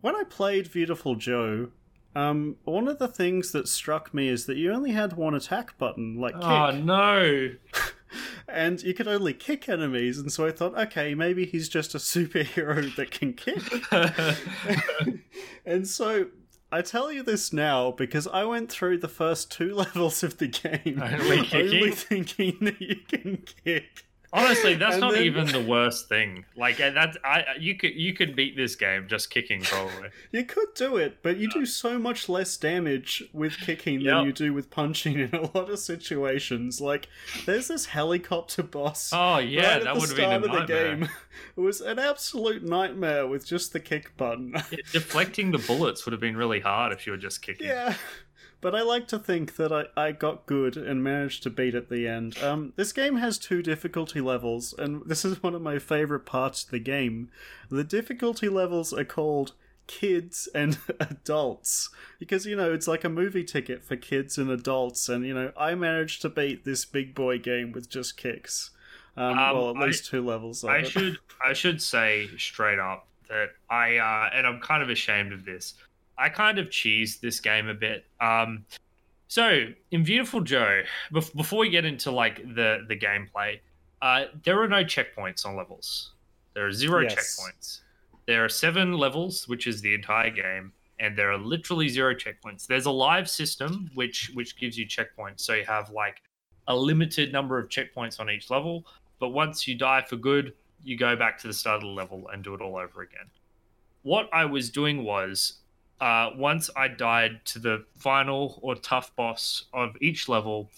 When 0.00 0.14
I 0.14 0.22
played 0.24 0.68
Viewtiful 0.68 1.16
Joe, 1.16 1.68
um, 2.14 2.56
one 2.64 2.88
of 2.88 2.98
the 2.98 3.08
things 3.08 3.52
that 3.52 3.68
struck 3.68 4.14
me 4.14 4.28
is 4.28 4.46
that 4.46 4.56
you 4.56 4.72
only 4.72 4.92
had 4.92 5.14
one 5.14 5.34
attack 5.34 5.76
button, 5.76 6.18
like 6.20 6.34
kick. 6.34 6.44
Oh 6.44 6.70
no! 6.70 7.50
and 8.48 8.82
you 8.82 8.94
could 8.94 9.08
only 9.08 9.34
kick 9.34 9.68
enemies. 9.68 10.18
And 10.18 10.32
so 10.32 10.46
I 10.46 10.52
thought, 10.52 10.76
okay, 10.78 11.14
maybe 11.14 11.46
he's 11.46 11.68
just 11.68 11.94
a 11.94 11.98
superhero 11.98 12.94
that 12.96 13.10
can 13.10 13.32
kick. 13.32 13.62
and 15.66 15.86
so 15.86 16.26
I 16.70 16.82
tell 16.82 17.12
you 17.12 17.22
this 17.22 17.52
now 17.52 17.92
because 17.92 18.26
I 18.26 18.44
went 18.44 18.70
through 18.70 18.98
the 18.98 19.08
first 19.08 19.50
two 19.50 19.74
levels 19.74 20.22
of 20.22 20.38
the 20.38 20.48
game 20.48 21.00
only, 21.02 21.48
only 21.52 21.90
thinking 21.92 22.58
that 22.62 22.80
you 22.80 22.96
can 23.08 23.44
kick. 23.64 24.05
Honestly, 24.32 24.74
that's 24.76 24.98
not 24.98 25.14
then... 25.14 25.24
even 25.24 25.46
the 25.46 25.62
worst 25.68 26.08
thing. 26.08 26.44
Like 26.56 26.80
uh, 26.80 26.90
that, 26.90 27.16
I 27.24 27.44
you 27.58 27.74
could 27.74 27.94
you 27.94 28.12
could 28.12 28.36
beat 28.36 28.56
this 28.56 28.74
game 28.74 29.06
just 29.08 29.30
kicking 29.30 29.62
probably. 29.62 30.08
you 30.32 30.44
could 30.44 30.68
do 30.74 30.96
it, 30.96 31.18
but 31.22 31.36
you 31.36 31.48
do 31.48 31.66
so 31.66 31.98
much 31.98 32.28
less 32.28 32.56
damage 32.56 33.24
with 33.32 33.56
kicking 33.58 34.00
yep. 34.00 34.14
than 34.14 34.26
you 34.26 34.32
do 34.32 34.52
with 34.52 34.70
punching 34.70 35.18
in 35.18 35.34
a 35.34 35.42
lot 35.56 35.70
of 35.70 35.78
situations. 35.78 36.80
Like 36.80 37.08
there's 37.44 37.68
this 37.68 37.86
helicopter 37.86 38.62
boss. 38.62 39.10
Oh 39.12 39.38
yeah, 39.38 39.74
right 39.74 39.84
that 39.84 39.94
would 39.94 40.08
have 40.08 40.16
been 40.16 40.32
a 40.32 40.38
nightmare. 40.40 40.60
The 40.60 40.66
game. 40.66 41.08
It 41.56 41.60
was 41.60 41.80
an 41.80 41.98
absolute 41.98 42.62
nightmare 42.62 43.26
with 43.26 43.46
just 43.46 43.72
the 43.72 43.80
kick 43.80 44.16
button. 44.16 44.54
Yeah, 44.70 44.78
deflecting 44.92 45.52
the 45.52 45.58
bullets 45.58 46.04
would 46.06 46.12
have 46.12 46.20
been 46.20 46.36
really 46.36 46.60
hard 46.60 46.92
if 46.92 47.06
you 47.06 47.12
were 47.12 47.18
just 47.18 47.42
kicking. 47.42 47.66
Yeah 47.66 47.94
but 48.66 48.74
I 48.74 48.82
like 48.82 49.06
to 49.08 49.18
think 49.20 49.54
that 49.58 49.72
I, 49.72 49.84
I 49.96 50.10
got 50.10 50.44
good 50.44 50.76
and 50.76 51.00
managed 51.00 51.44
to 51.44 51.50
beat 51.50 51.76
at 51.76 51.88
the 51.88 52.08
end. 52.08 52.36
Um, 52.42 52.72
this 52.74 52.92
game 52.92 53.14
has 53.14 53.38
two 53.38 53.62
difficulty 53.62 54.20
levels, 54.20 54.74
and 54.76 55.02
this 55.06 55.24
is 55.24 55.40
one 55.40 55.54
of 55.54 55.62
my 55.62 55.78
favorite 55.78 56.26
parts 56.26 56.64
of 56.64 56.72
the 56.72 56.80
game. 56.80 57.30
The 57.70 57.84
difficulty 57.84 58.48
levels 58.48 58.92
are 58.92 59.04
called 59.04 59.52
kids 59.86 60.48
and 60.52 60.78
adults 60.98 61.90
because 62.18 62.44
you 62.44 62.56
know 62.56 62.72
it's 62.72 62.88
like 62.88 63.04
a 63.04 63.08
movie 63.08 63.44
ticket 63.44 63.84
for 63.84 63.94
kids 63.94 64.36
and 64.36 64.50
adults 64.50 65.08
and 65.08 65.24
you 65.24 65.32
know 65.32 65.52
i 65.56 65.76
managed 65.76 66.20
to 66.22 66.28
beat 66.28 66.64
this 66.64 66.84
big 66.84 67.14
boy 67.14 67.38
game 67.38 67.70
with 67.70 67.88
just 67.88 68.16
kicks 68.16 68.70
um, 69.16 69.38
um, 69.38 69.56
well 69.56 69.70
at 69.70 69.76
least 69.76 70.06
two 70.06 70.26
levels 70.26 70.64
i 70.64 70.78
it. 70.78 70.88
should 70.88 71.18
i 71.46 71.52
should 71.52 71.80
say 71.80 72.28
straight 72.36 72.80
up 72.80 73.06
that 73.28 73.50
i 73.70 73.96
uh, 73.98 74.28
and 74.34 74.44
i'm 74.44 74.58
kind 74.58 74.82
of 74.82 74.90
ashamed 74.90 75.32
of 75.32 75.44
this 75.44 75.74
I 76.18 76.28
kind 76.28 76.58
of 76.58 76.70
cheese 76.70 77.18
this 77.18 77.40
game 77.40 77.68
a 77.68 77.74
bit. 77.74 78.04
Um, 78.20 78.64
so 79.28 79.66
in 79.90 80.04
Viewtiful 80.04 80.40
Joe, 80.40 80.82
before 81.12 81.60
we 81.60 81.70
get 81.70 81.84
into 81.84 82.10
like 82.10 82.36
the 82.54 82.84
the 82.88 82.96
gameplay, 82.96 83.60
uh, 84.02 84.24
there 84.44 84.60
are 84.62 84.68
no 84.68 84.84
checkpoints 84.84 85.44
on 85.44 85.56
levels. 85.56 86.12
There 86.54 86.66
are 86.66 86.72
zero 86.72 87.02
yes. 87.02 87.14
checkpoints. 87.14 87.80
There 88.26 88.44
are 88.44 88.48
seven 88.48 88.94
levels, 88.94 89.46
which 89.48 89.66
is 89.66 89.80
the 89.80 89.94
entire 89.94 90.30
game, 90.30 90.72
and 90.98 91.16
there 91.16 91.30
are 91.30 91.38
literally 91.38 91.88
zero 91.88 92.14
checkpoints. 92.14 92.66
There's 92.66 92.86
a 92.86 92.90
live 92.90 93.28
system 93.28 93.90
which 93.94 94.30
which 94.34 94.56
gives 94.56 94.78
you 94.78 94.86
checkpoints, 94.86 95.40
so 95.40 95.54
you 95.54 95.64
have 95.64 95.90
like 95.90 96.22
a 96.68 96.76
limited 96.76 97.32
number 97.32 97.58
of 97.58 97.68
checkpoints 97.68 98.18
on 98.20 98.30
each 98.30 98.50
level. 98.50 98.86
But 99.18 99.30
once 99.30 99.66
you 99.66 99.74
die 99.74 100.02
for 100.02 100.16
good, 100.16 100.54
you 100.82 100.96
go 100.96 101.16
back 101.16 101.38
to 101.38 101.46
the 101.46 101.52
start 101.54 101.76
of 101.76 101.82
the 101.82 101.88
level 101.88 102.28
and 102.32 102.42
do 102.42 102.54
it 102.54 102.60
all 102.60 102.76
over 102.76 103.02
again. 103.02 103.26
What 104.02 104.28
I 104.32 104.44
was 104.44 104.70
doing 104.70 105.04
was 105.04 105.60
uh, 106.00 106.30
once 106.36 106.68
I 106.76 106.88
died 106.88 107.40
to 107.46 107.58
the 107.58 107.84
final 107.98 108.58
or 108.62 108.74
tough 108.74 109.14
boss 109.16 109.64
of 109.72 109.96
each 110.00 110.28
level, 110.28 110.70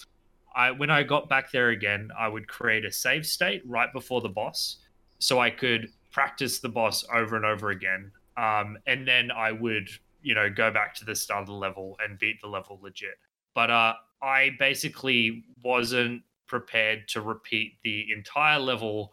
I 0.55 0.71
when 0.71 0.91
I 0.91 1.03
got 1.03 1.29
back 1.29 1.51
there 1.51 1.71
again, 1.71 2.11
I 2.19 2.29
would 2.29 2.49
create 2.49 2.85
a 2.85 2.93
save 2.93 3.27
state 3.27 3.63
right 3.67 3.93
before 3.93 4.21
the 4.21 4.29
boss, 4.29 4.79
so 5.19 5.41
I 5.41 5.51
could 5.51 5.91
practice 6.11 6.59
the 6.61 6.69
boss 6.69 7.05
over 7.13 7.37
and 7.37 7.45
over 7.45 7.71
again. 7.71 8.11
Um, 8.37 8.79
and 8.87 9.07
then 9.07 9.31
I 9.31 9.53
would, 9.53 9.89
you 10.23 10.35
know, 10.35 10.49
go 10.49 10.71
back 10.71 10.95
to 10.97 11.05
the 11.05 11.15
start 11.15 11.43
of 11.43 11.47
the 11.49 11.53
level 11.53 11.97
and 12.03 12.19
beat 12.19 12.41
the 12.41 12.49
level 12.49 12.79
legit. 12.81 13.19
But 13.55 13.71
uh, 13.71 13.95
I 14.23 14.51
basically 14.59 15.45
wasn't 15.63 16.23
prepared 16.47 17.09
to 17.09 17.21
repeat 17.21 17.75
the 17.83 18.07
entire 18.17 18.59
level 18.59 19.13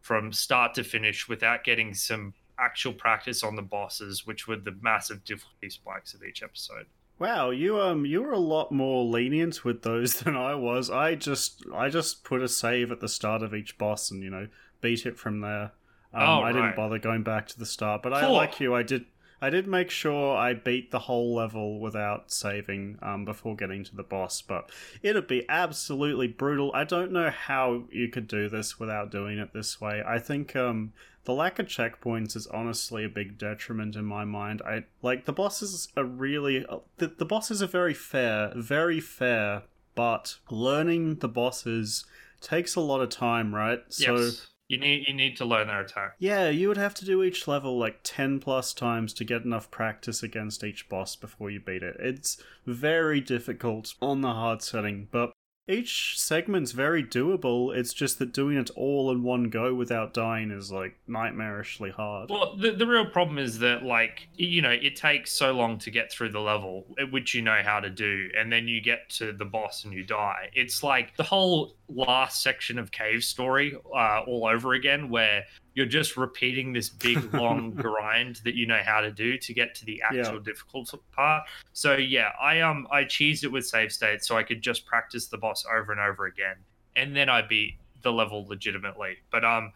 from 0.00 0.32
start 0.32 0.74
to 0.74 0.84
finish 0.84 1.28
without 1.28 1.64
getting 1.64 1.94
some 1.94 2.34
actual 2.58 2.92
practice 2.92 3.42
on 3.42 3.56
the 3.56 3.62
bosses, 3.62 4.26
which 4.26 4.46
were 4.46 4.56
the 4.56 4.76
massive 4.80 5.24
difficulty 5.24 5.70
spikes 5.70 6.14
of 6.14 6.22
each 6.22 6.42
episode. 6.42 6.86
Wow, 7.18 7.50
you 7.50 7.80
um 7.80 8.04
you 8.04 8.22
were 8.22 8.32
a 8.32 8.38
lot 8.38 8.72
more 8.72 9.04
lenient 9.04 9.64
with 9.64 9.82
those 9.82 10.14
than 10.20 10.36
I 10.36 10.54
was. 10.54 10.90
I 10.90 11.14
just 11.14 11.64
I 11.74 11.88
just 11.88 12.24
put 12.24 12.42
a 12.42 12.48
save 12.48 12.90
at 12.90 13.00
the 13.00 13.08
start 13.08 13.42
of 13.42 13.54
each 13.54 13.78
boss 13.78 14.10
and 14.10 14.22
you 14.22 14.30
know 14.30 14.48
beat 14.80 15.06
it 15.06 15.18
from 15.18 15.40
there. 15.40 15.72
Um, 16.14 16.28
oh, 16.28 16.42
I 16.42 16.52
didn't 16.52 16.76
bother 16.76 16.98
going 16.98 17.22
back 17.22 17.46
to 17.48 17.58
the 17.58 17.64
start, 17.64 18.02
but 18.02 18.12
I 18.12 18.26
like 18.26 18.60
you. 18.60 18.74
I 18.74 18.82
did 18.82 19.06
I 19.42 19.50
did 19.50 19.66
make 19.66 19.90
sure 19.90 20.36
I 20.36 20.54
beat 20.54 20.92
the 20.92 21.00
whole 21.00 21.34
level 21.34 21.80
without 21.80 22.30
saving 22.30 22.96
um, 23.02 23.24
before 23.24 23.56
getting 23.56 23.82
to 23.82 23.96
the 23.96 24.04
boss, 24.04 24.40
but 24.40 24.70
it'd 25.02 25.26
be 25.26 25.44
absolutely 25.48 26.28
brutal. 26.28 26.70
I 26.72 26.84
don't 26.84 27.10
know 27.10 27.28
how 27.28 27.82
you 27.90 28.08
could 28.08 28.28
do 28.28 28.48
this 28.48 28.78
without 28.78 29.10
doing 29.10 29.38
it 29.38 29.52
this 29.52 29.80
way. 29.80 30.00
I 30.06 30.20
think 30.20 30.54
um, 30.54 30.92
the 31.24 31.32
lack 31.34 31.58
of 31.58 31.66
checkpoints 31.66 32.36
is 32.36 32.46
honestly 32.48 33.04
a 33.04 33.08
big 33.08 33.38
detriment 33.38 33.96
in 33.96 34.04
my 34.04 34.24
mind. 34.24 34.62
I 34.66 34.84
like 35.02 35.24
the 35.24 35.32
bosses 35.32 35.88
are 35.96 36.04
really 36.04 36.66
uh, 36.66 36.78
the, 36.98 37.08
the 37.08 37.24
bosses 37.24 37.62
are 37.62 37.68
very 37.68 37.94
fair, 37.94 38.52
very 38.56 39.00
fair, 39.00 39.62
but 39.94 40.36
learning 40.50 41.16
the 41.16 41.28
bosses 41.28 42.04
takes 42.40 42.74
a 42.74 42.80
lot 42.80 43.00
of 43.00 43.08
time, 43.08 43.54
right? 43.54 43.80
Yes. 43.98 43.98
So 43.98 44.30
you 44.68 44.78
need 44.78 45.06
you 45.06 45.14
need 45.14 45.36
to 45.36 45.44
learn 45.44 45.68
their 45.68 45.82
attack. 45.82 46.14
Yeah, 46.18 46.48
you 46.48 46.68
would 46.68 46.76
have 46.76 46.94
to 46.94 47.04
do 47.04 47.22
each 47.22 47.46
level 47.46 47.78
like 47.78 48.00
ten 48.02 48.40
plus 48.40 48.72
times 48.72 49.12
to 49.14 49.24
get 49.24 49.44
enough 49.44 49.70
practice 49.70 50.22
against 50.22 50.64
each 50.64 50.88
boss 50.88 51.14
before 51.14 51.50
you 51.50 51.60
beat 51.60 51.82
it. 51.82 51.96
It's 52.00 52.42
very 52.66 53.20
difficult 53.20 53.94
on 54.00 54.22
the 54.22 54.32
hard 54.32 54.62
setting, 54.62 55.08
but 55.10 55.31
each 55.68 56.18
segment's 56.18 56.72
very 56.72 57.04
doable. 57.04 57.74
It's 57.74 57.92
just 57.92 58.18
that 58.18 58.32
doing 58.32 58.56
it 58.56 58.70
all 58.74 59.10
in 59.12 59.22
one 59.22 59.48
go 59.48 59.74
without 59.74 60.12
dying 60.12 60.50
is 60.50 60.72
like 60.72 60.96
nightmarishly 61.08 61.92
hard. 61.92 62.30
Well, 62.30 62.56
the, 62.56 62.72
the 62.72 62.86
real 62.86 63.06
problem 63.06 63.38
is 63.38 63.60
that, 63.60 63.84
like, 63.84 64.28
you 64.34 64.60
know, 64.60 64.70
it 64.70 64.96
takes 64.96 65.32
so 65.32 65.52
long 65.52 65.78
to 65.78 65.90
get 65.90 66.10
through 66.10 66.30
the 66.30 66.40
level, 66.40 66.86
which 67.10 67.34
you 67.34 67.42
know 67.42 67.60
how 67.64 67.80
to 67.80 67.90
do, 67.90 68.28
and 68.36 68.52
then 68.52 68.66
you 68.66 68.80
get 68.80 69.08
to 69.10 69.32
the 69.32 69.44
boss 69.44 69.84
and 69.84 69.92
you 69.92 70.04
die. 70.04 70.50
It's 70.52 70.82
like 70.82 71.16
the 71.16 71.22
whole 71.22 71.76
last 71.88 72.42
section 72.42 72.78
of 72.78 72.90
Cave 72.90 73.22
Story 73.22 73.76
uh, 73.94 74.20
all 74.26 74.46
over 74.46 74.72
again, 74.72 75.10
where 75.10 75.44
you're 75.74 75.86
just 75.86 76.16
repeating 76.16 76.72
this 76.72 76.88
big 76.88 77.32
long 77.42 77.70
grind 77.72 78.40
that 78.44 78.54
you 78.54 78.66
know 78.66 78.80
how 78.84 79.00
to 79.00 79.10
do 79.10 79.38
to 79.38 79.54
get 79.54 79.74
to 79.76 79.84
the 79.84 80.02
actual 80.02 80.34
Yeah. 80.34 80.40
difficult 80.44 80.94
part. 81.12 81.44
So 81.72 81.96
yeah, 81.96 82.30
I 82.40 82.60
um 82.60 82.86
I 82.90 83.04
cheesed 83.04 83.44
it 83.44 83.48
with 83.52 83.66
save 83.66 83.92
states 83.92 84.26
so 84.28 84.36
I 84.36 84.42
could 84.42 84.62
just 84.62 84.86
practice 84.86 85.26
the 85.28 85.38
boss 85.38 85.64
over 85.72 85.92
and 85.92 86.00
over 86.00 86.26
again, 86.26 86.56
and 86.96 87.16
then 87.16 87.28
I 87.28 87.42
beat 87.42 87.74
the 88.02 88.12
level 88.12 88.46
legitimately. 88.46 89.16
But 89.30 89.44
um. 89.44 89.72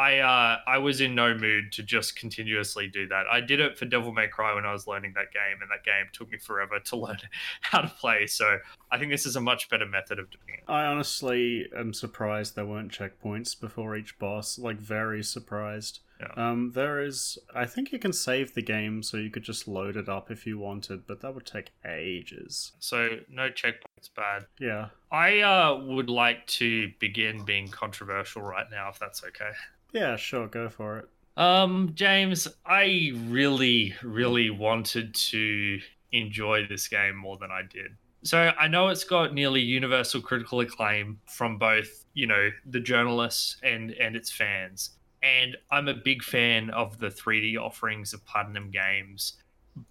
I 0.00 0.18
uh, 0.20 0.60
I 0.66 0.78
was 0.78 1.02
in 1.02 1.14
no 1.14 1.34
mood 1.34 1.72
to 1.72 1.82
just 1.82 2.16
continuously 2.16 2.88
do 2.88 3.06
that. 3.08 3.26
I 3.30 3.40
did 3.40 3.60
it 3.60 3.76
for 3.76 3.84
Devil 3.84 4.12
May 4.12 4.28
Cry 4.28 4.54
when 4.54 4.64
I 4.64 4.72
was 4.72 4.86
learning 4.86 5.12
that 5.16 5.30
game, 5.30 5.60
and 5.60 5.70
that 5.70 5.84
game 5.84 6.06
took 6.14 6.30
me 6.30 6.38
forever 6.38 6.80
to 6.80 6.96
learn 7.04 7.18
how 7.60 7.82
to 7.82 7.88
play. 7.88 8.26
So 8.26 8.58
I 8.90 8.98
think 8.98 9.10
this 9.10 9.26
is 9.26 9.36
a 9.36 9.42
much 9.42 9.68
better 9.68 9.84
method 9.84 10.18
of 10.18 10.30
doing 10.30 10.58
it. 10.58 10.64
I 10.66 10.86
honestly 10.86 11.68
am 11.76 11.92
surprised 11.92 12.56
there 12.56 12.64
weren't 12.64 12.90
checkpoints 12.90 13.58
before 13.60 13.94
each 13.94 14.18
boss. 14.18 14.58
Like, 14.58 14.78
very 14.78 15.22
surprised. 15.22 16.00
Yeah. 16.18 16.50
Um, 16.50 16.72
there 16.74 17.02
is. 17.02 17.38
I 17.54 17.66
think 17.66 17.92
you 17.92 17.98
can 17.98 18.14
save 18.14 18.54
the 18.54 18.62
game, 18.62 19.02
so 19.02 19.18
you 19.18 19.28
could 19.28 19.42
just 19.42 19.68
load 19.68 19.96
it 19.96 20.08
up 20.08 20.30
if 20.30 20.46
you 20.46 20.58
wanted, 20.58 21.06
but 21.06 21.20
that 21.20 21.34
would 21.34 21.46
take 21.46 21.72
ages. 21.86 22.72
So 22.78 23.18
no 23.28 23.50
checkpoints 23.50 24.08
bad. 24.16 24.46
Yeah. 24.58 24.88
I 25.12 25.40
uh, 25.40 25.78
would 25.78 26.08
like 26.08 26.46
to 26.46 26.90
begin 27.00 27.44
being 27.44 27.68
controversial 27.68 28.40
right 28.40 28.66
now, 28.70 28.88
if 28.88 28.98
that's 28.98 29.22
okay. 29.24 29.50
Yeah, 29.92 30.16
sure, 30.16 30.46
go 30.46 30.68
for 30.68 30.98
it. 30.98 31.08
Um, 31.36 31.92
James, 31.94 32.48
I 32.66 33.12
really, 33.26 33.94
really 34.02 34.50
wanted 34.50 35.14
to 35.14 35.80
enjoy 36.12 36.66
this 36.66 36.88
game 36.88 37.16
more 37.16 37.36
than 37.38 37.50
I 37.50 37.62
did. 37.62 37.92
So 38.22 38.52
I 38.58 38.68
know 38.68 38.88
it's 38.88 39.04
got 39.04 39.32
nearly 39.32 39.62
universal 39.62 40.20
critical 40.20 40.60
acclaim 40.60 41.20
from 41.26 41.56
both, 41.56 42.04
you 42.12 42.26
know, 42.26 42.50
the 42.66 42.80
journalists 42.80 43.56
and 43.62 43.92
and 43.92 44.14
its 44.14 44.30
fans. 44.30 44.90
And 45.22 45.56
I'm 45.70 45.88
a 45.88 45.94
big 45.94 46.22
fan 46.22 46.70
of 46.70 46.98
the 46.98 47.08
3D 47.08 47.58
offerings 47.58 48.12
of 48.12 48.24
Platinum 48.26 48.70
Games. 48.70 49.34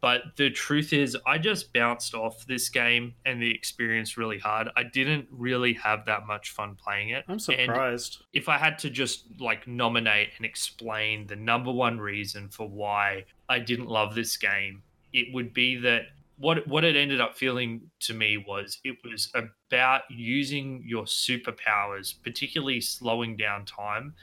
But 0.01 0.21
the 0.35 0.49
truth 0.49 0.93
is, 0.93 1.17
I 1.25 1.37
just 1.37 1.73
bounced 1.73 2.13
off 2.13 2.45
this 2.45 2.69
game 2.69 3.13
and 3.25 3.41
the 3.41 3.53
experience 3.53 4.17
really 4.17 4.39
hard. 4.39 4.69
I 4.75 4.83
didn't 4.83 5.27
really 5.31 5.73
have 5.73 6.05
that 6.05 6.27
much 6.27 6.51
fun 6.51 6.75
playing 6.75 7.09
it. 7.09 7.23
I'm 7.27 7.33
And 7.33 7.41
surprised. 7.41 8.23
if 8.33 8.49
I 8.49 8.57
had 8.57 8.77
to 8.79 8.89
just 8.89 9.25
like 9.39 9.67
nominate 9.67 10.29
and 10.37 10.45
explain 10.45 11.27
the 11.27 11.35
number 11.35 11.71
one 11.71 11.99
reason 11.99 12.49
for 12.49 12.67
why 12.67 13.25
I 13.47 13.59
didn't 13.59 13.87
love 13.87 14.15
this 14.15 14.37
game, 14.37 14.83
it 15.13 15.33
would 15.33 15.53
be 15.53 15.77
that 15.77 16.03
what 16.37 16.65
what 16.67 16.85
it 16.85 16.95
ended 16.95 17.19
up 17.19 17.37
feeling 17.37 17.81
to 17.99 18.13
me 18.13 18.37
was 18.37 18.79
it 18.83 18.95
was 19.03 19.31
about 19.35 20.03
using 20.09 20.81
your 20.85 21.03
superpowers, 21.03 22.15
particularly 22.23 22.79
slowing 22.79 23.35
down 23.35 23.65
time, 23.65 24.13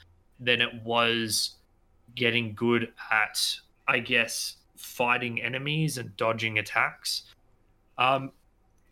than 0.41 0.61
it 0.61 0.83
was 0.83 1.57
getting 2.15 2.55
good 2.55 2.93
at, 3.11 3.57
I 3.87 3.99
guess, 3.99 4.57
fighting 4.77 5.41
enemies 5.41 5.99
and 5.99 6.17
dodging 6.17 6.59
attacks. 6.59 7.23
Um, 7.99 8.33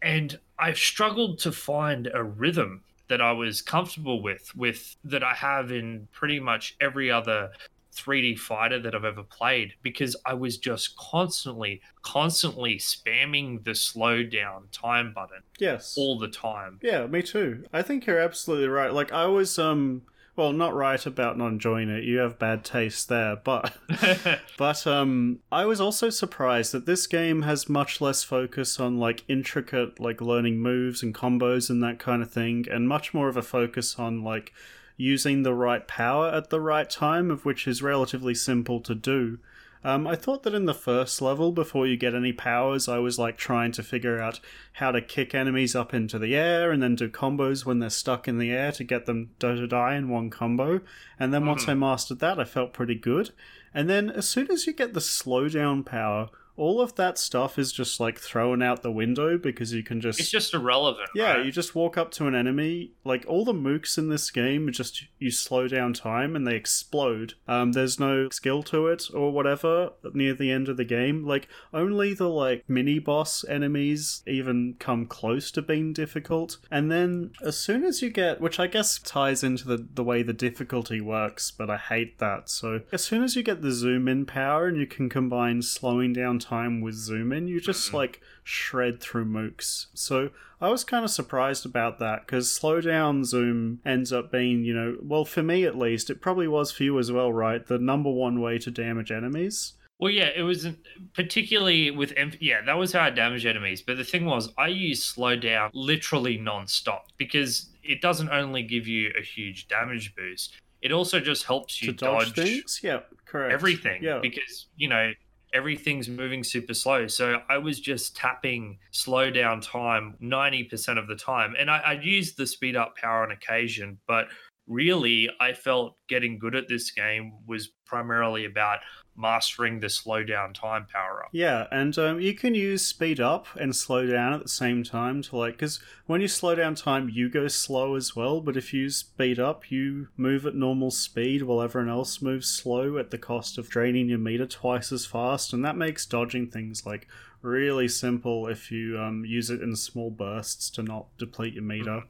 and 0.02 0.38
I've 0.58 0.78
struggled 0.78 1.38
to 1.40 1.52
find 1.52 2.10
a 2.12 2.22
rhythm 2.22 2.82
that 3.08 3.20
I 3.20 3.32
was 3.32 3.60
comfortable 3.60 4.22
with, 4.22 4.54
with 4.56 4.96
that 5.04 5.22
I 5.22 5.34
have 5.34 5.70
in 5.70 6.08
pretty 6.12 6.40
much 6.40 6.76
every 6.80 7.10
other 7.10 7.50
3D 7.94 8.38
fighter 8.38 8.80
that 8.80 8.94
I've 8.94 9.04
ever 9.04 9.22
played, 9.22 9.74
because 9.82 10.16
I 10.26 10.34
was 10.34 10.58
just 10.58 10.96
constantly, 10.96 11.80
constantly 12.02 12.76
spamming 12.76 13.62
the 13.64 13.74
slow 13.74 14.22
down 14.22 14.68
time 14.72 15.12
button 15.14 15.42
yes. 15.58 15.94
all 15.96 16.18
the 16.18 16.28
time. 16.28 16.80
Yeah, 16.82 17.06
me 17.06 17.22
too. 17.22 17.64
I 17.72 17.82
think 17.82 18.06
you're 18.06 18.18
absolutely 18.18 18.68
right. 18.68 18.92
Like 18.92 19.12
I 19.12 19.26
was 19.26 19.58
um 19.58 20.02
well, 20.36 20.52
not 20.52 20.74
right 20.74 21.04
about 21.06 21.38
not 21.38 21.48
enjoying 21.48 21.88
it. 21.88 22.04
You 22.04 22.18
have 22.18 22.38
bad 22.38 22.64
taste 22.64 23.08
there, 23.08 23.36
but 23.36 23.76
but 24.58 24.86
um 24.86 25.40
I 25.52 25.64
was 25.64 25.80
also 25.80 26.10
surprised 26.10 26.72
that 26.72 26.86
this 26.86 27.06
game 27.06 27.42
has 27.42 27.68
much 27.68 28.00
less 28.00 28.24
focus 28.24 28.80
on 28.80 28.98
like 28.98 29.24
intricate 29.28 30.00
like 30.00 30.20
learning 30.20 30.58
moves 30.58 31.02
and 31.02 31.14
combos 31.14 31.70
and 31.70 31.82
that 31.82 31.98
kind 31.98 32.22
of 32.22 32.30
thing 32.30 32.66
and 32.70 32.88
much 32.88 33.14
more 33.14 33.28
of 33.28 33.36
a 33.36 33.42
focus 33.42 33.98
on 33.98 34.22
like 34.22 34.52
using 34.96 35.42
the 35.42 35.54
right 35.54 35.86
power 35.88 36.28
at 36.28 36.50
the 36.50 36.60
right 36.60 36.88
time 36.88 37.30
of 37.30 37.44
which 37.44 37.66
is 37.66 37.82
relatively 37.82 38.34
simple 38.34 38.80
to 38.80 38.94
do. 38.94 39.38
Um, 39.86 40.06
I 40.06 40.16
thought 40.16 40.44
that 40.44 40.54
in 40.54 40.64
the 40.64 40.72
first 40.72 41.20
level, 41.20 41.52
before 41.52 41.86
you 41.86 41.98
get 41.98 42.14
any 42.14 42.32
powers, 42.32 42.88
I 42.88 42.98
was 42.98 43.18
like 43.18 43.36
trying 43.36 43.70
to 43.72 43.82
figure 43.82 44.18
out 44.18 44.40
how 44.74 44.90
to 44.90 45.02
kick 45.02 45.34
enemies 45.34 45.76
up 45.76 45.92
into 45.92 46.18
the 46.18 46.34
air 46.34 46.72
and 46.72 46.82
then 46.82 46.94
do 46.94 47.10
combos 47.10 47.66
when 47.66 47.80
they're 47.80 47.90
stuck 47.90 48.26
in 48.26 48.38
the 48.38 48.50
air 48.50 48.72
to 48.72 48.82
get 48.82 49.04
them 49.04 49.30
do 49.38 49.54
to 49.54 49.66
die 49.66 49.96
in 49.96 50.08
one 50.08 50.30
combo. 50.30 50.80
And 51.20 51.34
then 51.34 51.44
once 51.44 51.68
I 51.68 51.74
mastered 51.74 52.20
that, 52.20 52.40
I 52.40 52.44
felt 52.44 52.72
pretty 52.72 52.94
good. 52.94 53.32
And 53.74 53.90
then 53.90 54.08
as 54.08 54.26
soon 54.26 54.50
as 54.50 54.66
you 54.66 54.72
get 54.72 54.94
the 54.94 55.00
slowdown 55.00 55.84
power, 55.84 56.30
all 56.56 56.80
of 56.80 56.94
that 56.94 57.18
stuff 57.18 57.58
is 57.58 57.72
just 57.72 57.98
like 57.98 58.18
thrown 58.18 58.62
out 58.62 58.82
the 58.82 58.90
window 58.90 59.36
because 59.36 59.72
you 59.72 59.82
can 59.82 60.00
just 60.00 60.20
it's 60.20 60.30
just 60.30 60.54
irrelevant. 60.54 61.08
yeah, 61.14 61.34
right? 61.34 61.46
you 61.46 61.52
just 61.52 61.74
walk 61.74 61.98
up 61.98 62.10
to 62.12 62.26
an 62.26 62.34
enemy. 62.34 62.92
Like 63.04 63.24
all 63.26 63.44
the 63.44 63.52
mooks 63.52 63.98
in 63.98 64.08
this 64.08 64.30
game, 64.30 64.70
just 64.72 65.04
you 65.18 65.30
slow 65.30 65.66
down 65.68 65.92
time 65.92 66.36
and 66.36 66.46
they 66.46 66.54
explode. 66.54 67.34
Um, 67.48 67.72
there's 67.72 67.98
no 67.98 68.28
skill 68.30 68.62
to 68.64 68.86
it 68.86 69.04
or 69.12 69.32
whatever 69.32 69.90
near 70.12 70.34
the 70.34 70.50
end 70.50 70.68
of 70.68 70.76
the 70.76 70.84
game. 70.84 71.26
Like 71.26 71.48
only 71.72 72.14
the 72.14 72.28
like 72.28 72.64
mini 72.68 72.98
boss 72.98 73.44
enemies 73.48 74.22
even 74.26 74.76
come 74.78 75.06
close 75.06 75.50
to 75.52 75.62
being 75.62 75.92
difficult. 75.92 76.58
And 76.70 76.90
then 76.90 77.32
as 77.44 77.56
soon 77.56 77.84
as 77.84 78.00
you 78.00 78.10
get, 78.10 78.40
which 78.40 78.60
I 78.60 78.66
guess 78.68 78.98
ties 78.98 79.42
into 79.42 79.66
the 79.66 79.86
the 79.94 80.04
way 80.04 80.22
the 80.22 80.32
difficulty 80.32 81.00
works, 81.00 81.50
but 81.50 81.68
I 81.68 81.76
hate 81.76 82.18
that. 82.18 82.48
So 82.48 82.82
as 82.92 83.02
soon 83.02 83.22
as 83.24 83.34
you 83.34 83.42
get 83.42 83.62
the 83.62 83.72
zoom 83.72 84.06
in 84.06 84.24
power 84.24 84.66
and 84.66 84.76
you 84.76 84.86
can 84.86 85.08
combine 85.08 85.62
slowing 85.62 86.12
down 86.12 86.38
time 86.44 86.80
with 86.80 86.94
zoom 86.94 87.32
in, 87.32 87.48
you 87.48 87.60
just 87.60 87.88
mm-hmm. 87.88 87.96
like 87.96 88.20
shred 88.42 89.00
through 89.00 89.24
mooks. 89.24 89.86
So 89.94 90.30
I 90.60 90.68
was 90.68 90.84
kind 90.84 91.04
of 91.04 91.10
surprised 91.10 91.66
about 91.66 91.98
that 91.98 92.26
because 92.26 92.52
slow 92.52 92.80
down 92.80 93.24
zoom 93.24 93.80
ends 93.84 94.12
up 94.12 94.30
being, 94.30 94.64
you 94.64 94.74
know, 94.74 94.96
well, 95.02 95.24
for 95.24 95.42
me 95.42 95.64
at 95.64 95.76
least, 95.76 96.10
it 96.10 96.20
probably 96.20 96.48
was 96.48 96.70
for 96.70 96.84
you 96.84 96.98
as 96.98 97.10
well, 97.10 97.32
right? 97.32 97.66
The 97.66 97.78
number 97.78 98.10
one 98.10 98.40
way 98.40 98.58
to 98.58 98.70
damage 98.70 99.10
enemies. 99.10 99.74
Well, 99.98 100.10
yeah, 100.10 100.30
it 100.34 100.42
was 100.42 100.66
particularly 101.14 101.90
with 101.90 102.12
yeah, 102.40 102.62
that 102.62 102.76
was 102.76 102.92
how 102.92 103.02
I 103.02 103.10
damaged 103.10 103.46
enemies. 103.46 103.80
But 103.80 103.96
the 103.96 104.04
thing 104.04 104.24
was, 104.24 104.52
I 104.58 104.68
used 104.68 105.04
slow 105.04 105.36
down 105.36 105.70
literally 105.72 106.36
non-stop 106.36 107.06
because 107.16 107.70
it 107.82 108.00
doesn't 108.00 108.28
only 108.30 108.62
give 108.62 108.88
you 108.88 109.12
a 109.18 109.22
huge 109.22 109.68
damage 109.68 110.14
boost; 110.16 110.60
it 110.82 110.90
also 110.90 111.20
just 111.20 111.44
helps 111.44 111.80
you 111.80 111.92
to 111.92 112.04
dodge, 112.04 112.34
things? 112.34 112.80
Yeah, 112.82 113.00
correct. 113.24 113.52
everything. 113.52 114.02
Yeah. 114.02 114.18
because 114.20 114.66
you 114.76 114.88
know 114.88 115.12
everything's 115.54 116.08
moving 116.08 116.44
super 116.44 116.74
slow. 116.74 117.06
So 117.06 117.40
I 117.48 117.58
was 117.58 117.80
just 117.80 118.16
tapping 118.16 118.78
slow 118.90 119.30
down 119.30 119.60
time 119.60 120.16
ninety 120.20 120.64
percent 120.64 120.98
of 120.98 121.06
the 121.06 121.16
time, 121.16 121.54
and 121.58 121.70
I, 121.70 121.78
I 121.78 121.92
used 121.92 122.36
the 122.36 122.46
speed 122.46 122.76
up 122.76 122.96
power 122.96 123.22
on 123.22 123.30
occasion, 123.30 123.98
but 124.06 124.26
really 124.66 125.28
I 125.40 125.52
felt 125.52 125.96
getting 126.08 126.38
good 126.38 126.54
at 126.54 126.68
this 126.68 126.90
game 126.90 127.34
was 127.46 127.68
primarily 127.84 128.44
about 128.44 128.78
mastering 129.16 129.78
the 129.78 129.88
slow 129.88 130.24
down 130.24 130.52
time 130.52 130.86
power 130.92 131.22
up. 131.24 131.30
Yeah, 131.32 131.66
and 131.70 131.96
um, 131.98 132.20
you 132.20 132.34
can 132.34 132.54
use 132.54 132.84
speed 132.84 133.20
up 133.20 133.46
and 133.58 133.74
slow 133.74 134.06
down 134.06 134.32
at 134.32 134.42
the 134.42 134.48
same 134.48 134.82
time 134.82 135.22
to 135.22 135.36
like, 135.36 135.54
because 135.54 135.80
when 136.06 136.20
you 136.20 136.28
slow 136.28 136.54
down 136.54 136.74
time, 136.74 137.08
you 137.08 137.28
go 137.28 137.46
slow 137.48 137.94
as 137.94 138.16
well. 138.16 138.40
But 138.40 138.56
if 138.56 138.72
you 138.74 138.90
speed 138.90 139.38
up, 139.38 139.70
you 139.70 140.08
move 140.16 140.46
at 140.46 140.54
normal 140.54 140.90
speed 140.90 141.42
while 141.42 141.62
everyone 141.62 141.90
else 141.90 142.20
moves 142.20 142.48
slow 142.48 142.98
at 142.98 143.10
the 143.10 143.18
cost 143.18 143.58
of 143.58 143.68
draining 143.68 144.08
your 144.08 144.18
meter 144.18 144.46
twice 144.46 144.90
as 144.90 145.06
fast, 145.06 145.52
and 145.52 145.64
that 145.64 145.76
makes 145.76 146.06
dodging 146.06 146.48
things 146.48 146.84
like 146.84 147.06
really 147.42 147.88
simple 147.88 148.48
if 148.48 148.72
you 148.72 148.98
um, 148.98 149.24
use 149.24 149.50
it 149.50 149.60
in 149.60 149.76
small 149.76 150.10
bursts 150.10 150.70
to 150.70 150.82
not 150.82 151.06
deplete 151.18 151.54
your 151.54 151.62
meter. 151.62 152.04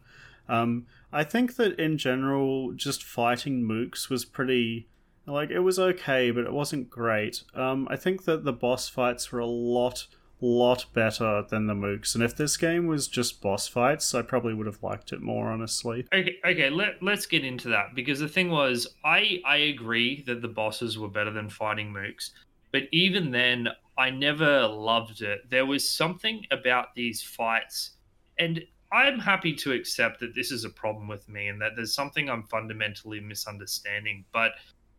Um, 0.49 0.87
I 1.15 1.23
think 1.23 1.55
that 1.57 1.79
in 1.79 1.97
general, 1.97 2.73
just 2.73 3.05
fighting 3.05 3.63
mooks 3.63 4.11
was 4.11 4.25
pretty 4.25 4.89
like 5.27 5.51
it 5.51 5.61
was 5.61 5.79
okay, 5.79 6.33
but 6.33 6.45
it 6.45 6.53
wasn't 6.53 6.91
great. 6.91 7.45
Um, 7.55 7.87
I 7.89 7.97
think 7.97 8.25
that 8.25 8.45
the 8.45 8.53
boss 8.53 8.89
fights 8.89 9.31
were 9.31 9.39
a 9.39 9.47
lot, 9.47 10.09
lot 10.41 10.87
better 10.93 11.45
than 11.49 11.69
the 11.69 11.75
mooks, 11.75 12.17
and 12.17 12.25
if 12.25 12.37
this 12.37 12.57
game 12.57 12.89
was 12.89 13.07
just 13.07 13.41
boss 13.41 13.69
fights, 13.69 14.13
I 14.13 14.23
probably 14.23 14.55
would 14.55 14.67
have 14.67 14.83
liked 14.83 15.13
it 15.13 15.23
more. 15.23 15.53
Honestly, 15.53 16.05
Okay, 16.13 16.37
okay, 16.45 16.69
let, 16.69 17.01
let's 17.01 17.27
get 17.27 17.45
into 17.45 17.69
that 17.69 17.95
because 17.95 18.19
the 18.19 18.29
thing 18.29 18.51
was, 18.51 18.89
I 19.05 19.41
I 19.47 19.57
agree 19.59 20.23
that 20.23 20.43
the 20.43 20.49
bosses 20.49 20.99
were 20.99 21.09
better 21.09 21.31
than 21.31 21.49
fighting 21.49 21.93
mooks, 21.93 22.31
but 22.73 22.83
even 22.91 23.31
then, 23.31 23.69
I 23.97 24.11
never 24.11 24.67
loved 24.67 25.23
it. 25.23 25.49
There 25.49 25.65
was 25.65 25.89
something 25.89 26.45
about 26.51 26.97
these 26.97 27.23
fights, 27.23 27.93
and 28.37 28.65
I'm 28.95 29.19
happy 29.19 29.53
to 29.55 29.73
accept 29.73 30.21
that 30.21 30.37
this 30.37 30.53
is 30.53 30.65
a 30.65 30.71
problem 30.71 31.09
with 31.09 31.29
me 31.29 31.49
and 31.49 31.61
that 31.61 31.73
there's 31.75 31.93
something 31.93 32.31
I'm 32.31 32.45
fundamentally 32.45 33.19
misunderstanding, 33.19 34.25
but 34.33 34.53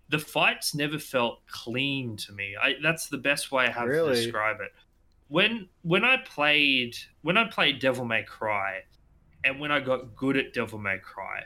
the 0.09 0.19
fights 0.19 0.75
never 0.75 0.99
felt 0.99 1.39
clean 1.47 2.17
to 2.17 2.33
me. 2.33 2.55
I, 2.61 2.73
that's 2.83 3.07
the 3.07 3.17
best 3.17 3.53
way 3.53 3.67
I 3.67 3.71
have 3.71 3.87
Really? 3.87 4.13
to 4.13 4.21
describe 4.21 4.57
it. 4.59 4.73
When 5.29 5.69
when 5.83 6.03
I 6.03 6.17
played 6.17 6.95
when 7.21 7.37
I 7.37 7.45
played 7.45 7.79
Devil 7.79 8.03
May 8.05 8.23
Cry, 8.23 8.81
and 9.45 9.59
when 9.61 9.71
I 9.71 9.79
got 9.79 10.13
good 10.15 10.35
at 10.35 10.53
Devil 10.53 10.77
May 10.77 10.97
Cry, 10.99 11.43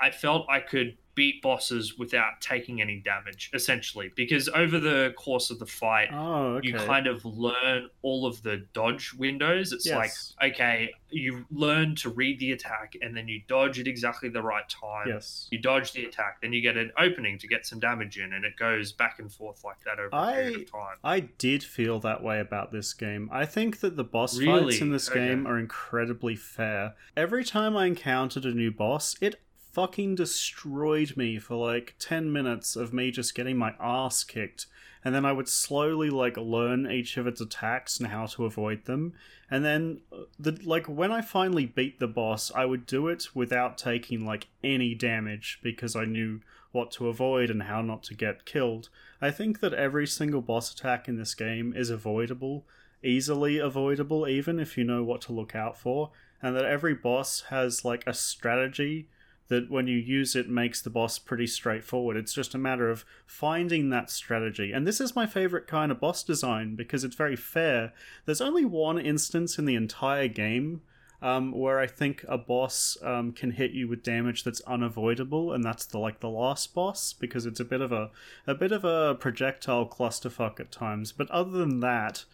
I 0.00 0.10
felt 0.10 0.48
I 0.48 0.60
could 0.60 0.96
beat 1.14 1.42
bosses 1.42 1.98
without 1.98 2.40
taking 2.40 2.80
any 2.80 2.98
damage, 3.00 3.50
essentially, 3.52 4.10
because 4.16 4.48
over 4.48 4.78
the 4.78 5.12
course 5.16 5.50
of 5.50 5.58
the 5.58 5.66
fight, 5.66 6.08
Oh, 6.12 6.54
okay. 6.56 6.68
you 6.68 6.74
kind 6.74 7.06
of 7.06 7.24
learn 7.24 7.88
all 8.02 8.24
of 8.26 8.42
the 8.42 8.66
dodge 8.72 9.12
windows. 9.14 9.72
It's 9.72 9.86
Yes. 9.86 10.34
like, 10.40 10.52
okay, 10.54 10.90
you 11.10 11.44
learn 11.50 11.94
to 11.96 12.08
read 12.08 12.38
the 12.38 12.52
attack 12.52 12.94
and 13.02 13.14
then 13.16 13.28
you 13.28 13.42
dodge 13.46 13.78
at 13.78 13.86
exactly 13.86 14.30
the 14.30 14.40
right 14.42 14.66
time. 14.68 15.08
yes. 15.08 15.48
You 15.50 15.58
dodge 15.58 15.92
the 15.92 16.04
attack, 16.06 16.40
then 16.40 16.52
you 16.54 16.62
get 16.62 16.76
an 16.78 16.90
opening 16.98 17.38
to 17.38 17.46
get 17.46 17.66
some 17.66 17.78
damage 17.80 18.18
in, 18.18 18.32
and 18.32 18.44
it 18.44 18.56
goes 18.56 18.92
back 18.92 19.18
and 19.18 19.30
forth 19.30 19.62
like 19.64 19.80
that 19.84 19.98
over 19.98 20.08
a 20.12 20.32
period 20.32 20.56
I- 20.56 20.60
of 20.62 20.70
time. 20.72 20.96
I 21.04 21.20
did 21.20 21.62
feel 21.62 22.00
that 22.00 22.22
way 22.22 22.40
about 22.40 22.72
this 22.72 22.94
game. 22.94 23.28
I 23.30 23.44
think 23.44 23.80
that 23.80 23.96
the 23.96 24.04
boss 24.04 24.38
fights 24.42 24.80
in 24.80 24.90
this 24.90 25.10
Okay. 25.10 25.28
game 25.28 25.46
are 25.46 25.58
incredibly 25.58 26.36
fair. 26.36 26.94
Every 27.16 27.44
time 27.44 27.76
I 27.76 27.86
encountered 27.86 28.44
a 28.46 28.52
new 28.54 28.70
boss, 28.70 29.16
it 29.20 29.40
fucking 29.72 30.14
destroyed 30.14 31.16
me 31.16 31.38
for 31.38 31.56
like 31.56 31.94
10 31.98 32.30
minutes 32.30 32.76
of 32.76 32.92
me 32.92 33.10
just 33.10 33.34
getting 33.34 33.56
my 33.56 33.74
ass 33.80 34.22
kicked. 34.22 34.66
And 35.04 35.14
then 35.14 35.24
I 35.24 35.32
would 35.32 35.48
slowly 35.48 36.10
like 36.10 36.36
learn 36.36 36.88
each 36.88 37.16
of 37.16 37.26
its 37.26 37.40
attacks 37.40 37.98
and 37.98 38.08
how 38.08 38.26
to 38.26 38.44
avoid 38.44 38.84
them. 38.84 39.14
And 39.50 39.64
then 39.64 40.00
uh, 40.12 40.24
the 40.38 40.58
like 40.64 40.86
when 40.86 41.10
I 41.10 41.22
finally 41.22 41.66
beat 41.66 41.98
the 41.98 42.06
boss, 42.06 42.52
I 42.54 42.66
would 42.66 42.86
do 42.86 43.08
it 43.08 43.34
without 43.34 43.78
taking 43.78 44.24
like 44.24 44.46
any 44.62 44.94
damage 44.94 45.58
because 45.62 45.96
I 45.96 46.04
knew 46.04 46.40
what 46.70 46.90
to 46.92 47.08
avoid 47.08 47.50
and 47.50 47.64
how 47.64 47.82
not 47.82 48.02
to 48.04 48.14
get 48.14 48.44
killed. 48.44 48.90
I 49.20 49.30
think 49.30 49.60
that 49.60 49.74
every 49.74 50.06
single 50.06 50.42
boss 50.42 50.72
attack 50.72 51.08
in 51.08 51.16
this 51.16 51.34
game 51.34 51.72
is 51.76 51.90
avoidable, 51.90 52.64
easily 53.02 53.58
avoidable, 53.58 54.28
even 54.28 54.60
if 54.60 54.78
you 54.78 54.84
know 54.84 55.02
what 55.02 55.20
to 55.22 55.32
look 55.32 55.54
out 55.54 55.76
for, 55.76 56.10
and 56.40 56.54
that 56.56 56.64
every 56.64 56.94
boss 56.94 57.44
has 57.50 57.84
like 57.84 58.04
a 58.06 58.14
strategy 58.14 59.08
that 59.52 59.70
when 59.70 59.86
you 59.86 59.98
use 59.98 60.34
it 60.34 60.48
makes 60.48 60.80
the 60.80 60.88
boss 60.88 61.18
pretty 61.18 61.46
straightforward. 61.46 62.16
It's 62.16 62.32
just 62.32 62.54
a 62.54 62.58
matter 62.58 62.88
of 62.88 63.04
finding 63.26 63.90
that 63.90 64.08
strategy. 64.08 64.72
And 64.72 64.86
this 64.86 64.98
is 64.98 65.14
my 65.14 65.26
favorite 65.26 65.66
kind 65.66 65.92
of 65.92 66.00
boss 66.00 66.24
design 66.24 66.74
because 66.74 67.04
it's 67.04 67.14
very 67.14 67.36
fair. 67.36 67.92
There's 68.24 68.40
only 68.40 68.64
one 68.64 68.98
instance 68.98 69.58
in 69.58 69.66
the 69.66 69.74
entire 69.74 70.28
game 70.28 70.80
um, 71.20 71.52
where 71.52 71.78
I 71.78 71.86
think 71.86 72.24
a 72.26 72.38
boss 72.38 72.96
um, 73.02 73.32
can 73.32 73.50
hit 73.50 73.72
you 73.72 73.88
with 73.88 74.02
damage 74.02 74.42
that's 74.42 74.62
unavoidable, 74.62 75.52
and 75.52 75.62
that's 75.62 75.84
the 75.84 75.98
like 75.98 76.20
the 76.20 76.30
last 76.30 76.74
boss 76.74 77.12
because 77.12 77.44
it's 77.44 77.60
a 77.60 77.64
bit 77.64 77.82
of 77.82 77.92
a 77.92 78.10
a 78.46 78.54
bit 78.54 78.72
of 78.72 78.84
a 78.84 79.14
projectile 79.16 79.86
clusterfuck 79.86 80.60
at 80.60 80.72
times. 80.72 81.12
But 81.12 81.30
other 81.30 81.50
than 81.50 81.80
that, 81.80 82.24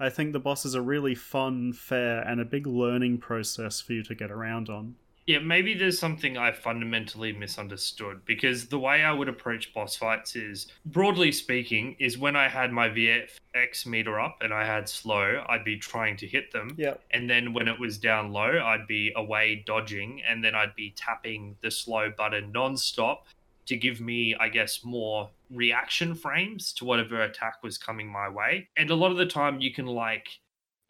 I 0.00 0.10
think 0.10 0.32
the 0.32 0.40
bosses 0.40 0.74
are 0.74 0.82
really 0.82 1.14
fun, 1.14 1.72
fair, 1.72 2.20
and 2.20 2.40
a 2.40 2.44
big 2.44 2.66
learning 2.66 3.18
process 3.18 3.80
for 3.80 3.92
you 3.92 4.02
to 4.02 4.14
get 4.14 4.32
around 4.32 4.68
on. 4.68 4.96
Yeah, 5.26 5.38
maybe 5.38 5.72
there's 5.72 5.98
something 5.98 6.36
I 6.36 6.52
fundamentally 6.52 7.32
misunderstood 7.32 8.20
because 8.26 8.66
the 8.66 8.78
way 8.78 9.04
I 9.04 9.12
would 9.12 9.28
approach 9.28 9.72
boss 9.72 9.96
fights 9.96 10.36
is, 10.36 10.66
broadly 10.84 11.32
speaking, 11.32 11.96
is 11.98 12.18
when 12.18 12.36
I 12.36 12.46
had 12.46 12.72
my 12.72 12.90
VFX 12.90 13.86
meter 13.86 14.20
up 14.20 14.38
and 14.42 14.52
I 14.52 14.66
had 14.66 14.86
slow, 14.86 15.42
I'd 15.48 15.64
be 15.64 15.78
trying 15.78 16.18
to 16.18 16.26
hit 16.26 16.52
them. 16.52 16.74
Yeah. 16.76 16.94
And 17.10 17.28
then 17.28 17.54
when 17.54 17.68
it 17.68 17.80
was 17.80 17.96
down 17.96 18.32
low, 18.32 18.60
I'd 18.62 18.86
be 18.86 19.12
away 19.16 19.64
dodging 19.66 20.20
and 20.28 20.44
then 20.44 20.54
I'd 20.54 20.74
be 20.74 20.92
tapping 20.94 21.56
the 21.62 21.70
slow 21.70 22.10
button 22.14 22.52
nonstop 22.52 23.20
to 23.66 23.76
give 23.76 24.02
me, 24.02 24.34
I 24.38 24.50
guess, 24.50 24.84
more 24.84 25.30
reaction 25.50 26.14
frames 26.14 26.72
to 26.74 26.84
whatever 26.84 27.22
attack 27.22 27.62
was 27.62 27.78
coming 27.78 28.08
my 28.08 28.28
way. 28.28 28.68
And 28.76 28.90
a 28.90 28.94
lot 28.94 29.10
of 29.10 29.16
the 29.16 29.24
time, 29.24 29.60
you 29.60 29.72
can 29.72 29.86
like 29.86 30.28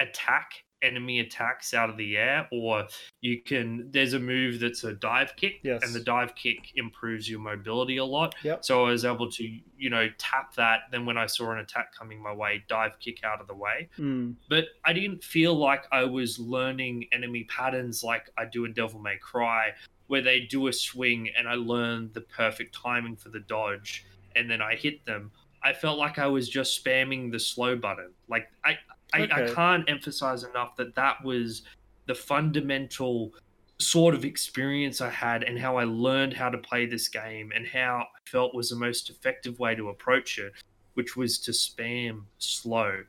attack 0.01 0.64
enemy 0.85 1.21
attacks 1.21 1.73
out 1.75 1.89
of 1.91 1.97
the 1.97 2.17
air, 2.17 2.47
or 2.53 2.87
you 3.21 3.41
can. 3.41 3.91
There's 3.91 4.13
a 4.13 4.21
move 4.21 4.61
that's 4.61 4.85
a 4.85 4.93
dive 4.93 5.35
kick, 5.37 5.61
Yes. 5.63 5.83
and 5.83 5.95
the 5.95 6.01
dive 6.01 6.35
kick 6.35 6.73
improves 6.77 7.29
your 7.29 7.41
mobility 7.41 7.97
a 7.97 8.05
lot. 8.05 8.35
Yep. 8.43 8.65
So 8.65 8.85
I 8.85 8.91
was 8.91 9.05
able 9.05 9.31
to, 9.33 9.45
you 9.79 9.91
know, 9.91 10.09
tap 10.19 10.55
that. 10.57 10.83
Then 10.91 11.07
when 11.07 11.17
I 11.19 11.27
saw 11.27 11.51
an 11.53 11.59
attack 11.59 11.95
coming 11.99 12.23
my 12.23 12.33
way, 12.33 12.63
dive 12.69 12.99
kick 13.01 13.25
out 13.25 13.41
of 13.41 13.47
the 13.47 13.55
way 13.55 13.89
Mm. 13.99 14.35
but 14.49 14.67
I 14.85 14.93
didn't 14.93 15.25
feel 15.25 15.55
like 15.55 15.85
I 15.91 16.05
was 16.05 16.39
learning 16.39 17.07
enemy 17.13 17.45
patterns 17.45 18.05
like 18.05 18.31
I 18.37 18.45
do 18.45 18.65
in 18.65 18.73
Devil 18.73 19.01
May 19.01 19.17
Cry, 19.17 19.73
where 20.07 20.21
they 20.21 20.41
do 20.41 20.67
a 20.69 20.73
swing 20.73 21.31
and 21.37 21.49
I 21.49 21.55
learn 21.55 22.11
the 22.13 22.21
perfect 22.21 22.75
timing 22.75 23.17
for 23.17 23.31
the 23.31 23.41
dodge 23.41 24.05
and 24.37 24.51
then 24.51 24.61
I 24.61 24.75
hit 24.77 25.05
them. 25.07 25.33
I 25.63 25.73
felt 25.73 25.99
like 25.99 26.19
I 26.19 26.27
was 26.27 26.49
just 26.49 26.85
spamming 26.85 27.33
the 27.33 27.39
slow 27.41 27.75
button. 27.77 28.11
Like 28.29 28.49
I, 28.65 28.77
I, 29.15 29.45
I 29.45 29.55
can't 29.55 29.89
emphasize 29.89 30.43
enough 30.45 30.77
that 30.77 30.95
that 30.95 31.25
was 31.25 31.63
the 32.07 32.15
fundamental 32.15 33.33
sort 33.79 34.15
of 34.15 34.25
experience 34.25 35.01
I 35.01 35.11
had 35.11 35.43
and 35.43 35.59
how 35.59 35.77
I 35.77 35.85
learned 35.85 36.35
how 36.35 36.49
to 36.49 36.59
play 36.59 36.87
this 36.87 37.09
game 37.09 37.53
and 37.55 37.67
how 37.67 38.05
I 38.05 38.31
felt 38.31 38.55
was 38.55 38.71
the 38.71 38.77
most 38.77 39.11
effective 39.11 39.59
way 39.59 39.75
to 39.75 39.89
approach 39.89 40.39
it, 40.39 40.53
which 40.95 41.17
was 41.17 41.39
to 41.41 41.51
spam 41.51 42.25
slow. 42.39 43.03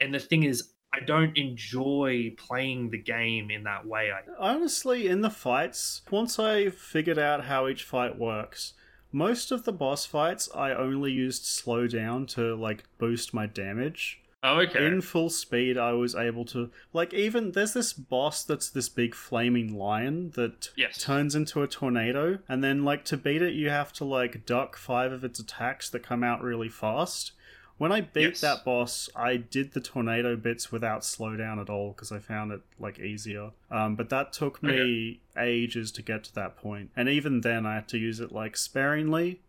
And 0.00 0.14
the 0.14 0.18
thing 0.18 0.44
is, 0.44 0.72
I 0.92 1.00
don't 1.00 1.36
enjoy 1.36 2.34
playing 2.36 2.90
the 2.90 2.98
game 2.98 3.50
in 3.50 3.64
that 3.64 3.86
way. 3.86 4.10
I 4.10 4.20
Honestly, 4.38 5.06
in 5.06 5.20
the 5.20 5.30
fights, 5.30 6.02
once 6.10 6.38
I 6.38 6.70
figured 6.70 7.18
out 7.18 7.44
how 7.44 7.68
each 7.68 7.84
fight 7.84 8.18
works, 8.18 8.72
most 9.12 9.52
of 9.52 9.64
the 9.64 9.72
boss 9.72 10.06
fights 10.06 10.48
I 10.54 10.72
only 10.72 11.12
used 11.12 11.44
slow 11.44 11.86
down 11.86 12.26
to 12.26 12.54
like 12.54 12.84
boost 12.98 13.34
my 13.34 13.46
damage. 13.46 14.20
Oh 14.42 14.60
okay. 14.60 14.86
In 14.86 15.00
full 15.00 15.30
speed, 15.30 15.76
I 15.76 15.92
was 15.92 16.14
able 16.14 16.44
to 16.46 16.70
like 16.92 17.12
even 17.14 17.52
there's 17.52 17.72
this 17.74 17.92
boss 17.92 18.44
that's 18.44 18.70
this 18.70 18.88
big 18.88 19.14
flaming 19.14 19.76
lion 19.76 20.30
that 20.36 20.70
Yes. 20.76 21.02
turns 21.02 21.34
into 21.34 21.62
a 21.62 21.66
tornado, 21.68 22.38
and 22.48 22.62
then 22.62 22.84
like 22.84 23.04
to 23.06 23.16
beat 23.16 23.42
it, 23.42 23.54
you 23.54 23.70
have 23.70 23.92
to 23.94 24.04
like 24.04 24.46
duck 24.46 24.76
five 24.76 25.12
of 25.12 25.24
its 25.24 25.38
attacks 25.40 25.90
that 25.90 26.02
come 26.02 26.22
out 26.22 26.42
really 26.42 26.68
fast. 26.68 27.32
When 27.78 27.92
I 27.92 28.00
beat 28.00 28.22
Yes. 28.22 28.40
that 28.40 28.64
boss, 28.64 29.08
I 29.14 29.36
did 29.36 29.72
the 29.72 29.80
tornado 29.80 30.34
bits 30.34 30.72
without 30.72 31.02
slowdown 31.02 31.60
at 31.60 31.70
all 31.70 31.92
because 31.92 32.10
I 32.10 32.18
found 32.18 32.50
it 32.50 32.60
like 32.80 32.98
easier. 32.98 33.52
Um, 33.70 33.94
but 33.94 34.08
that 34.08 34.32
took 34.32 34.60
me 34.64 35.20
ages 35.38 35.92
to 35.92 36.02
get 36.02 36.24
to 36.24 36.34
that 36.34 36.56
point, 36.56 36.90
and 36.96 37.08
even 37.08 37.40
then, 37.42 37.66
I 37.66 37.74
had 37.76 37.88
to 37.88 37.98
use 37.98 38.18
it 38.18 38.32
like 38.32 38.56
sparingly. 38.56 39.40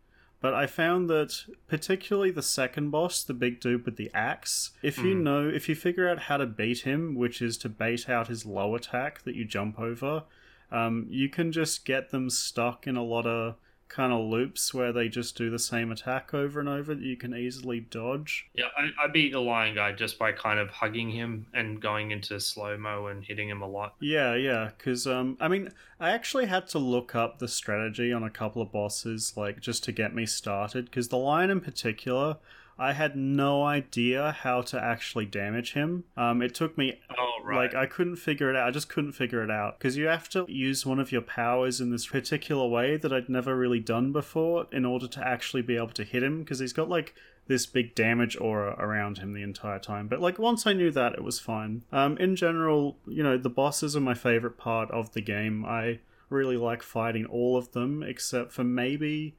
But 0.42 0.54
I 0.54 0.68
found 0.68 1.10
that 1.10 1.44
particularly 1.68 2.32
the 2.32 2.42
second 2.42 2.92
boss, 2.92 3.24
the 3.24 3.34
big 3.34 3.60
dude 3.60 3.86
with 3.86 3.98
the 3.98 4.10
axe, 4.14 4.72
if 4.82 4.98
you 4.98 5.16
Mhm. 5.16 5.22
know, 5.24 5.50
if 5.50 5.68
you 5.68 5.76
figure 5.76 6.08
out 6.08 6.20
how 6.20 6.38
to 6.38 6.46
beat 6.46 6.82
him, 6.82 7.16
which 7.16 7.42
is 7.42 7.58
to 7.58 7.70
bait 7.70 8.08
out 8.08 8.28
his 8.30 8.46
low 8.46 8.74
attack 8.76 9.24
that 9.24 9.36
you 9.36 9.44
jump 9.44 9.78
over, 9.80 10.24
um, 10.72 11.08
you 11.10 11.28
can 11.28 11.52
just 11.52 11.84
get 11.84 12.12
them 12.12 12.30
stuck 12.30 12.88
in 12.88 12.96
a 12.96 13.04
lot 13.04 13.26
of 13.26 13.56
kind 13.90 14.14
of 14.14 14.22
loops 14.22 14.74
where 14.74 14.94
they 14.94 15.10
just 15.10 15.36
do 15.36 15.50
the 15.50 15.60
same 15.60 15.92
attack 15.92 16.34
over 16.34 16.60
and 16.60 16.70
over 16.70 16.94
that 16.94 17.04
you 17.04 17.18
can 17.18 17.36
easily 17.36 17.80
dodge. 17.80 18.48
Yeah, 18.54 18.66
I, 18.78 19.06
I 19.06 19.08
beat 19.08 19.32
the 19.32 19.42
lion 19.42 19.76
guy 19.76 19.92
just 19.92 20.20
by 20.20 20.32
kind 20.32 20.60
of 20.60 20.70
hugging 20.70 21.10
him 21.10 21.48
and 21.54 21.82
going 21.82 22.12
into 22.12 22.40
slow 22.40 22.78
mo 22.78 23.08
and 23.08 23.24
hitting 23.24 23.50
him 23.50 23.62
a 23.62 23.68
lot. 23.68 23.96
Yeah, 24.00 24.36
yeah, 24.36 24.72
because 24.78 25.08
um, 25.08 25.38
I 25.42 25.48
mean, 25.48 25.72
I 26.00 26.12
actually 26.12 26.46
had 26.46 26.68
to 26.70 26.80
look 26.80 27.16
up 27.16 27.40
the 27.40 27.48
strategy 27.48 28.14
on 28.14 28.24
a 28.24 28.30
couple 28.30 28.62
of 28.62 28.72
bosses, 28.72 29.34
like 29.36 29.60
just 29.60 29.84
to 29.86 29.92
get 29.92 30.14
me 30.14 30.26
started. 30.26 30.86
Because 30.86 31.10
the 31.10 31.18
lion 31.18 31.50
in 31.50 31.60
particular, 31.60 32.38
I 32.80 32.94
had 32.94 33.16
no 33.16 33.64
idea 33.64 34.32
how 34.32 34.62
to 34.64 34.82
actually 34.82 35.26
damage 35.26 35.74
him. 35.74 36.06
Um, 36.16 36.42
it 36.42 36.56
took 36.56 36.78
me 36.78 37.00
Oh 37.18 37.42
right. 37.44 37.58
like 37.58 37.76
I 37.76 37.86
couldn't 37.86 38.16
figure 38.16 38.50
it 38.50 38.56
out. 38.56 38.68
I 38.68 38.72
just 38.72 38.90
couldn't 38.90 39.12
figure 39.12 39.44
it 39.44 39.52
out 39.52 39.78
because 39.78 39.98
you 39.98 40.08
have 40.08 40.30
to 40.30 40.46
use 40.48 40.86
one 40.86 41.00
of 41.00 41.12
your 41.12 41.22
powers 41.22 41.82
in 41.82 41.92
this 41.92 42.08
particular 42.08 42.68
way 42.68 42.98
that 42.98 43.12
I'd 43.12 43.30
never 43.30 43.56
really 43.56 43.80
done 43.80 44.12
before 44.12 44.68
in 44.72 44.86
order 44.86 45.08
to 45.08 45.28
actually 45.28 45.62
be 45.62 45.76
able 45.76 45.90
to 45.90 46.04
hit 46.04 46.24
him 46.24 46.40
because 46.40 46.60
he's 46.60 46.74
got 46.74 46.90
like 46.90 47.14
this 47.48 47.66
big 47.66 47.96
damage 47.96 48.38
aura 48.40 48.76
around 48.78 49.18
him 49.18 49.34
the 49.34 49.42
entire 49.42 49.80
time. 49.80 50.08
But 50.08 50.22
like 50.22 50.40
once 50.40 50.66
I 50.68 50.74
knew 50.74 50.92
that, 50.92 51.14
it 51.14 51.24
was 51.24 51.40
fine. 51.40 51.84
Um, 51.92 52.18
in 52.18 52.36
general, 52.36 52.98
you 53.08 53.24
know, 53.24 53.38
the 53.38 53.50
bosses 53.50 53.96
are 53.96 54.02
my 54.02 54.14
favorite 54.14 54.58
part 54.58 54.90
of 54.92 55.14
the 55.14 55.22
game. 55.22 55.66
I 55.66 56.00
really 56.30 56.58
like 56.58 56.84
fighting 56.84 57.26
all 57.26 57.58
of 57.58 57.72
them 57.72 58.04
except 58.04 58.52
for 58.52 58.64
maybe 58.64 59.36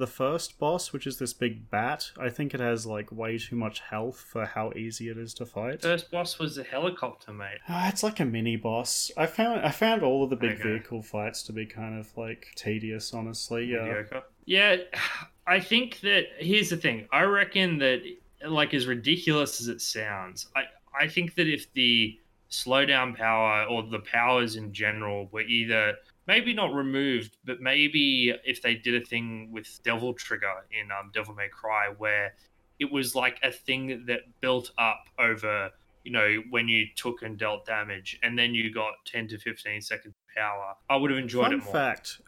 the 0.00 0.06
first 0.08 0.58
boss, 0.58 0.92
which 0.92 1.06
is 1.06 1.18
this 1.18 1.32
big 1.32 1.70
bat. 1.70 2.10
I 2.18 2.28
think 2.28 2.52
it 2.54 2.58
has 2.60 2.84
like 2.86 3.12
way 3.12 3.38
too 3.38 3.54
much 3.54 3.78
health 3.80 4.24
for 4.28 4.44
how 4.46 4.72
easy 4.74 5.08
it 5.08 5.16
is 5.16 5.32
to 5.34 5.46
fight. 5.46 5.82
First 5.82 6.10
boss 6.10 6.38
was 6.40 6.56
the 6.56 6.64
helicopter, 6.64 7.32
mate. 7.32 7.58
Ah, 7.68 7.88
it's 7.88 8.02
like 8.02 8.18
a 8.18 8.24
mini 8.24 8.56
boss. 8.56 9.10
I 9.16 9.26
found 9.26 9.60
I 9.60 9.70
found 9.70 10.02
all 10.02 10.24
of 10.24 10.30
the 10.30 10.36
big 10.36 10.58
Okay. 10.58 10.62
vehicle 10.70 11.02
fights 11.02 11.44
to 11.44 11.52
be 11.52 11.66
kind 11.66 11.98
of 12.00 12.08
like 12.16 12.48
tedious, 12.56 13.14
honestly. 13.14 13.66
Yeah. 13.66 13.84
Mediocre. 13.84 14.22
Yeah, 14.46 14.76
I 15.46 15.60
think 15.60 16.00
that 16.00 16.24
here's 16.38 16.70
the 16.70 16.76
thing. 16.76 17.06
I 17.12 17.22
reckon 17.22 17.78
that 17.78 18.02
like 18.46 18.74
as 18.74 18.86
ridiculous 18.86 19.60
as 19.60 19.68
it 19.68 19.80
sounds, 19.80 20.48
I 20.56 20.62
I 20.98 21.06
think 21.06 21.34
that 21.36 21.46
if 21.46 21.72
the 21.74 22.18
slowdown 22.50 23.16
power 23.16 23.64
or 23.66 23.82
the 23.84 24.00
powers 24.00 24.56
in 24.56 24.72
general 24.72 25.28
were 25.30 25.42
either 25.42 25.94
maybe 26.26 26.52
not 26.52 26.74
removed, 26.74 27.36
but 27.44 27.60
maybe 27.60 28.34
if 28.44 28.62
they 28.62 28.74
did 28.74 29.02
a 29.02 29.04
thing 29.04 29.50
with 29.52 29.80
Devil 29.82 30.14
Trigger 30.14 30.64
in 30.70 30.90
um, 30.90 31.10
Devil 31.12 31.34
May 31.34 31.48
Cry, 31.48 31.88
where 31.96 32.34
it 32.78 32.90
was 32.90 33.14
like 33.14 33.38
a 33.42 33.50
thing 33.50 34.04
that 34.06 34.20
built 34.40 34.70
up 34.78 35.04
over, 35.18 35.70
you 36.04 36.12
know, 36.12 36.42
when 36.50 36.68
you 36.68 36.86
took 36.96 37.22
and 37.22 37.38
dealt 37.38 37.66
damage, 37.66 38.18
and 38.22 38.38
then 38.38 38.54
you 38.54 38.72
got 38.72 38.94
10 39.06 39.28
to 39.28 39.38
15 39.38 39.82
seconds 39.82 40.14
power, 40.36 40.74
I 40.88 40.96
would 40.96 41.10
have 41.10 41.18
enjoyed 41.18 41.44
Fun 41.46 41.52
it 41.54 41.64
more. 41.64 41.72
fact 41.72 42.20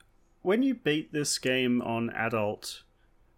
when 0.42 0.62
you 0.62 0.74
beat 0.74 1.12
this 1.12 1.38
game 1.38 1.80
on 1.82 2.10
adult 2.10 2.82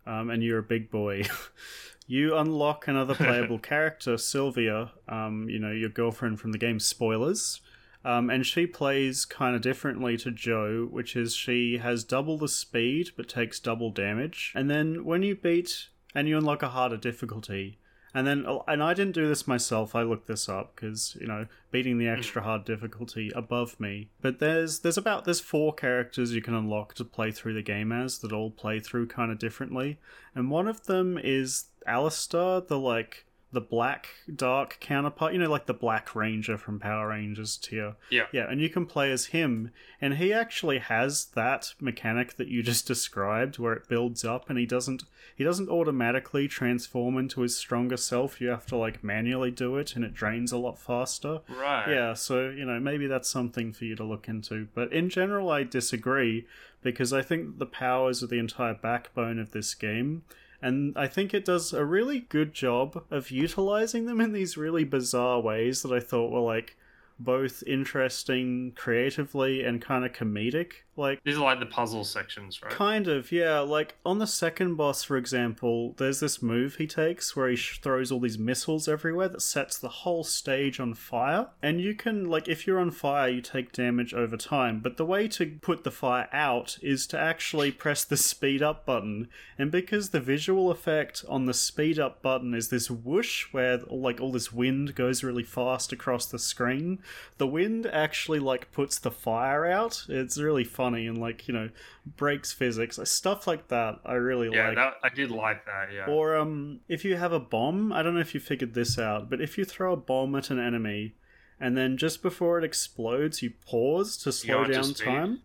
um, 0.06 0.30
and 0.30 0.42
you're 0.42 0.58
a 0.58 0.62
big 0.62 0.90
boy, 0.90 1.22
you 2.06 2.36
unlock 2.36 2.88
another 2.88 3.14
playable 3.14 3.58
character, 3.58 4.16
Sylvia, 4.18 4.92
um, 5.08 5.48
you 5.48 5.58
know, 5.58 5.70
your 5.70 5.90
girlfriend 5.90 6.40
from 6.40 6.52
the 6.52 6.58
game. 6.58 6.80
Spoilers. 6.80 7.60
Um, 8.04 8.28
and 8.28 8.44
she 8.44 8.66
plays 8.66 9.24
kind 9.24 9.56
of 9.56 9.62
differently 9.62 10.16
to 10.18 10.30
Joe, 10.30 10.86
which 10.90 11.16
is 11.16 11.34
she 11.34 11.78
has 11.78 12.04
double 12.04 12.36
the 12.36 12.48
speed 12.48 13.10
but 13.16 13.28
takes 13.28 13.58
double 13.58 13.90
damage. 13.90 14.52
And 14.54 14.70
then 14.70 15.04
when 15.04 15.22
you 15.22 15.34
beat 15.34 15.88
and 16.14 16.28
you 16.28 16.36
unlock 16.36 16.62
a 16.62 16.68
harder 16.68 16.98
difficulty, 16.98 17.78
and 18.14 18.26
then 18.26 18.46
and 18.68 18.82
I 18.82 18.94
didn't 18.94 19.14
do 19.14 19.26
this 19.26 19.48
myself. 19.48 19.96
I 19.96 20.02
looked 20.02 20.28
this 20.28 20.48
up 20.48 20.76
because 20.76 21.16
you 21.20 21.26
know 21.26 21.46
beating 21.72 21.98
the 21.98 22.06
extra 22.06 22.42
hard 22.42 22.64
difficulty 22.64 23.32
above 23.34 23.80
me. 23.80 24.08
But 24.22 24.38
there's 24.38 24.80
there's 24.80 24.96
about 24.96 25.24
there's 25.24 25.40
four 25.40 25.74
characters 25.74 26.32
you 26.32 26.40
can 26.40 26.54
unlock 26.54 26.94
to 26.94 27.04
play 27.04 27.32
through 27.32 27.54
the 27.54 27.62
game 27.62 27.90
as 27.90 28.18
that 28.18 28.32
all 28.32 28.50
play 28.50 28.78
through 28.78 29.08
kind 29.08 29.32
of 29.32 29.38
differently, 29.38 29.98
and 30.34 30.48
one 30.48 30.68
of 30.68 30.86
them 30.86 31.18
is 31.20 31.64
Alastor, 31.88 32.66
the 32.66 32.78
like 32.78 33.23
the 33.54 33.60
black 33.60 34.08
dark 34.34 34.78
counterpart, 34.80 35.32
you 35.32 35.38
know, 35.38 35.50
like 35.50 35.66
the 35.66 35.74
Black 35.74 36.14
Ranger 36.14 36.58
from 36.58 36.78
Power 36.78 37.08
Rangers 37.08 37.56
tier. 37.56 37.94
Yeah. 38.10 38.26
Yeah, 38.32 38.50
and 38.50 38.60
you 38.60 38.68
can 38.68 38.84
play 38.84 39.10
as 39.10 39.26
him, 39.26 39.70
and 40.00 40.14
he 40.14 40.32
actually 40.32 40.78
has 40.78 41.26
that 41.34 41.74
mechanic 41.80 42.36
that 42.36 42.48
you 42.48 42.62
just 42.72 42.86
described 42.86 43.58
where 43.58 43.72
it 43.72 43.88
builds 43.88 44.24
up 44.24 44.50
and 44.50 44.58
he 44.58 44.66
doesn't 44.66 45.04
he 45.36 45.44
doesn't 45.44 45.68
automatically 45.68 46.46
transform 46.46 47.16
into 47.16 47.40
his 47.40 47.56
stronger 47.56 47.96
self. 47.96 48.40
You 48.40 48.48
have 48.48 48.66
to 48.66 48.76
like 48.76 49.02
manually 49.02 49.50
do 49.50 49.76
it 49.76 49.96
and 49.96 50.04
it 50.04 50.14
drains 50.14 50.52
a 50.52 50.58
lot 50.58 50.78
faster. 50.78 51.40
Right. 51.48 51.88
Yeah, 51.88 52.14
so 52.14 52.50
you 52.50 52.64
know, 52.64 52.78
maybe 52.78 53.06
that's 53.06 53.30
something 53.30 53.72
for 53.72 53.84
you 53.84 53.96
to 53.96 54.04
look 54.04 54.28
into. 54.28 54.68
But 54.74 54.92
in 54.92 55.08
general 55.08 55.50
I 55.50 55.62
disagree 55.62 56.46
because 56.82 57.12
I 57.12 57.22
think 57.22 57.58
the 57.58 57.66
powers 57.66 58.22
are 58.22 58.26
the 58.26 58.38
entire 58.38 58.74
backbone 58.74 59.38
of 59.38 59.52
this 59.52 59.74
game 59.74 60.22
and 60.62 60.96
I 60.96 61.06
think 61.06 61.34
it 61.34 61.44
does 61.44 61.72
a 61.72 61.84
really 61.84 62.20
good 62.20 62.54
job 62.54 63.04
of 63.10 63.30
utilizing 63.30 64.06
them 64.06 64.20
in 64.20 64.32
these 64.32 64.56
really 64.56 64.84
bizarre 64.84 65.40
ways 65.40 65.82
that 65.82 65.92
I 65.92 66.00
thought 66.00 66.30
were 66.30 66.40
like 66.40 66.76
both 67.18 67.62
interesting 67.66 68.72
creatively 68.74 69.64
and 69.64 69.80
kind 69.80 70.04
of 70.04 70.12
comedic. 70.12 70.83
Like 70.96 71.22
These 71.24 71.36
are 71.36 71.42
like 71.44 71.60
the 71.60 71.66
puzzle 71.66 72.04
sections, 72.04 72.62
right? 72.62 72.70
Kind 72.70 73.08
of, 73.08 73.32
yeah. 73.32 73.60
Like 73.60 73.96
on 74.04 74.18
the 74.18 74.26
second 74.26 74.76
boss, 74.76 75.02
for 75.02 75.16
example, 75.16 75.94
there's 75.96 76.20
this 76.20 76.42
move 76.42 76.76
he 76.76 76.86
takes 76.86 77.34
where 77.34 77.48
he 77.48 77.56
sh- 77.56 77.80
throws 77.80 78.12
all 78.12 78.20
these 78.20 78.38
missiles 78.38 78.86
everywhere 78.86 79.28
that 79.28 79.42
sets 79.42 79.78
the 79.78 79.88
whole 79.88 80.22
stage 80.22 80.78
on 80.78 80.94
fire. 80.94 81.48
And 81.62 81.80
you 81.80 81.94
can, 81.94 82.26
like, 82.28 82.48
if 82.48 82.66
you're 82.66 82.78
on 82.78 82.90
fire, 82.90 83.28
you 83.28 83.40
take 83.40 83.72
damage 83.72 84.14
over 84.14 84.36
time. 84.36 84.80
But 84.80 84.96
the 84.96 85.04
way 85.04 85.26
to 85.28 85.58
put 85.62 85.82
the 85.82 85.90
fire 85.90 86.28
out 86.32 86.78
is 86.82 87.06
to 87.08 87.18
actually 87.18 87.72
press 87.72 88.04
the 88.04 88.16
speed 88.16 88.62
up 88.62 88.86
button. 88.86 89.28
And 89.58 89.70
because 89.70 90.10
the 90.10 90.20
visual 90.20 90.70
effect 90.70 91.24
on 91.28 91.46
the 91.46 91.54
speed 91.54 91.98
up 91.98 92.22
button 92.22 92.54
is 92.54 92.68
this 92.68 92.90
whoosh 92.90 93.46
where, 93.52 93.78
like, 93.88 94.20
all 94.20 94.32
this 94.32 94.52
wind 94.52 94.94
goes 94.94 95.24
really 95.24 95.42
fast 95.42 95.92
across 95.92 96.26
the 96.26 96.38
screen, 96.38 97.00
the 97.38 97.46
wind 97.46 97.86
actually, 97.86 98.38
like, 98.38 98.70
puts 98.70 98.98
the 98.98 99.10
fire 99.10 99.66
out. 99.66 100.04
It's 100.08 100.38
really 100.38 100.64
fun 100.64 100.83
funny 100.84 101.06
and 101.06 101.18
like 101.18 101.48
you 101.48 101.54
know 101.54 101.68
breaks 102.16 102.52
physics 102.52 102.98
stuff 103.04 103.46
like 103.46 103.68
that 103.68 103.94
i 104.04 104.12
really 104.14 104.48
yeah, 104.54 104.66
like 104.68 104.76
that, 104.76 104.94
I 105.02 105.08
did 105.08 105.30
like 105.30 105.64
that. 105.66 105.88
Yeah. 105.94 106.06
or 106.06 106.36
um 106.36 106.80
if 106.88 107.04
you 107.04 107.16
have 107.16 107.32
a 107.32 107.40
bomb 107.40 107.92
i 107.92 108.02
don't 108.02 108.14
know 108.14 108.20
if 108.20 108.34
you 108.34 108.40
figured 108.40 108.74
this 108.74 108.98
out 108.98 109.30
but 109.30 109.40
if 109.40 109.56
you 109.58 109.64
throw 109.64 109.92
a 109.92 109.96
bomb 109.96 110.34
at 110.36 110.50
an 110.50 110.58
enemy 110.58 111.14
and 111.60 111.76
then 111.76 111.96
just 111.96 112.22
before 112.22 112.58
it 112.58 112.64
explodes 112.64 113.42
you 113.42 113.50
pause 113.66 114.16
to 114.18 114.30
slow 114.32 114.64
to 114.64 114.72
down 114.72 114.92
time 114.94 115.40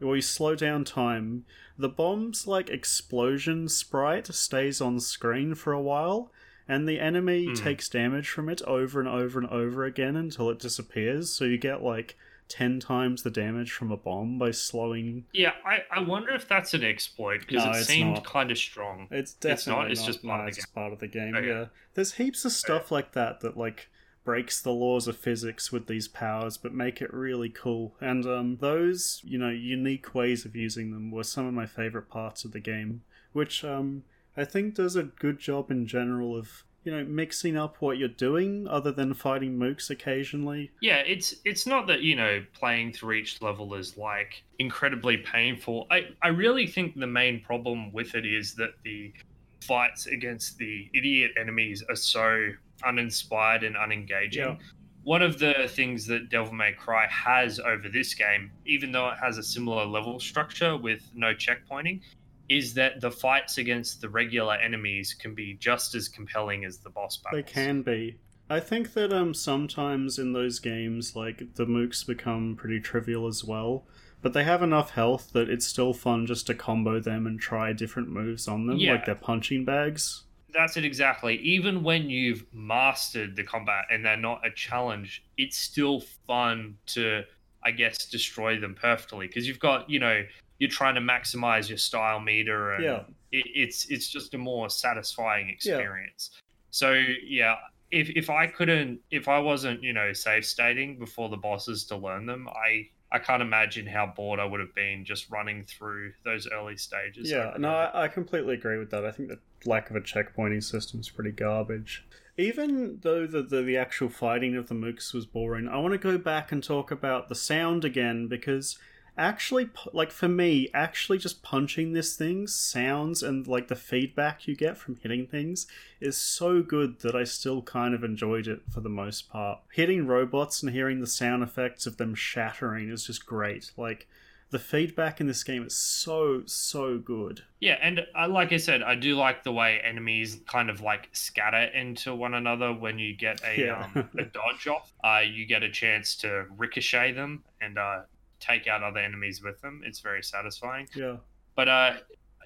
or 0.00 0.16
you 0.16 0.22
slow 0.22 0.54
down 0.54 0.84
time 0.84 1.44
the 1.76 1.88
bomb's 1.88 2.46
like 2.46 2.70
explosion 2.70 3.68
sprite 3.68 4.26
stays 4.28 4.80
on 4.80 4.98
screen 5.00 5.54
for 5.54 5.72
a 5.72 5.80
while 5.82 6.30
and 6.70 6.86
the 6.88 7.00
enemy 7.00 7.46
Hmm. 7.46 7.54
takes 7.54 7.88
damage 7.88 8.28
from 8.28 8.48
it 8.48 8.62
over 8.62 9.00
and 9.00 9.08
over 9.08 9.38
and 9.40 9.48
over 9.48 9.84
again 9.84 10.16
until 10.16 10.50
it 10.50 10.58
disappears 10.58 11.30
so 11.30 11.44
you 11.44 11.58
get 11.58 11.82
like 11.82 12.16
10 12.48 12.80
times 12.80 13.22
the 13.22 13.30
damage 13.30 13.72
from 13.72 13.90
a 13.92 13.96
bomb 13.96 14.38
by 14.38 14.50
slowing 14.50 15.24
yeah, 15.32 15.52
I, 15.64 15.82
I 15.90 16.00
wonder 16.00 16.30
if 16.34 16.48
that's 16.48 16.74
an 16.74 16.82
exploit 16.84 17.40
because 17.46 17.64
No, 17.64 17.70
it 17.72 17.84
seemed 17.84 18.24
kind 18.24 18.50
of 18.50 18.58
strong. 18.58 19.08
it's 19.10 19.32
It's 19.44 19.66
not, 19.66 19.88
definitely 19.88 19.92
it's 19.92 20.04
just 20.06 20.22
part 20.24 20.40
no, 20.40 20.46
of 20.46 20.54
the 20.54 20.58
it's 20.58 20.64
game. 20.66 20.74
part 20.74 20.92
of 20.92 20.98
the 21.00 21.08
game 21.08 21.34
Okay. 21.36 21.46
yeah 21.48 21.64
there's 21.94 22.14
heaps 22.14 22.44
of 22.44 22.52
stuff 22.52 22.90
like 22.90 23.12
that 23.12 23.40
that 23.40 23.56
like 23.56 23.88
breaks 24.24 24.60
the 24.60 24.70
laws 24.72 25.08
of 25.08 25.16
physics 25.16 25.72
with 25.72 25.86
these 25.86 26.06
powers 26.08 26.56
but 26.58 26.74
make 26.74 27.00
it 27.00 27.12
really 27.14 27.48
cool 27.48 27.94
and 28.00 28.26
um 28.26 28.56
those 28.60 29.22
you 29.24 29.38
know 29.38 29.48
unique 29.48 30.14
ways 30.14 30.44
of 30.44 30.54
using 30.54 30.90
them 30.92 31.10
were 31.10 31.24
some 31.24 31.46
of 31.46 31.54
my 31.54 31.64
favorite 31.66 32.08
parts 32.10 32.44
of 32.44 32.52
the 32.52 32.60
game 32.60 33.02
which 33.32 33.64
um 33.64 34.02
i 34.36 34.44
think 34.44 34.74
does 34.74 34.96
a 34.96 35.02
good 35.04 35.38
job 35.38 35.70
in 35.70 35.86
general 35.86 36.36
of 36.36 36.64
you 36.84 36.92
know 36.92 37.04
mixing 37.04 37.56
up 37.56 37.76
what 37.80 37.98
you're 37.98 38.08
doing 38.08 38.66
other 38.68 38.92
than 38.92 39.12
fighting 39.14 39.58
mooks 39.58 39.90
occasionally 39.90 40.70
Yeah, 40.80 40.98
it's 40.98 41.34
it's 41.44 41.66
not 41.66 41.86
that 41.88 42.00
you 42.00 42.16
know 42.16 42.42
playing 42.54 42.92
through 42.92 43.14
each 43.14 43.42
level 43.42 43.74
is 43.74 43.96
like 43.96 44.42
incredibly 44.58 45.18
painful. 45.18 45.86
I 45.90 46.08
I 46.22 46.28
really 46.28 46.66
think 46.66 46.98
the 46.98 47.06
main 47.06 47.40
problem 47.40 47.92
with 47.92 48.14
it 48.14 48.24
is 48.24 48.54
that 48.54 48.70
the 48.84 49.12
fights 49.60 50.06
against 50.06 50.58
the 50.58 50.88
idiot 50.94 51.32
enemies 51.38 51.82
are 51.88 51.96
so 51.96 52.50
uninspired 52.84 53.64
and 53.64 53.76
unengaging. 53.76 54.36
Yeah. 54.36 54.56
One 55.04 55.22
of 55.22 55.38
the 55.38 55.68
things 55.68 56.06
that 56.06 56.28
Devil 56.28 56.52
May 56.52 56.72
Cry 56.72 57.06
has 57.06 57.58
over 57.58 57.88
this 57.88 58.14
game, 58.14 58.50
even 58.66 58.92
though 58.92 59.08
it 59.08 59.18
has 59.22 59.38
a 59.38 59.42
similar 59.42 59.86
level 59.86 60.20
structure 60.20 60.76
with 60.76 61.02
no 61.14 61.34
checkpointing, 61.34 62.00
is 62.48 62.74
that 62.74 63.00
the 63.00 63.10
fights 63.10 63.58
against 63.58 64.00
the 64.00 64.08
regular 64.08 64.54
enemies 64.54 65.14
can 65.14 65.34
be 65.34 65.54
just 65.54 65.94
as 65.94 66.08
compelling 66.08 66.64
as 66.64 66.78
the 66.78 66.90
boss 66.90 67.16
battles. 67.18 67.44
They 67.44 67.52
can 67.52 67.82
be. 67.82 68.18
I 68.50 68.60
think 68.60 68.94
that 68.94 69.12
um 69.12 69.34
sometimes 69.34 70.18
in 70.18 70.32
those 70.32 70.58
games 70.58 71.14
like 71.14 71.54
the 71.56 71.66
mooks 71.66 72.06
become 72.06 72.56
pretty 72.56 72.80
trivial 72.80 73.26
as 73.26 73.44
well, 73.44 73.86
but 74.22 74.32
they 74.32 74.44
have 74.44 74.62
enough 74.62 74.90
health 74.92 75.30
that 75.34 75.50
it's 75.50 75.66
still 75.66 75.92
fun 75.92 76.24
just 76.26 76.46
to 76.46 76.54
combo 76.54 76.98
them 77.00 77.26
and 77.26 77.38
try 77.38 77.72
different 77.74 78.08
moves 78.08 78.48
on 78.48 78.66
them, 78.66 78.78
Yeah. 78.78 78.92
like 78.92 79.04
their 79.04 79.14
punching 79.14 79.64
bags. 79.66 80.24
That's 80.54 80.78
it 80.78 80.84
exactly. 80.86 81.36
Even 81.40 81.82
when 81.82 82.08
you've 82.08 82.46
mastered 82.54 83.36
the 83.36 83.44
combat 83.44 83.84
and 83.90 84.02
they're 84.02 84.16
not 84.16 84.46
a 84.46 84.50
challenge, 84.50 85.22
it's 85.36 85.58
still 85.58 86.00
fun 86.26 86.78
to, 86.86 87.24
I 87.62 87.70
guess, 87.70 88.06
destroy 88.06 88.58
them 88.58 88.74
perfectly 88.74 89.26
because 89.26 89.46
you've 89.46 89.58
got, 89.58 89.90
you 89.90 89.98
know, 89.98 90.22
you're 90.58 90.70
trying 90.70 90.94
to 90.96 91.00
maximize 91.00 91.68
your 91.68 91.78
style 91.78 92.20
meter, 92.20 92.72
and 92.72 92.84
Yeah. 92.84 93.00
it, 93.32 93.44
it's 93.54 93.86
it's 93.90 94.08
just 94.08 94.34
a 94.34 94.38
more 94.38 94.68
satisfying 94.70 95.48
experience. 95.48 96.30
So 96.70 96.92
yeah, 97.24 97.56
if 97.90 98.10
if 98.10 98.30
I 98.30 98.46
couldn't, 98.46 99.00
if 99.10 99.28
I 99.28 99.38
wasn't, 99.38 99.82
you 99.82 99.92
know, 99.92 100.12
safe 100.12 100.44
stating 100.46 100.98
before 100.98 101.28
the 101.28 101.36
bosses 101.36 101.84
to 101.86 101.96
learn 101.96 102.26
them, 102.26 102.48
I. 102.48 102.88
I 103.10 103.18
can't 103.18 103.40
imagine 103.40 103.86
how 103.86 104.12
bored 104.14 104.38
I 104.38 104.44
would 104.44 104.60
have 104.60 104.74
been 104.74 105.02
just 105.02 105.30
running 105.30 105.64
through 105.64 106.12
those 106.26 106.46
early 106.46 106.76
stages. 106.76 107.30
Yeah, 107.30 107.54
no. 107.58 107.70
I, 107.70 108.02
I 108.04 108.08
completely 108.08 108.52
agree 108.52 108.76
with 108.76 108.90
that. 108.90 109.06
I 109.06 109.10
think 109.12 109.30
the 109.30 109.38
lack 109.64 109.88
of 109.88 109.96
a 109.96 110.02
checkpointing 110.02 110.62
system 110.62 111.00
is 111.00 111.08
pretty 111.08 111.30
garbage. 111.30 112.04
Even 112.36 112.98
though 113.00 113.26
the, 113.26 113.42
the 113.42 113.62
the 113.62 113.78
actual 113.78 114.10
fighting 114.10 114.56
of 114.56 114.68
the 114.68 114.74
mooks 114.74 115.14
was 115.14 115.24
boring, 115.24 115.68
I 115.68 115.78
want 115.78 115.92
to 115.92 115.98
go 115.98 116.18
back 116.18 116.52
and 116.52 116.62
talk 116.62 116.90
about 116.90 117.30
the 117.30 117.34
sound 117.34 117.82
again 117.82 118.28
because 118.28 118.78
actually, 119.18 119.68
like 119.92 120.10
for 120.12 120.28
me, 120.28 120.68
actually 120.72 121.18
just 121.18 121.42
punching 121.42 121.92
this 121.92 122.16
thing 122.16 122.46
sounds 122.46 123.22
and 123.22 123.46
like 123.46 123.68
the 123.68 123.76
feedback 123.76 124.46
you 124.46 124.54
get 124.56 124.78
from 124.78 124.96
hitting 124.96 125.26
things 125.26 125.66
is 126.00 126.16
so 126.16 126.62
good 126.62 127.00
that 127.00 127.14
I 127.14 127.24
still 127.24 127.60
kind 127.62 127.94
of 127.94 128.04
enjoyed 128.04 128.46
it 128.46 128.62
for 128.70 128.80
the 128.80 128.88
most 128.88 129.28
part. 129.28 129.58
Hitting 129.72 130.06
robots 130.06 130.62
and 130.62 130.72
hearing 130.72 131.00
the 131.00 131.06
sound 131.06 131.42
effects 131.42 131.86
of 131.86 131.96
them 131.96 132.14
shattering 132.14 132.88
is 132.88 133.04
just 133.04 133.26
great. 133.26 133.72
Like 133.76 134.06
the 134.50 134.58
feedback 134.58 135.20
in 135.20 135.26
this 135.26 135.44
game 135.44 135.62
is 135.66 135.74
so 135.76 136.42
so 136.46 136.96
good. 136.96 137.42
Yeah, 137.60 137.76
and 137.82 138.06
uh, 138.18 138.28
like 138.28 138.52
I 138.52 138.56
said, 138.56 138.82
I 138.82 138.94
do 138.94 139.14
like 139.14 139.44
the 139.44 139.52
way 139.52 139.78
enemies 139.84 140.40
kind 140.46 140.70
of 140.70 140.80
like 140.80 141.10
scatter 141.12 141.64
into 141.64 142.14
one 142.14 142.32
another 142.32 142.72
when 142.72 142.98
you 142.98 143.14
get 143.14 143.42
a 143.44 143.66
Yeah. 143.66 143.84
um, 143.94 144.08
a 144.16 144.22
dodge 144.32 144.66
off. 144.68 144.90
Uh, 145.04 145.20
you 145.20 145.44
get 145.44 145.62
a 145.62 145.70
chance 145.70 146.14
to 146.16 146.46
ricochet 146.56 147.12
them 147.12 147.44
and 147.60 147.76
uh, 147.76 148.02
take 148.40 148.66
out 148.66 148.82
other 148.82 149.00
enemies 149.00 149.42
with 149.42 149.60
them. 149.60 149.82
It's 149.84 150.00
very 150.00 150.22
satisfying. 150.22 150.88
Yeah. 150.94 151.16
But 151.54 151.68
uh, 151.68 151.92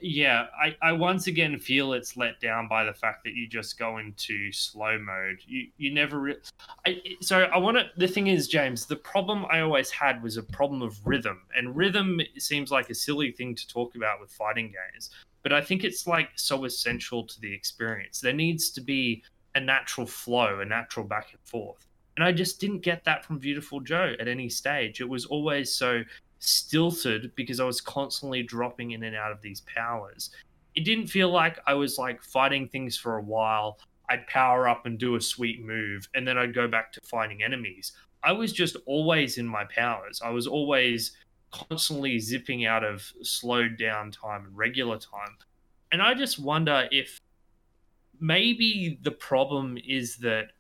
yeah, 0.03 0.47
I, 0.61 0.77
I 0.83 0.93
once 0.93 1.29
again 1.29 1.59
feel 1.59 1.93
it's 1.93 2.17
let 2.17 2.41
down 2.41 2.67
by 2.67 2.85
the 2.85 2.93
fact 2.93 3.23
that 3.25 3.35
you 3.35 3.47
just 3.47 3.79
go 3.79 3.99
into 3.99 4.51
slow 4.53 4.99
mode. 4.99 5.39
You 5.47 5.69
you 5.77 5.95
never 5.95 6.19
re- 6.19 6.37
I, 6.87 7.01
so 7.21 7.45
I 7.45 7.57
want 7.59 7.77
to. 7.79 7.87
The 7.97 8.09
thing 8.09 8.27
is, 8.27 8.49
James, 8.49 8.87
the 8.87 8.97
problem 8.97 9.47
I 9.49 9.61
always 9.61 9.91
had 9.91 10.23
was 10.23 10.37
a 10.37 10.43
problem 10.43 10.83
of 10.83 10.99
rhythm, 11.07 11.43
and 11.57 11.77
rhythm 11.77 12.21
seems 12.37 12.71
like 12.71 12.91
a 12.91 12.95
silly 12.95 13.31
thing 13.31 13.55
to 13.55 13.69
talk 13.69 13.95
about 13.95 14.21
with 14.21 14.31
fighting 14.33 14.73
games, 14.73 15.11
but 15.43 15.53
I 15.53 15.61
think 15.61 15.85
it's 15.85 16.07
like 16.07 16.31
so 16.35 16.65
essential 16.65 17.25
to 17.25 17.41
the 17.41 17.55
experience. 17.55 18.21
There 18.21 18.33
needs 18.33 18.71
to 18.71 18.81
be 18.81 19.23
a 19.55 19.61
natural 19.61 20.07
flow, 20.07 20.61
a 20.61 20.65
natural 20.65 21.07
back 21.07 21.29
and 21.33 21.41
forth, 21.45 21.87
and 22.17 22.25
I 22.25 22.33
just 22.33 22.61
didn't 22.61 22.81
get 22.81 23.05
that 23.05 23.25
from 23.25 23.41
Viewtiful 23.41 23.81
Joe 23.81 24.15
at 24.21 24.29
any 24.29 24.49
stage. 24.49 25.01
It 25.01 25.09
was 25.09 25.25
always 25.27 25.73
so 25.75 26.03
stilted 26.39 27.33
because 27.37 27.61
I 27.61 27.65
was 27.65 27.81
constantly 27.81 28.43
dropping 28.43 28.91
in 28.91 29.05
and 29.05 29.17
out 29.17 29.33
of 29.33 29.41
these 29.41 29.63
powers. 29.63 30.31
It 30.75 30.85
didn't 30.85 31.07
feel 31.07 31.31
like 31.31 31.59
I 31.67 31.75
was 31.75 31.99
like 31.99 32.23
fighting 32.23 32.69
things 32.69 32.97
for 32.97 33.17
a 33.17 33.23
while. 33.23 33.79
I'd 34.11 34.27
power 34.27 34.69
up 34.69 34.85
and 34.85 34.99
do 34.99 35.15
a 35.15 35.21
sweet 35.21 35.65
move, 35.65 36.07
and 36.15 36.27
then 36.27 36.37
I'd 36.37 36.55
go 36.55 36.69
back 36.69 36.93
to 36.93 37.01
fighting 37.05 37.43
enemies. 37.43 37.93
I 38.23 38.33
was 38.33 38.53
just 38.53 38.77
always 38.87 39.39
in 39.39 39.47
my 39.47 39.65
powers. 39.65 40.21
I 40.23 40.31
was 40.31 40.47
always 40.47 41.17
constantly 41.51 42.19
zipping 42.19 42.65
out 42.65 42.85
of 42.85 43.13
slowed 43.23 43.77
down 43.79 44.11
time 44.11 44.45
and 44.45 44.57
regular 44.57 44.99
time. 44.99 45.37
And 45.93 46.03
I 46.03 46.15
just 46.15 46.39
wonder 46.39 46.89
if 46.91 47.21
maybe 48.21 48.99
the 49.03 49.11
problem 49.11 49.79
is 49.87 50.17
that 50.19 50.53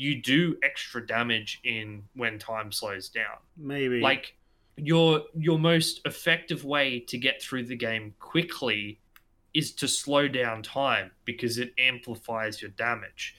you 0.00 0.22
do 0.22 0.56
extra 0.62 1.06
damage 1.06 1.60
in 1.62 2.02
when 2.14 2.38
time 2.38 2.72
slows 2.72 3.10
down. 3.10 3.36
Maybe. 3.58 4.00
Like 4.00 4.34
your 4.76 5.24
your 5.36 5.58
most 5.58 6.00
effective 6.06 6.64
way 6.64 7.00
to 7.00 7.18
get 7.18 7.42
through 7.42 7.64
the 7.64 7.76
game 7.76 8.14
quickly 8.18 8.98
is 9.52 9.72
to 9.72 9.86
slow 9.86 10.26
down 10.26 10.62
time 10.62 11.10
because 11.26 11.58
it 11.58 11.74
amplifies 11.78 12.62
your 12.62 12.70
damage. 12.70 13.36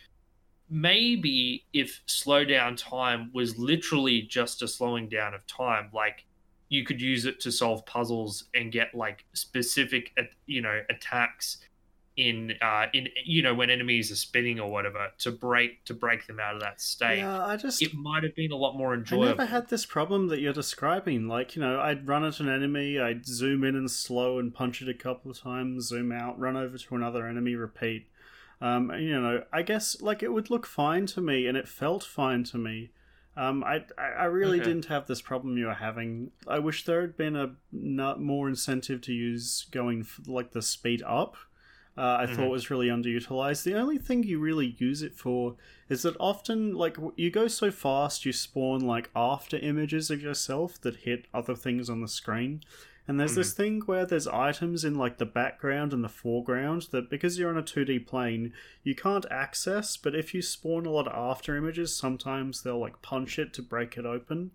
Maybe 0.70 1.66
if 1.74 2.02
slow 2.06 2.46
down 2.46 2.76
time 2.76 3.32
was 3.34 3.58
literally 3.58 4.22
just 4.22 4.62
a 4.62 4.68
slowing 4.68 5.10
down 5.10 5.34
of 5.34 5.46
time, 5.48 5.90
like 5.92 6.26
you 6.70 6.86
could 6.86 7.02
use 7.02 7.26
it 7.26 7.40
to 7.40 7.52
solve 7.52 7.84
puzzles 7.88 8.46
and 8.54 8.72
get 8.72 8.94
like 8.94 9.26
specific, 9.34 10.12
you 10.46 10.62
know, 10.62 10.82
attacks 10.92 11.58
in 12.22 12.54
uh 12.62 12.86
in 12.94 13.08
you 13.26 13.42
know 13.42 13.54
when 13.54 13.70
enemies 13.70 14.12
are 14.12 14.16
spinning 14.16 14.60
or 14.60 14.70
whatever 14.72 15.08
to 15.18 15.32
break 15.32 15.84
to 15.86 15.94
break 15.94 16.28
them 16.28 16.40
out 16.40 16.56
of 16.56 16.62
that 16.62 16.80
state 16.80 17.20
yeah, 17.20 17.46
I 17.46 17.58
just 17.58 17.82
it 17.82 17.94
might 17.94 18.24
have 18.24 18.36
been 18.36 18.52
a 18.52 18.56
lot 18.56 18.78
more 18.78 18.94
enjoyable 18.94 19.24
I 19.26 19.28
never 19.30 19.46
had 19.46 19.70
this 19.70 19.86
problem 19.86 20.28
that 20.28 20.40
you're 20.40 20.54
describing. 20.54 21.28
Like, 21.28 21.56
you 21.56 21.62
know, 21.62 21.80
I'd 21.80 22.08
run 22.08 22.24
at 22.24 22.40
an 22.40 22.50
enemy, 22.50 23.00
I'd 23.00 23.26
zoom 23.26 23.64
in 23.64 23.76
and 23.76 23.90
slow 23.90 24.38
and 24.40 24.54
punch 24.54 24.82
it 24.82 24.90
a 24.90 24.94
couple 24.94 25.32
of 25.32 25.40
times, 25.40 25.88
zoom 25.88 26.12
out, 26.12 26.40
run 26.40 26.56
over 26.56 26.78
to 26.78 26.96
another 26.96 27.28
enemy, 27.28 27.56
repeat. 27.56 28.08
Um, 28.62 28.92
you 28.92 29.20
know, 29.20 29.44
I 29.52 29.64
guess 29.64 30.02
like 30.02 30.22
it 30.22 30.32
would 30.32 30.50
look 30.52 30.68
fine 30.68 31.08
to 31.08 31.22
me, 31.22 31.48
and 31.48 31.58
it 31.58 31.68
felt 31.68 32.04
fine 32.04 32.44
to 32.46 32.58
me. 32.58 32.92
Um, 33.36 33.64
I 33.64 33.86
I 33.98 34.26
really 34.26 34.60
Okay. 34.60 34.66
didn't 34.70 34.86
have 34.86 35.08
this 35.08 35.22
problem 35.22 35.58
you 35.58 35.66
were 35.68 35.74
having. 35.74 36.32
I 36.48 36.60
wish 36.60 36.84
there 36.86 37.02
had 37.02 37.18
been 37.18 37.36
a 37.36 37.56
not 37.72 38.22
more 38.22 38.48
incentive 38.50 39.02
to 39.02 39.14
use 39.14 39.66
going 39.72 40.02
f- 40.02 40.20
like 40.28 40.52
the 40.52 40.62
speed 40.62 41.02
up. 41.04 41.36
Uh, 42.02 42.18
I 42.22 42.26
Mhm. 42.26 42.36
thought 42.36 42.50
was 42.50 42.72
really 42.72 42.88
underutilized. 42.88 43.62
The 43.62 43.76
only 43.76 44.00
thing 44.00 44.24
you 44.24 44.40
really 44.40 44.76
use 44.80 45.04
it 45.04 45.14
for 45.14 45.56
is 45.88 46.02
that 46.02 46.16
often, 46.20 46.74
like 46.74 46.98
you 47.16 47.30
go 47.30 47.48
so 47.48 47.70
fast, 47.70 48.26
you 48.26 48.34
spawn 48.34 48.80
like 48.80 49.12
after 49.16 49.58
images 49.58 50.10
of 50.10 50.20
yourself 50.20 50.82
that 50.82 50.96
hit 50.96 51.28
other 51.32 51.54
things 51.56 51.92
on 51.92 52.02
the 52.02 52.08
screen. 52.08 52.64
And 53.08 53.20
there's 53.20 53.36
this 53.36 53.54
thing 53.54 53.82
where 53.82 54.06
there's 54.08 54.26
items 54.28 54.84
in 54.84 54.96
like 54.96 55.20
the 55.20 55.28
background 55.28 55.94
and 55.94 56.04
the 56.04 56.10
foreground 56.10 56.88
that 56.92 57.12
because 57.12 57.38
you're 57.38 57.52
on 57.52 57.58
a 57.58 57.62
2D 57.62 58.00
plane, 58.00 58.52
you 58.84 58.96
can't 58.96 59.26
access, 59.30 59.96
but 59.96 60.16
if 60.16 60.34
you 60.34 60.42
spawn 60.42 60.88
a 60.88 60.92
lot 60.92 61.08
of 61.08 61.14
after 61.14 61.56
images, 61.56 61.96
sometimes 61.96 62.64
they'll 62.64 62.80
like 62.80 63.04
punch 63.04 63.38
it 63.38 63.54
to 63.54 63.62
break 63.62 63.96
it 63.96 64.08
open, 64.08 64.52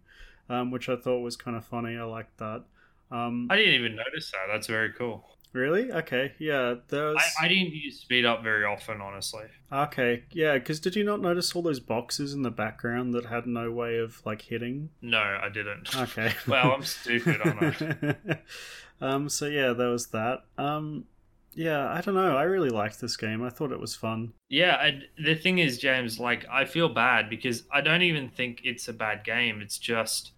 um, 0.49 0.72
which 0.72 0.88
I 0.88 0.97
thought 0.97 1.20
was 1.20 1.36
kind 1.36 1.57
of 1.57 1.64
funny. 1.64 1.97
I 1.97 2.03
liked 2.03 2.38
that. 2.38 2.64
Um, 3.12 3.47
I 3.51 3.57
didn't 3.57 3.74
even 3.74 3.94
notice 3.94 4.32
that. 4.32 4.47
That's 4.51 4.66
very 4.66 4.92
cool. 4.92 5.36
Really? 5.53 5.90
Okay, 5.92 6.32
yeah. 6.38 6.74
There's 6.88 7.16
I, 7.40 7.44
I 7.44 7.49
didn't 7.49 7.72
use 7.72 8.01
speed 8.01 8.24
up 8.24 8.42
very 8.42 8.64
often, 8.64 9.01
honestly. 9.01 9.44
okay, 9.72 10.24
yeah. 10.32 10.55
Because 10.55 10.80
did 10.80 10.97
you 10.97 11.05
not 11.05 11.20
notice 11.20 11.55
all 11.55 11.62
those 11.62 11.80
boxes 11.80 12.34
in 12.34 12.42
the 12.42 12.51
background 12.51 13.14
that 13.14 13.26
had 13.26 13.47
no 13.47 13.70
way 13.70 13.99
of 13.99 14.20
like 14.24 14.42
hitting? 14.42 14.90
No, 15.03 15.18
I 15.18 15.49
didn't. 15.49 15.94
Okay. 15.97 16.32
Well, 16.47 16.72
I'm 16.72 16.84
stupid, 16.84 17.40
aren't 17.44 17.82
I? 17.82 18.38
um. 19.01 19.28
So 19.28 19.47
yeah, 19.47 19.72
there 19.72 19.88
was 19.90 20.09
that. 20.09 20.44
Um. 20.59 21.05
Yeah, 21.55 21.88
I 21.88 22.03
don't 22.03 22.14
know. 22.14 22.36
I 22.36 22.42
really 22.42 22.68
liked 22.68 23.01
this 23.01 23.16
game. 23.16 23.42
I 23.42 23.49
thought 23.49 23.72
it 23.72 23.80
was 23.80 23.94
fun. 23.97 24.34
Yeah, 24.51 24.74
and 24.84 25.05
the 25.18 25.34
thing 25.34 25.59
is, 25.59 25.78
James, 25.78 26.20
like 26.20 26.44
I 26.53 26.66
feel 26.66 26.90
bad 26.90 27.30
because 27.30 27.62
I 27.72 27.80
don't 27.80 28.03
even 28.03 28.28
think 28.28 28.61
it's 28.62 28.88
a 28.88 28.92
bad 28.92 29.24
game. 29.24 29.62
It's 29.62 29.78
just 29.78 30.32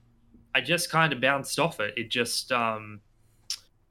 I 0.54 0.60
just 0.60 0.90
kind 0.90 1.12
of 1.12 1.20
bounced 1.20 1.58
off 1.58 1.80
it. 1.80 1.94
It 1.96 2.08
just 2.10 2.52
um 2.52 3.00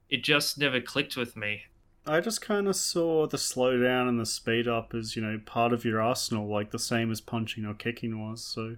it 0.08 0.22
just 0.22 0.58
never 0.58 0.80
clicked 0.80 1.16
with 1.16 1.36
me. 1.36 1.62
I 2.06 2.20
just 2.20 2.40
kind 2.40 2.68
of 2.68 2.76
saw 2.76 3.26
the 3.26 3.36
slowdown 3.36 4.08
and 4.08 4.18
the 4.18 4.26
speed 4.26 4.66
up 4.66 4.94
as 4.94 5.14
you 5.14 5.22
know 5.22 5.40
part 5.44 5.72
of 5.72 5.84
your 5.84 6.00
arsenal, 6.00 6.48
like 6.48 6.70
the 6.70 6.78
same 6.78 7.10
as 7.10 7.20
punching 7.20 7.66
or 7.66 7.74
kicking 7.74 8.18
was. 8.26 8.42
So, 8.42 8.76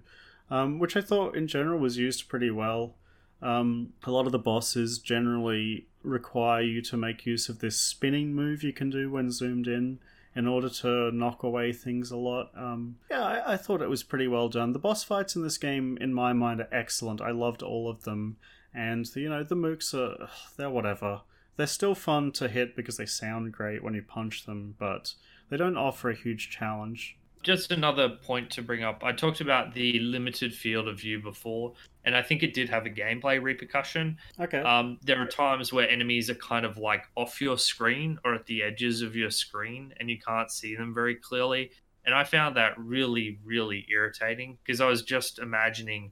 um, 0.49 0.79
which 0.79 0.97
I 0.97 1.01
thought 1.01 1.35
in 1.35 1.47
general 1.47 1.79
was 1.79 1.97
used 1.97 2.27
pretty 2.27 2.51
well. 2.51 2.95
Um, 3.41 3.93
a 4.03 4.11
lot 4.11 4.25
of 4.25 4.31
the 4.31 4.39
bosses 4.39 4.99
generally 4.99 5.87
require 6.03 6.61
you 6.61 6.81
to 6.81 6.97
make 6.97 7.25
use 7.25 7.49
of 7.49 7.59
this 7.59 7.79
spinning 7.79 8.33
move 8.33 8.63
you 8.63 8.73
can 8.73 8.89
do 8.89 9.09
when 9.09 9.31
zoomed 9.31 9.67
in 9.67 9.99
in 10.35 10.47
order 10.47 10.69
to 10.69 11.11
knock 11.11 11.43
away 11.43 11.73
things 11.73 12.11
a 12.11 12.17
lot. 12.17 12.51
Um, 12.55 12.97
yeah, 13.09 13.23
I, 13.23 13.53
I 13.53 13.57
thought 13.57 13.81
it 13.81 13.89
was 13.89 14.03
pretty 14.03 14.27
well 14.27 14.47
done. 14.47 14.73
The 14.73 14.79
boss 14.79 15.03
fights 15.03 15.35
in 15.35 15.43
this 15.43 15.57
game, 15.57 15.97
in 15.99 16.13
my 16.13 16.31
mind, 16.33 16.61
are 16.61 16.69
excellent. 16.71 17.19
I 17.19 17.31
loved 17.31 17.61
all 17.61 17.89
of 17.89 18.03
them, 18.03 18.37
and 18.73 19.07
you 19.15 19.29
know 19.29 19.43
the 19.43 19.55
mooks 19.55 19.93
are 19.93 20.29
they're 20.57 20.69
whatever. 20.69 21.21
They're 21.57 21.67
still 21.67 21.95
fun 21.95 22.31
to 22.33 22.47
hit 22.47 22.75
because 22.75 22.97
they 22.97 23.05
sound 23.05 23.51
great 23.51 23.83
when 23.83 23.93
you 23.93 24.01
punch 24.01 24.45
them, 24.45 24.75
but 24.79 25.13
they 25.49 25.57
don't 25.57 25.77
offer 25.77 26.09
a 26.09 26.15
huge 26.15 26.49
challenge. 26.49 27.17
Just 27.43 27.71
another 27.71 28.07
point 28.07 28.51
to 28.51 28.61
bring 28.61 28.83
up. 28.83 29.03
I 29.03 29.11
talked 29.11 29.41
about 29.41 29.73
the 29.73 29.99
limited 29.99 30.53
field 30.53 30.87
of 30.87 30.99
view 30.99 31.19
before, 31.21 31.73
and 32.05 32.15
I 32.15 32.21
think 32.21 32.43
it 32.43 32.53
did 32.53 32.69
have 32.69 32.85
a 32.85 32.89
gameplay 32.89 33.41
repercussion. 33.41 34.17
Okay. 34.39 34.59
Um, 34.59 34.99
there 35.01 35.19
are 35.19 35.25
times 35.25 35.73
where 35.73 35.89
enemies 35.89 36.29
are 36.29 36.35
kind 36.35 36.65
of 36.65 36.77
like 36.77 37.03
off 37.15 37.41
your 37.41 37.57
screen 37.57 38.19
or 38.23 38.35
at 38.35 38.45
the 38.45 38.63
edges 38.63 39.01
of 39.01 39.15
your 39.15 39.31
screen, 39.31 39.93
and 39.99 40.09
you 40.09 40.19
can't 40.19 40.51
see 40.51 40.75
them 40.75 40.93
very 40.93 41.15
clearly. 41.15 41.71
And 42.05 42.15
I 42.15 42.23
found 42.23 42.55
that 42.55 42.77
really, 42.77 43.39
really 43.43 43.85
irritating 43.91 44.57
because 44.63 44.79
I 44.79 44.87
was 44.87 45.01
just 45.01 45.39
imagining 45.39 46.11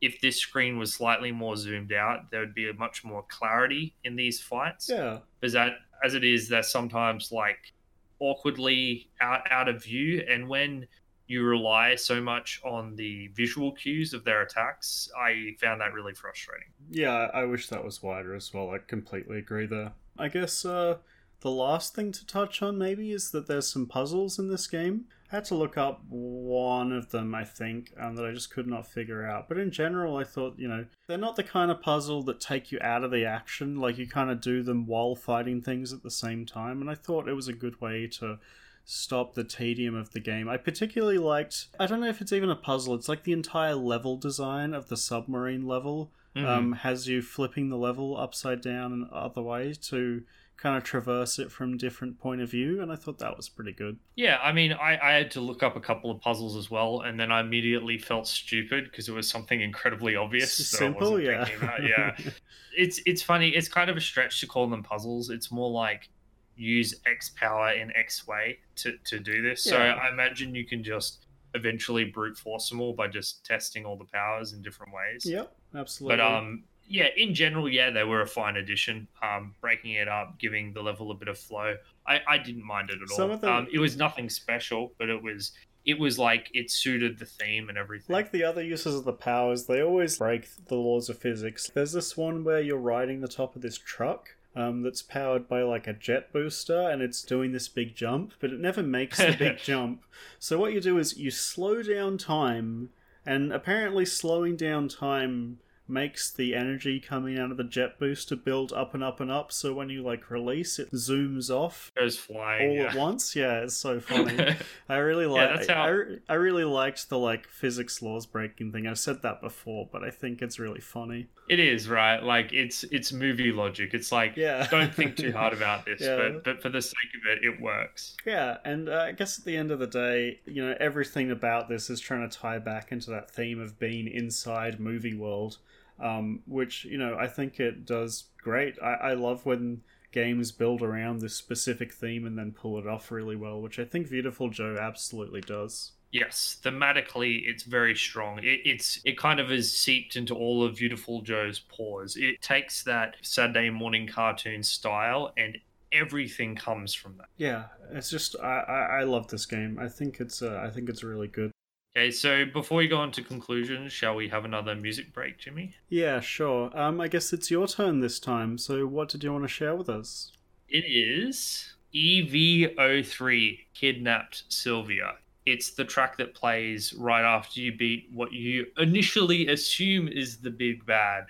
if 0.00 0.20
this 0.20 0.36
screen 0.36 0.78
was 0.78 0.92
slightly 0.94 1.32
more 1.32 1.56
zoomed 1.56 1.92
out, 1.92 2.30
there 2.30 2.40
would 2.40 2.54
be 2.54 2.68
a 2.68 2.74
much 2.74 3.04
more 3.04 3.24
clarity 3.28 3.94
in 4.04 4.16
these 4.16 4.40
fights. 4.40 4.88
yeah. 4.88 5.18
Because 5.40 5.52
that, 5.52 5.74
as 6.02 6.14
it 6.14 6.24
is, 6.24 6.48
they're 6.48 6.62
sometimes 6.62 7.30
like 7.32 7.72
awkwardly 8.18 9.08
out 9.20 9.50
out 9.50 9.68
of 9.68 9.82
view, 9.82 10.24
and 10.28 10.48
when 10.48 10.86
you 11.26 11.44
rely 11.44 11.94
so 11.94 12.20
much 12.20 12.60
on 12.64 12.96
the 12.96 13.28
visual 13.28 13.72
cues 13.72 14.12
of 14.12 14.24
their 14.24 14.42
attacks, 14.42 15.08
I 15.16 15.54
found 15.60 15.80
that 15.80 15.92
really 15.92 16.12
frustrating. 16.12 16.68
Yeah, 16.90 17.28
I 17.32 17.44
wish 17.44 17.68
that 17.68 17.84
was 17.84 18.02
wider 18.02 18.34
as 18.34 18.52
well. 18.52 18.70
I 18.70 18.78
completely 18.78 19.38
agree 19.38 19.66
there. 19.66 19.92
I 20.18 20.28
guess 20.28 20.64
uh, 20.64 20.96
the 21.40 21.50
last 21.50 21.94
thing 21.94 22.12
to 22.12 22.26
touch 22.26 22.62
on 22.62 22.76
maybe 22.78 23.12
is 23.12 23.30
that 23.30 23.46
there's 23.46 23.68
some 23.68 23.86
puzzles 23.86 24.38
in 24.38 24.48
this 24.48 24.66
game. 24.66 25.06
I 25.32 25.36
had 25.36 25.44
to 25.46 25.54
look 25.54 25.78
up 25.78 26.02
one 26.08 26.92
of 26.92 27.10
them, 27.10 27.34
I 27.34 27.44
think, 27.44 27.92
um, 27.98 28.16
that 28.16 28.26
I 28.26 28.32
just 28.32 28.50
could 28.50 28.66
not 28.66 28.86
figure 28.86 29.24
out. 29.24 29.48
But 29.48 29.58
in 29.58 29.70
general, 29.70 30.16
I 30.16 30.24
thought, 30.24 30.58
you 30.58 30.66
know, 30.68 30.86
they're 31.06 31.16
not 31.18 31.36
the 31.36 31.44
kind 31.44 31.70
of 31.70 31.80
puzzle 31.80 32.22
that 32.24 32.40
take 32.40 32.72
you 32.72 32.78
out 32.82 33.04
of 33.04 33.12
the 33.12 33.24
action. 33.24 33.76
Like, 33.78 33.96
you 33.96 34.08
kind 34.08 34.28
of 34.30 34.40
do 34.40 34.62
them 34.62 34.86
while 34.86 35.14
fighting 35.14 35.62
things 35.62 35.92
at 35.92 36.02
the 36.02 36.10
same 36.10 36.46
time. 36.46 36.80
And 36.80 36.90
I 36.90 36.94
thought 36.96 37.28
it 37.28 37.34
was 37.34 37.46
a 37.48 37.52
good 37.52 37.80
way 37.80 38.08
to 38.18 38.38
stop 38.84 39.34
the 39.34 39.44
tedium 39.44 39.94
of 39.94 40.10
the 40.10 40.20
game. 40.20 40.48
I 40.48 40.56
particularly 40.56 41.18
liked, 41.18 41.68
I 41.78 41.86
don't 41.86 42.00
know 42.00 42.08
if 42.08 42.20
it's 42.20 42.32
even 42.32 42.50
a 42.50 42.56
puzzle, 42.56 42.94
it's 42.96 43.08
like 43.08 43.22
the 43.22 43.32
entire 43.32 43.76
level 43.76 44.16
design 44.16 44.74
of 44.74 44.88
the 44.88 44.96
submarine 44.96 45.64
level 45.64 46.10
Mhm. 46.34 46.46
um, 46.46 46.72
has 46.72 47.06
you 47.08 47.22
flipping 47.22 47.68
the 47.68 47.76
level 47.76 48.16
upside 48.16 48.60
down 48.60 48.92
and 48.92 49.08
other 49.10 49.42
way 49.42 49.74
to 49.74 50.22
kind 50.60 50.76
of 50.76 50.84
traverse 50.84 51.38
it 51.38 51.50
from 51.50 51.76
different 51.78 52.18
point 52.18 52.40
of 52.40 52.50
view 52.50 52.82
and 52.82 52.92
i 52.92 52.96
thought 52.96 53.18
that 53.18 53.34
was 53.36 53.48
pretty 53.48 53.72
good 53.72 53.98
Yeah, 54.14 54.38
I 54.42 54.52
mean, 54.52 54.72
I, 54.72 54.98
I 55.02 55.12
had 55.12 55.30
to 55.32 55.40
look 55.40 55.62
up 55.62 55.76
a 55.76 55.80
couple 55.80 56.10
of 56.10 56.20
puzzles 56.20 56.54
as 56.56 56.70
well, 56.70 57.00
and 57.00 57.18
then 57.18 57.32
I 57.32 57.40
immediately 57.40 57.96
felt 57.96 58.28
stupid 58.28 58.84
because 58.84 59.08
it 59.08 59.12
was 59.12 59.26
something 59.26 59.62
incredibly 59.62 60.14
obvious. 60.16 60.60
S- 60.60 60.70
that 60.72 60.76
I 60.76 60.78
simple 60.86 61.20
yeah. 61.20 61.48
Yeah, 61.82 62.16
it's 62.76 63.00
it's 63.06 63.22
funny. 63.22 63.48
It's 63.48 63.68
kind 63.68 63.88
of 63.88 63.96
a 63.96 64.00
stretch 64.00 64.40
to 64.40 64.46
call 64.46 64.68
them 64.68 64.82
puzzles. 64.82 65.30
It's 65.30 65.50
more 65.50 65.70
like 65.70 66.10
use 66.56 66.94
X 67.06 67.30
power 67.30 67.70
in 67.72 67.90
X 67.96 68.26
way 68.26 68.58
to 68.76 68.98
to 69.04 69.18
do 69.18 69.40
this. 69.40 69.64
So 69.64 69.78
I 69.78 70.10
imagine 70.10 70.54
you 70.54 70.66
can 70.66 70.84
just 70.84 71.26
eventually 71.54 72.04
brute 72.04 72.36
force 72.36 72.68
them 72.68 72.80
all 72.80 72.92
by 72.92 73.08
just 73.08 73.44
testing 73.44 73.86
all 73.86 73.96
the 73.96 74.04
powers 74.12 74.52
in 74.52 74.60
different 74.62 74.92
ways. 74.92 75.24
yep 75.24 75.56
absolutely 75.74 76.16
But 76.18 76.22
um, 76.24 76.64
yeah, 76.90 77.06
in 77.16 77.34
general, 77.34 77.68
yeah, 77.68 77.88
they 77.90 78.04
were 78.04 78.20
a 78.20 78.26
fine 78.26 78.56
addition. 78.56 79.06
Um, 79.22 79.54
breaking 79.60 79.92
it 79.92 80.08
up, 80.08 80.38
giving 80.38 80.72
the 80.72 80.82
level 80.82 81.10
a 81.10 81.14
bit 81.14 81.28
of 81.28 81.38
flow. 81.38 81.76
I, 82.06 82.20
I 82.28 82.36
didn't 82.38 82.64
mind 82.66 82.90
it 82.90 82.98
at 83.00 83.08
Some 83.10 83.30
all. 83.30 83.36
them- 83.38 83.50
Um, 83.50 83.68
it 83.72 83.78
was 83.78 83.96
nothing 83.96 84.28
special, 84.28 84.92
but 84.98 85.08
it 85.08 85.22
was 85.22 85.52
it 85.86 85.98
was 85.98 86.18
like 86.18 86.50
it 86.52 86.70
suited 86.70 87.18
the 87.18 87.24
theme 87.24 87.70
and 87.70 87.78
everything. 87.78 88.12
Like 88.12 88.32
the 88.32 88.44
other 88.44 88.62
uses 88.62 88.94
of 88.94 89.04
the 89.04 89.14
powers, 89.14 89.64
they 89.66 89.80
always 89.82 90.18
break 90.18 90.46
the 90.66 90.74
laws 90.74 91.08
of 91.08 91.16
physics. 91.18 91.70
There's 91.72 91.92
this 91.92 92.16
one 92.18 92.44
where 92.44 92.60
you're 92.60 92.76
riding 92.76 93.20
the 93.22 93.28
top 93.28 93.56
of 93.56 93.62
this 93.62 93.78
truck. 93.78 94.34
Um, 94.56 94.82
that's 94.82 95.00
powered 95.00 95.48
by 95.48 95.62
like 95.62 95.86
a 95.86 95.92
jet 95.92 96.32
booster 96.32 96.90
and 96.90 97.00
it's 97.02 97.22
doing 97.22 97.52
this 97.52 97.68
big 97.68 97.94
jump, 97.94 98.32
but 98.40 98.50
it 98.50 98.58
never 98.58 98.82
makes 98.82 99.16
the 99.18 99.36
big 99.38 99.58
jump. 99.62 100.02
So, 100.40 100.58
what 100.58 100.72
you 100.72 100.80
do 100.80 100.98
is 100.98 101.16
you 101.16 101.30
slow 101.30 101.84
down 101.84 102.18
time, 102.18 102.90
and 103.24 103.52
apparently, 103.52 104.04
slowing 104.04 104.56
down 104.56 104.88
time 104.88 105.60
makes 105.90 106.30
the 106.30 106.54
energy 106.54 107.00
coming 107.00 107.38
out 107.38 107.50
of 107.50 107.56
the 107.56 107.64
jet 107.64 107.98
booster 107.98 108.36
build 108.36 108.72
up 108.72 108.94
and 108.94 109.02
up 109.04 109.20
and 109.20 109.30
up. 109.30 109.52
So, 109.52 109.74
when 109.74 109.88
you 109.90 110.02
like 110.02 110.30
release, 110.30 110.78
it 110.78 110.90
zooms 110.92 111.50
off 111.50 111.90
was 112.00 112.16
flying. 112.16 112.70
all 112.70 112.76
yeah. 112.76 112.82
at 112.84 112.94
once. 112.94 113.34
Yeah, 113.36 113.60
it's 113.60 113.76
so 113.76 114.00
funny. 114.00 114.56
I 114.88 114.96
really 114.96 115.26
like. 115.26 115.48
that's 115.56 115.68
how- 115.68 115.82
I, 115.84 116.04
I 116.28 116.34
really 116.34 116.64
liked 116.64 117.08
the 117.08 117.18
like 117.18 117.48
physics 117.48 118.00
laws 118.00 118.26
breaking 118.26 118.72
thing. 118.72 118.86
I've 118.86 118.98
said 118.98 119.22
that 119.22 119.40
before, 119.40 119.88
but 119.90 120.04
I 120.04 120.10
think 120.10 120.40
it's 120.42 120.58
really 120.58 120.80
funny. 120.80 121.26
It 121.48 121.58
is 121.58 121.88
right. 121.88 122.22
Like 122.22 122.52
it's 122.52 122.84
it's 122.84 123.12
movie 123.12 123.50
logic. 123.50 123.92
It's 123.92 124.12
like 124.12 124.36
Yeah. 124.36 124.68
don't 124.70 124.94
think 124.94 125.16
too 125.16 125.32
hard 125.32 125.52
about 125.52 125.84
this, 125.86 126.00
Yeah. 126.00 126.16
but 126.16 126.44
but 126.44 126.62
for 126.62 126.68
the 126.68 126.80
sake 126.80 126.94
of 127.20 127.38
it, 127.38 127.44
it 127.44 127.60
works. 127.60 128.16
Yeah, 128.24 128.58
and 128.64 128.88
uh, 128.88 129.06
I 129.08 129.12
guess 129.12 129.38
at 129.38 129.44
the 129.44 129.56
end 129.56 129.72
of 129.72 129.80
the 129.80 129.86
day, 129.88 130.38
you 130.46 130.64
know, 130.64 130.76
everything 130.78 131.30
about 131.32 131.68
this 131.68 131.90
is 131.90 131.98
trying 132.00 132.28
to 132.28 132.38
tie 132.38 132.58
back 132.60 132.92
into 132.92 133.10
that 133.10 133.30
theme 133.30 133.60
of 133.60 133.78
being 133.80 134.06
inside 134.06 134.78
movie 134.78 135.14
world, 135.14 135.58
um, 136.00 136.40
which 136.46 136.84
you 136.84 136.98
know 136.98 137.16
I 137.18 137.26
think 137.26 137.60
it 137.60 137.84
does 137.84 138.24
great. 138.42 138.76
I, 138.82 138.94
I 138.94 139.14
love 139.14 139.46
when 139.46 139.82
games 140.12 140.52
build 140.52 140.82
around 140.82 141.20
this 141.20 141.36
specific 141.36 141.92
theme 141.92 142.26
and 142.26 142.36
then 142.36 142.52
pull 142.52 142.78
it 142.78 142.86
off 142.86 143.10
really 143.10 143.36
well, 143.36 143.60
which 143.60 143.78
I 143.78 143.84
think 143.84 144.08
Viewtiful 144.08 144.50
Joe 144.50 144.76
absolutely 144.80 145.40
does. 145.40 145.92
Yes, 146.12 146.58
thematically, 146.62 147.42
it's 147.44 147.62
very 147.62 147.94
strong. 147.94 148.40
It, 148.40 148.60
it's 148.64 149.00
it 149.04 149.16
kind 149.16 149.38
of 149.38 149.52
is 149.52 149.72
seeped 149.72 150.16
into 150.16 150.34
all 150.34 150.64
of 150.64 150.78
Viewtiful 150.78 151.22
Joe's 151.22 151.60
pores. 151.60 152.16
It 152.16 152.42
takes 152.42 152.82
that 152.82 153.16
Saturday 153.22 153.70
morning 153.70 154.08
cartoon 154.08 154.64
style, 154.64 155.32
and 155.36 155.58
everything 155.92 156.56
comes 156.56 156.94
from 156.94 157.16
that. 157.18 157.28
Yeah, 157.36 157.66
it's 157.92 158.10
just 158.10 158.34
I, 158.42 158.60
I, 158.60 159.00
I 159.00 159.02
love 159.04 159.28
this 159.28 159.46
game. 159.46 159.78
I 159.80 159.88
think 159.88 160.18
it's 160.20 160.42
uh, 160.42 160.60
I 160.64 160.70
think 160.70 160.88
it's 160.88 161.04
really 161.04 161.28
good. 161.28 161.52
Okay, 162.00 162.10
so 162.10 162.46
before 162.46 162.78
we 162.78 162.88
go 162.88 162.96
on 162.96 163.12
to 163.12 163.20
conclusions, 163.20 163.92
shall 163.92 164.14
we 164.14 164.30
have 164.30 164.46
another 164.46 164.74
music 164.74 165.12
break, 165.12 165.36
Jimmy? 165.36 165.74
Yeah, 165.90 166.20
sure. 166.20 166.70
Um, 166.72 166.98
I 166.98 167.08
guess 167.08 167.30
it's 167.34 167.50
your 167.50 167.68
turn 167.68 168.00
this 168.00 168.18
time. 168.18 168.56
So, 168.56 168.86
what 168.86 169.10
did 169.10 169.22
you 169.22 169.30
want 169.30 169.44
to 169.44 169.48
share 169.48 169.76
with 169.76 169.90
us? 169.90 170.32
It 170.70 170.86
is 170.86 171.74
EV03 171.94 173.58
Kidnapped 173.74 174.44
Sylvia. 174.48 175.16
It's 175.44 175.72
the 175.72 175.84
track 175.84 176.16
that 176.16 176.34
plays 176.34 176.94
right 176.94 177.22
after 177.22 177.60
you 177.60 177.76
beat 177.76 178.08
what 178.10 178.32
you 178.32 178.68
initially 178.78 179.48
assume 179.48 180.08
is 180.08 180.38
the 180.38 180.50
big 180.50 180.86
bad. 180.86 181.26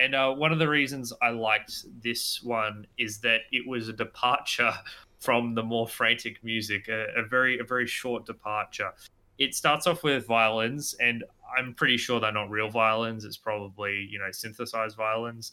And 0.00 0.16
uh, 0.16 0.32
one 0.32 0.50
of 0.50 0.58
the 0.58 0.68
reasons 0.68 1.12
I 1.22 1.28
liked 1.28 1.84
this 2.02 2.42
one 2.42 2.88
is 2.98 3.18
that 3.18 3.42
it 3.52 3.68
was 3.68 3.88
a 3.88 3.92
departure 3.92 4.72
from 5.20 5.54
the 5.54 5.62
more 5.62 5.86
frantic 5.86 6.42
music, 6.42 6.88
a, 6.88 7.06
a 7.16 7.22
very 7.22 7.60
a 7.60 7.64
very 7.64 7.86
short 7.86 8.26
departure. 8.26 8.92
It 9.38 9.54
starts 9.54 9.86
off 9.86 10.02
with 10.02 10.26
violins, 10.26 10.94
and 11.00 11.24
I'm 11.56 11.74
pretty 11.74 11.96
sure 11.96 12.20
they're 12.20 12.32
not 12.32 12.50
real 12.50 12.68
violins. 12.68 13.24
It's 13.24 13.36
probably 13.36 14.08
you 14.10 14.18
know 14.18 14.30
synthesized 14.30 14.96
violins 14.96 15.52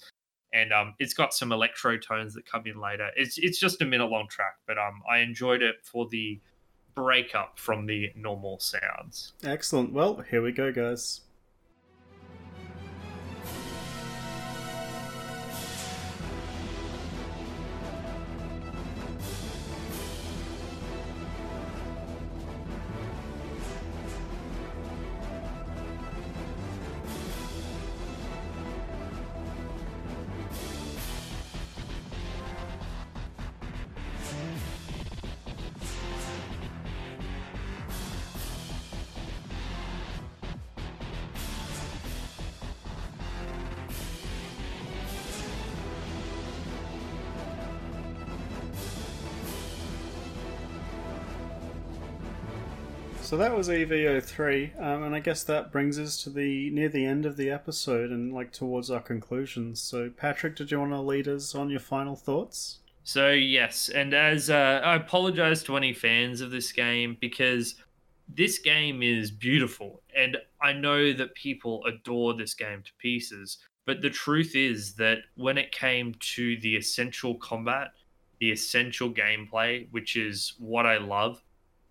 and 0.56 0.72
um, 0.72 0.96
it's 1.00 1.14
got 1.14 1.34
some 1.34 1.52
electro 1.52 1.98
tones 1.98 2.34
that 2.34 2.46
come 2.46 2.64
in 2.66 2.80
later. 2.80 3.10
It's 3.16 3.38
it's 3.38 3.60
just 3.60 3.82
a 3.82 3.86
minute 3.86 4.06
long 4.06 4.28
track, 4.30 4.56
but 4.66 4.78
um, 4.78 5.02
I 5.10 5.20
enjoyed 5.20 5.62
it 5.62 5.76
for 5.84 6.08
the 6.08 6.40
breakup 6.96 7.60
from 7.60 7.86
the 7.86 8.12
normal 8.16 8.60
sounds. 8.60 9.34
Excellent. 9.44 9.92
Well, 9.92 10.24
here 10.30 10.42
we 10.42 10.54
go, 10.54 10.72
guys. 10.72 11.22
So 53.36 53.40
that 53.40 53.54
was 53.54 53.68
EVO3, 53.68 54.82
um, 54.82 55.04
and 55.04 55.14
I 55.14 55.20
guess 55.20 55.44
that 55.44 55.70
brings 55.70 56.00
us 56.00 56.24
to 56.24 56.30
the 56.30 56.70
near 56.70 56.88
the 56.88 57.06
end 57.06 57.26
of 57.26 57.36
the 57.36 57.50
episode 57.50 58.10
and 58.10 58.34
like 58.34 58.54
towards 58.54 58.90
our 58.90 59.02
conclusions. 59.02 59.82
So, 59.82 60.10
Patrick, 60.10 60.56
did 60.56 60.72
you 60.72 60.80
want 60.80 60.94
to 60.94 61.02
lead 61.02 61.28
us 61.28 61.54
on 61.54 61.70
your 61.70 61.82
final 61.82 62.16
thoughts? 62.16 62.80
So 63.04 63.32
yes, 63.32 63.90
and 63.90 64.14
as 64.14 64.50
uh, 64.50 64.80
I 64.86 64.96
apologize 64.96 65.64
to 65.64 65.76
any 65.76 65.92
fans 65.92 66.40
of 66.40 66.50
this 66.50 66.72
game 66.72 67.18
because 67.20 67.76
this 68.34 68.58
game 68.58 69.04
is 69.04 69.32
beautiful, 69.32 70.02
and 70.16 70.38
I 70.62 70.72
know 70.72 71.12
that 71.12 71.36
people 71.36 71.84
adore 71.84 72.36
this 72.36 72.54
game 72.54 72.84
to 72.84 72.92
pieces. 73.00 73.58
But 73.86 74.02
the 74.02 74.10
truth 74.10 74.56
is 74.56 74.94
that 74.94 75.18
when 75.36 75.58
it 75.58 75.74
came 75.74 76.16
to 76.36 76.58
the 76.62 76.78
essential 76.78 77.36
combat, 77.36 77.92
the 78.40 78.54
essential 78.54 79.12
gameplay, 79.12 79.88
which 79.92 80.16
is 80.16 80.54
what 80.58 80.86
I 80.86 81.00
love, 81.00 81.42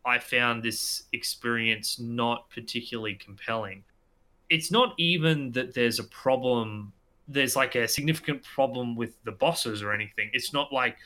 I 0.07 0.19
found 0.19 0.63
this 0.63 1.05
experience 1.13 1.99
not 1.99 2.51
particularly 2.51 3.15
compelling. 3.15 3.85
It's 4.51 4.71
not 4.71 4.95
even 4.99 5.53
that 5.53 5.75
there's 5.75 5.99
a 5.99 6.05
problem, 6.05 6.93
there's 7.27 7.57
like 7.57 7.75
a 7.75 7.89
significant 7.89 8.43
problem 8.43 8.97
with 8.97 9.23
the 9.25 9.33
bosses 9.33 9.83
or 9.83 9.93
anything. 9.93 10.31
It's 10.33 10.53
not 10.53 10.73
like 10.73 10.97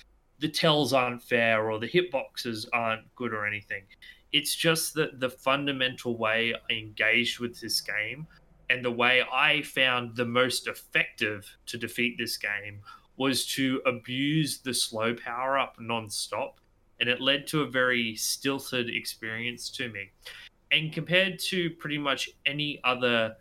the 0.40 0.49
tells 0.49 0.92
aren't 0.92 1.22
fair 1.22 1.70
or 1.70 1.78
the 1.78 1.88
hitboxes 1.88 2.66
aren't 2.72 3.14
good 3.14 3.32
or 3.32 3.46
anything. 3.46 3.84
It's 4.32 4.55
just 4.55 4.94
that 4.94 5.20
the 5.20 5.30
fundamental 5.30 6.16
way 6.16 6.55
I 6.70 6.72
engaged 6.72 7.38
with 7.38 7.61
this 7.61 7.80
game 7.80 8.26
and 8.70 8.84
the 8.84 8.90
way 8.90 9.22
I 9.32 9.62
found 9.62 10.16
the 10.16 10.26
most 10.26 10.66
effective 10.66 11.57
to 11.66 11.78
defeat 11.78 12.16
this 12.18 12.36
game 12.36 12.80
was 13.16 13.46
to 13.46 13.80
abuse 13.86 14.59
the 14.59 14.74
slow 14.74 15.14
power 15.14 15.59
up 15.59 15.76
non-stop 15.80 16.61
and 17.01 17.09
it 17.09 17.20
led 17.20 17.46
to 17.49 17.62
a 17.62 17.66
very 17.66 18.14
stilted 18.16 18.88
experience 18.88 19.70
to 19.70 19.88
me. 19.88 20.11
And 20.72 20.92
compared 20.92 21.38
to 21.40 21.70
pretty 21.70 21.99
much 21.99 22.28
any 22.46 22.80
other 22.84 23.36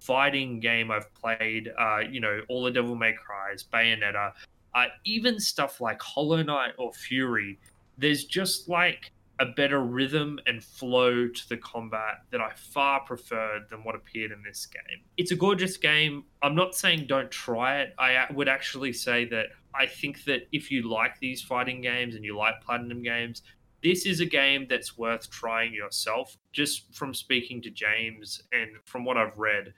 fighting 0.00 0.60
game 0.60 0.90
I've 0.90 1.12
played, 1.14 1.70
uh, 1.78 2.00
you 2.10 2.20
know, 2.20 2.40
all 2.48 2.64
the 2.64 2.70
Devil 2.70 2.94
May 2.94 3.12
Cries, 3.12 3.64
Bayonetta, 3.72 4.32
uh, 4.74 4.86
even 5.04 5.38
stuff 5.38 5.80
like 5.80 6.00
Hollow 6.00 6.42
Knight 6.42 6.72
or 6.78 6.92
Furi, 6.92 7.58
there's 7.98 8.24
just 8.24 8.68
like 8.68 9.12
a 9.40 9.46
better 9.46 9.80
rhythm 9.80 10.38
and 10.46 10.62
flow 10.62 11.26
to 11.26 11.48
the 11.48 11.56
combat 11.56 12.24
that 12.30 12.42
I 12.42 12.52
far 12.54 13.00
preferred 13.00 13.62
than 13.70 13.82
what 13.82 13.94
appeared 13.94 14.32
in 14.32 14.42
this 14.42 14.66
game. 14.66 15.00
It's 15.16 15.30
a 15.30 15.36
gorgeous 15.36 15.78
game. 15.78 16.24
I'm 16.42 16.54
not 16.54 16.74
saying 16.74 17.06
don't 17.06 17.30
try 17.30 17.80
it. 17.80 17.94
I 17.98 18.26
would 18.34 18.48
actually 18.48 18.92
say 18.92 19.24
that 19.26 19.46
I 19.74 19.86
think 19.86 20.24
that 20.24 20.46
if 20.52 20.70
you 20.70 20.88
like 20.90 21.18
these 21.18 21.40
fighting 21.40 21.80
games 21.80 22.14
and 22.14 22.24
you 22.24 22.36
like 22.36 22.60
Platinum 22.60 23.02
games, 23.02 23.42
this 23.82 24.04
is 24.04 24.20
a 24.20 24.26
game 24.26 24.66
that's 24.68 24.98
worth 24.98 25.30
trying 25.30 25.72
yourself. 25.72 26.36
Just 26.52 26.94
from 26.94 27.14
speaking 27.14 27.62
to 27.62 27.70
James 27.70 28.42
and 28.52 28.72
from 28.84 29.06
what 29.06 29.16
I've 29.16 29.38
read, 29.38 29.72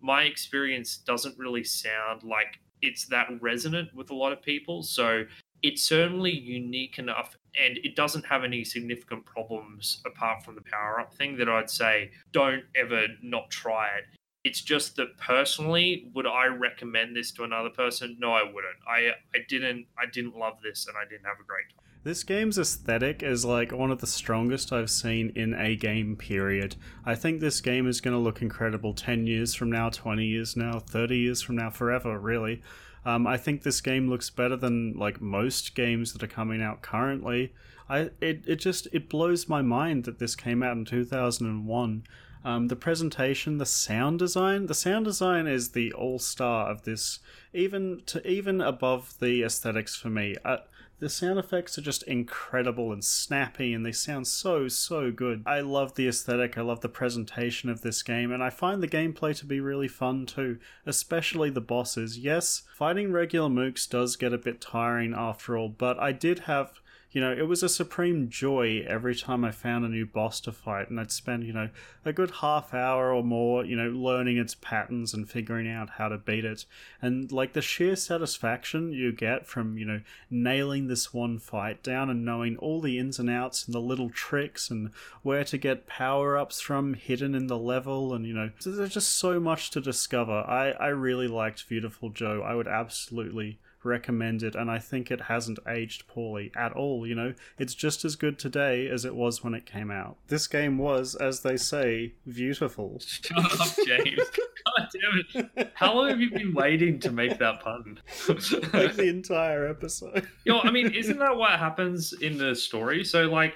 my 0.00 0.24
experience 0.24 0.96
doesn't 0.96 1.38
really 1.38 1.62
sound 1.62 2.24
like 2.24 2.58
it's 2.82 3.06
that 3.06 3.28
resonant 3.40 3.94
with 3.94 4.10
a 4.10 4.14
lot 4.14 4.32
of 4.32 4.42
people. 4.42 4.82
So 4.82 5.24
it's 5.62 5.82
certainly 5.82 6.32
unique 6.32 6.98
enough 6.98 7.36
and 7.62 7.78
it 7.78 7.96
doesn't 7.96 8.26
have 8.26 8.44
any 8.44 8.64
significant 8.64 9.24
problems 9.24 10.02
apart 10.06 10.44
from 10.44 10.54
the 10.54 10.62
power 10.62 11.00
up 11.00 11.14
thing 11.14 11.36
that 11.38 11.48
I'd 11.48 11.70
say 11.70 12.10
don't 12.32 12.64
ever 12.76 13.06
not 13.22 13.50
try 13.50 13.88
it. 13.98 14.04
It's 14.44 14.60
just 14.60 14.96
that 14.96 15.16
personally, 15.16 16.10
would 16.14 16.26
I 16.26 16.46
recommend 16.46 17.16
this 17.16 17.32
to 17.32 17.44
another 17.44 17.70
person? 17.70 18.16
No, 18.18 18.32
I 18.32 18.42
wouldn't. 18.42 18.76
I 18.86 19.12
I 19.34 19.38
didn't 19.48 19.86
I 19.98 20.06
didn't 20.12 20.36
love 20.36 20.58
this 20.62 20.86
and 20.86 20.96
I 20.96 21.08
didn't 21.08 21.24
have 21.24 21.40
a 21.40 21.46
great 21.46 21.68
time. 21.70 21.84
This 22.04 22.22
game's 22.22 22.58
aesthetic 22.58 23.22
is 23.22 23.46
like 23.46 23.72
one 23.72 23.90
of 23.90 24.02
the 24.02 24.06
strongest 24.06 24.74
I've 24.74 24.90
seen 24.90 25.32
in 25.34 25.54
a 25.54 25.74
game, 25.74 26.16
period. 26.16 26.76
I 27.06 27.14
think 27.14 27.40
this 27.40 27.62
game 27.62 27.88
is 27.88 28.02
going 28.02 28.14
to 28.14 28.20
look 28.20 28.42
incredible 28.42 28.92
10 28.92 29.26
years 29.26 29.54
from 29.54 29.70
now, 29.70 29.88
20 29.88 30.22
years 30.22 30.54
now, 30.54 30.80
30 30.80 31.16
years 31.16 31.40
from 31.40 31.56
now, 31.56 31.70
forever, 31.70 32.18
really. 32.18 32.62
Um, 33.06 33.26
I 33.26 33.36
think 33.36 33.62
this 33.62 33.80
game 33.80 34.08
looks 34.08 34.30
better 34.30 34.56
than 34.56 34.94
like 34.94 35.20
most 35.20 35.74
games 35.74 36.12
that 36.12 36.22
are 36.22 36.28
coming 36.28 36.62
out 36.62 36.82
currently. 36.82 37.52
I 37.88 38.10
it, 38.20 38.44
it 38.46 38.56
just 38.56 38.88
it 38.92 39.08
blows 39.08 39.48
my 39.48 39.62
mind 39.62 40.04
that 40.04 40.18
this 40.18 40.34
came 40.34 40.62
out 40.62 40.76
in 40.76 40.84
2001. 40.84 42.04
Um, 42.46 42.68
the 42.68 42.76
presentation, 42.76 43.56
the 43.56 43.66
sound 43.66 44.18
design, 44.18 44.66
the 44.66 44.74
sound 44.74 45.06
design 45.06 45.46
is 45.46 45.70
the 45.70 45.92
all 45.92 46.18
star 46.18 46.70
of 46.70 46.82
this, 46.82 47.20
even 47.54 48.02
to 48.06 48.26
even 48.28 48.60
above 48.60 49.18
the 49.18 49.42
aesthetics 49.42 49.96
for 49.96 50.10
me. 50.10 50.36
Uh, 50.44 50.58
the 51.04 51.10
sound 51.10 51.38
effects 51.38 51.76
are 51.76 51.82
just 51.82 52.02
incredible 52.04 52.90
and 52.90 53.04
snappy, 53.04 53.74
and 53.74 53.84
they 53.84 53.92
sound 53.92 54.26
so, 54.26 54.68
so 54.68 55.12
good. 55.12 55.42
I 55.44 55.60
love 55.60 55.96
the 55.96 56.08
aesthetic, 56.08 56.56
I 56.56 56.62
love 56.62 56.80
the 56.80 56.88
presentation 56.88 57.68
of 57.68 57.82
this 57.82 58.02
game, 58.02 58.32
and 58.32 58.42
I 58.42 58.48
find 58.48 58.82
the 58.82 58.88
gameplay 58.88 59.36
to 59.36 59.44
be 59.44 59.60
really 59.60 59.86
fun 59.86 60.24
too, 60.24 60.58
especially 60.86 61.50
the 61.50 61.60
bosses. 61.60 62.16
Yes, 62.16 62.62
fighting 62.74 63.12
regular 63.12 63.50
mooks 63.50 63.86
does 63.86 64.16
get 64.16 64.32
a 64.32 64.38
bit 64.38 64.62
tiring 64.62 65.12
after 65.12 65.58
all, 65.58 65.68
but 65.68 65.98
I 65.98 66.12
did 66.12 66.38
have 66.38 66.80
you 67.14 67.20
know, 67.20 67.32
it 67.32 67.46
was 67.46 67.62
a 67.62 67.68
supreme 67.68 68.28
joy 68.28 68.84
every 68.88 69.14
time 69.14 69.44
I 69.44 69.52
found 69.52 69.84
a 69.84 69.88
new 69.88 70.04
boss 70.04 70.40
to 70.40 70.52
fight, 70.52 70.90
and 70.90 70.98
I'd 70.98 71.12
spend, 71.12 71.44
you 71.44 71.52
know, 71.52 71.70
a 72.04 72.12
good 72.12 72.32
half 72.42 72.74
hour 72.74 73.12
or 73.12 73.22
more, 73.22 73.64
you 73.64 73.76
know, 73.76 73.88
learning 73.88 74.36
its 74.36 74.56
patterns 74.56 75.14
and 75.14 75.30
figuring 75.30 75.70
out 75.70 75.90
how 75.90 76.08
to 76.08 76.18
beat 76.18 76.44
it. 76.44 76.64
And 77.00 77.30
like 77.30 77.52
the 77.52 77.62
sheer 77.62 77.94
satisfaction 77.94 78.92
you 78.92 79.12
get 79.12 79.46
from, 79.46 79.78
you 79.78 79.84
know, 79.84 80.00
nailing 80.28 80.88
this 80.88 81.14
one 81.14 81.38
fight 81.38 81.84
down 81.84 82.10
and 82.10 82.24
knowing 82.24 82.56
all 82.56 82.80
the 82.80 82.98
ins 82.98 83.20
and 83.20 83.30
outs 83.30 83.64
and 83.64 83.72
the 83.72 83.80
little 83.80 84.10
tricks 84.10 84.68
and 84.68 84.90
where 85.22 85.44
to 85.44 85.56
get 85.56 85.86
power 85.86 86.36
ups 86.36 86.60
from 86.60 86.94
hidden 86.94 87.36
in 87.36 87.46
the 87.46 87.56
level, 87.56 88.12
and, 88.12 88.26
you 88.26 88.34
know, 88.34 88.50
there's 88.64 88.92
just 88.92 89.12
so 89.12 89.38
much 89.38 89.70
to 89.70 89.80
discover. 89.80 90.32
I, 90.32 90.72
I 90.72 90.88
really 90.88 91.28
liked 91.28 91.62
Viewtiful 91.62 92.10
Joe. 92.10 92.42
I 92.44 92.56
would 92.56 92.66
absolutely 92.66 93.60
recommend 93.84 94.42
it, 94.42 94.54
and 94.54 94.70
I 94.70 94.78
think 94.78 95.10
it 95.10 95.22
hasn't 95.22 95.58
aged 95.68 96.06
poorly 96.06 96.52
at 96.56 96.72
all. 96.72 97.06
You 97.06 97.14
know, 97.14 97.34
it's 97.58 97.74
just 97.74 98.04
as 98.04 98.16
good 98.16 98.38
today 98.38 98.88
as 98.88 99.04
it 99.04 99.14
was 99.14 99.42
when 99.42 99.54
it 99.54 99.66
came 99.66 99.90
out. 99.90 100.16
This 100.28 100.46
game 100.46 100.78
was, 100.78 101.14
as 101.14 101.40
they 101.40 101.56
say, 101.56 102.14
beautiful. 102.26 103.00
Shut 103.06 103.60
up, 103.60 103.76
James. 103.86 104.18
God 104.78 104.88
damn 104.92 105.48
it. 105.56 105.72
How 105.74 105.94
long 105.94 106.08
have 106.08 106.20
you 106.20 106.30
been 106.30 106.54
waiting 106.54 106.98
to 107.00 107.10
make 107.10 107.38
that 107.38 107.60
pun? 107.60 108.00
like 108.28 108.94
the 108.94 109.08
entire 109.08 109.68
episode. 109.68 110.26
Yo, 110.44 110.60
I 110.60 110.70
mean, 110.70 110.92
isn't 110.92 111.18
that 111.18 111.36
what 111.36 111.58
happens 111.58 112.12
in 112.14 112.38
the 112.38 112.54
story? 112.54 113.04
So, 113.04 113.24
like, 113.24 113.54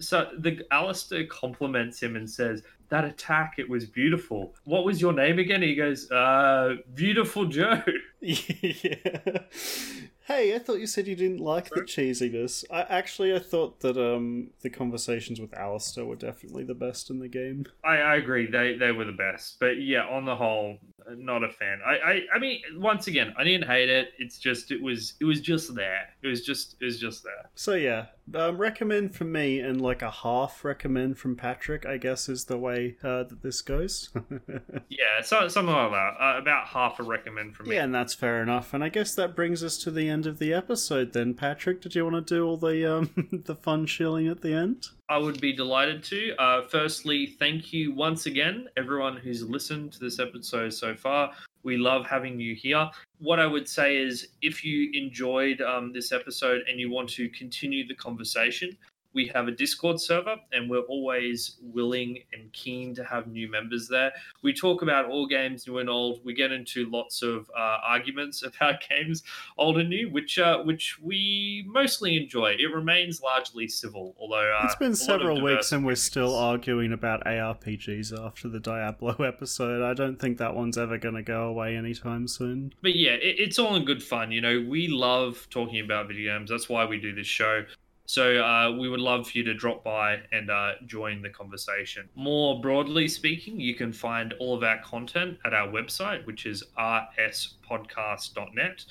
so 0.00 0.30
the 0.38 0.64
Alastor 0.72 1.28
compliments 1.28 2.02
him 2.02 2.16
and 2.16 2.28
says, 2.28 2.62
that 2.88 3.04
attack, 3.04 3.54
it 3.58 3.68
was 3.68 3.86
beautiful. 3.86 4.54
What 4.64 4.84
was 4.84 5.00
your 5.00 5.12
name 5.12 5.38
again? 5.38 5.62
He 5.62 5.74
goes, 5.74 6.10
uh, 6.10 6.76
Viewtiful 6.92 7.46
Joe. 7.46 7.82
yeah. 8.20 9.38
Hey, 10.26 10.54
I 10.54 10.58
thought 10.58 10.80
you 10.80 10.86
said 10.86 11.06
you 11.06 11.16
didn't 11.16 11.40
like 11.40 11.68
the 11.68 11.82
cheesiness. 11.82 12.64
I 12.70 12.80
actually 12.80 13.34
I 13.34 13.38
thought 13.38 13.80
that 13.80 13.98
um 13.98 14.48
the 14.62 14.70
conversations 14.70 15.38
with 15.38 15.50
Alastor 15.50 16.06
were 16.06 16.16
definitely 16.16 16.64
the 16.64 16.74
best 16.74 17.10
in 17.10 17.18
the 17.18 17.28
game. 17.28 17.66
I, 17.84 17.96
I 17.96 18.16
agree. 18.16 18.46
They 18.50 18.74
they 18.74 18.90
were 18.90 19.04
the 19.04 19.12
best. 19.12 19.58
But 19.60 19.82
yeah, 19.82 20.06
on 20.06 20.24
the 20.24 20.34
whole, 20.34 20.78
not 21.10 21.44
a 21.44 21.50
fan. 21.50 21.80
I, 21.86 21.96
I 21.96 22.20
I 22.36 22.38
mean, 22.38 22.62
once 22.76 23.06
again, 23.06 23.34
I 23.36 23.44
didn't 23.44 23.66
hate 23.66 23.90
it. 23.90 24.12
It's 24.18 24.38
just 24.38 24.70
it 24.70 24.82
was 24.82 25.12
it 25.20 25.26
was 25.26 25.42
just 25.42 25.74
there. 25.74 26.08
It 26.22 26.28
was 26.28 26.40
just 26.40 26.76
it 26.80 26.86
was 26.86 26.98
just 26.98 27.22
there. 27.22 27.50
So 27.54 27.74
yeah, 27.74 28.06
um, 28.32 28.58
recommend 28.58 29.14
from 29.14 29.32
me 29.32 29.60
and 29.60 29.80
like 29.80 30.02
a 30.02 30.10
half 30.10 30.64
recommend 30.64 31.18
from 31.18 31.36
Patrick. 31.36 31.84
I 31.84 31.98
guess 31.98 32.28
is 32.28 32.46
the 32.46 32.58
way 32.58 32.96
uh, 33.02 33.24
that 33.24 33.42
this 33.42 33.60
goes. 33.62 34.10
yeah, 34.88 35.20
so 35.22 35.46
something 35.48 35.74
like 35.74 35.90
that. 35.90 36.14
Uh, 36.18 36.38
about 36.38 36.66
half 36.68 36.98
a 37.00 37.02
recommend 37.02 37.54
from 37.54 37.68
me. 37.68 37.76
Yeah, 37.76 37.84
and 37.84 37.94
that's 37.94 38.14
fair 38.14 38.42
enough. 38.42 38.72
And 38.72 38.82
I 38.82 38.88
guess 38.88 39.14
that 39.14 39.36
brings 39.36 39.62
us 39.62 39.76
to 39.78 39.90
the 39.90 40.08
end 40.08 40.26
of 40.26 40.38
the 40.38 40.52
episode. 40.52 41.12
Then, 41.12 41.34
Patrick, 41.34 41.80
did 41.80 41.94
you 41.94 42.04
want 42.04 42.26
to 42.26 42.34
do 42.34 42.46
all 42.46 42.56
the 42.56 42.90
um 42.90 43.10
the 43.44 43.54
fun 43.54 43.86
shilling 43.86 44.28
at 44.28 44.40
the 44.40 44.54
end? 44.54 44.88
I 45.08 45.18
would 45.18 45.40
be 45.40 45.52
delighted 45.52 46.02
to. 46.04 46.34
Uh, 46.38 46.62
firstly, 46.62 47.26
thank 47.38 47.72
you 47.72 47.92
once 47.94 48.26
again, 48.26 48.68
everyone 48.76 49.16
who's 49.18 49.42
listened 49.42 49.92
to 49.92 50.00
this 50.00 50.18
episode 50.18 50.72
so 50.72 50.94
far. 50.94 51.32
We 51.64 51.76
love 51.76 52.06
having 52.06 52.38
you 52.38 52.54
here. 52.54 52.88
What 53.18 53.40
I 53.40 53.46
would 53.46 53.68
say 53.68 53.96
is 53.96 54.28
if 54.42 54.64
you 54.64 54.90
enjoyed 54.92 55.60
um, 55.62 55.92
this 55.92 56.12
episode 56.12 56.62
and 56.68 56.78
you 56.78 56.90
want 56.90 57.08
to 57.10 57.28
continue 57.30 57.86
the 57.86 57.94
conversation, 57.94 58.76
we 59.14 59.28
have 59.28 59.48
a 59.48 59.52
Discord 59.52 60.00
server 60.00 60.36
and 60.52 60.68
we're 60.68 60.80
always 60.80 61.56
willing 61.62 62.18
and 62.32 62.52
keen 62.52 62.94
to 62.96 63.04
have 63.04 63.28
new 63.28 63.50
members 63.50 63.88
there. 63.88 64.12
We 64.42 64.52
talk 64.52 64.82
about 64.82 65.06
all 65.06 65.26
games, 65.26 65.66
new 65.66 65.78
and 65.78 65.88
old. 65.88 66.20
We 66.24 66.34
get 66.34 66.52
into 66.52 66.90
lots 66.90 67.22
of 67.22 67.48
uh, 67.56 67.78
arguments 67.84 68.42
about 68.46 68.82
games, 68.88 69.22
old 69.56 69.78
and 69.78 69.88
new, 69.88 70.10
which 70.10 70.38
uh, 70.38 70.58
which 70.62 70.98
we 71.00 71.64
mostly 71.68 72.16
enjoy. 72.16 72.56
It 72.58 72.74
remains 72.74 73.22
largely 73.22 73.68
civil, 73.68 74.14
although 74.18 74.56
uh, 74.60 74.64
it's 74.64 74.74
been 74.74 74.96
several 74.96 75.42
weeks 75.42 75.72
and 75.72 75.86
we're 75.86 75.94
still 75.94 76.34
arguing 76.34 76.92
about 76.92 77.24
ARPGs 77.24 78.18
after 78.18 78.48
the 78.48 78.60
Diablo 78.60 79.14
episode. 79.24 79.82
I 79.82 79.94
don't 79.94 80.20
think 80.20 80.38
that 80.38 80.54
one's 80.54 80.76
ever 80.76 80.98
going 80.98 81.14
to 81.14 81.22
go 81.22 81.44
away 81.44 81.76
anytime 81.76 82.26
soon. 82.26 82.74
But 82.82 82.96
yeah, 82.96 83.12
it, 83.12 83.36
it's 83.38 83.58
all 83.58 83.76
in 83.76 83.84
good 83.84 84.02
fun. 84.02 84.32
You 84.32 84.40
know, 84.40 84.64
we 84.68 84.88
love 84.88 85.46
talking 85.50 85.80
about 85.80 86.08
video 86.08 86.36
games. 86.36 86.50
That's 86.50 86.68
why 86.68 86.84
we 86.84 86.98
do 86.98 87.14
this 87.14 87.26
show. 87.26 87.64
So 88.06 88.38
uh, 88.38 88.76
we 88.78 88.88
would 88.88 89.00
love 89.00 89.28
for 89.28 89.38
you 89.38 89.44
to 89.44 89.54
drop 89.54 89.82
by 89.82 90.20
and 90.30 90.50
uh, 90.50 90.72
join 90.86 91.22
the 91.22 91.30
conversation. 91.30 92.06
More 92.14 92.60
broadly 92.60 93.08
speaking, 93.08 93.58
you 93.58 93.74
can 93.74 93.94
find 93.94 94.34
all 94.34 94.54
of 94.54 94.62
our 94.62 94.78
content 94.82 95.38
at 95.44 95.54
our 95.54 95.68
website, 95.68 96.26
which 96.26 96.44
is 96.44 96.62
rspodcast.net. 96.78 98.84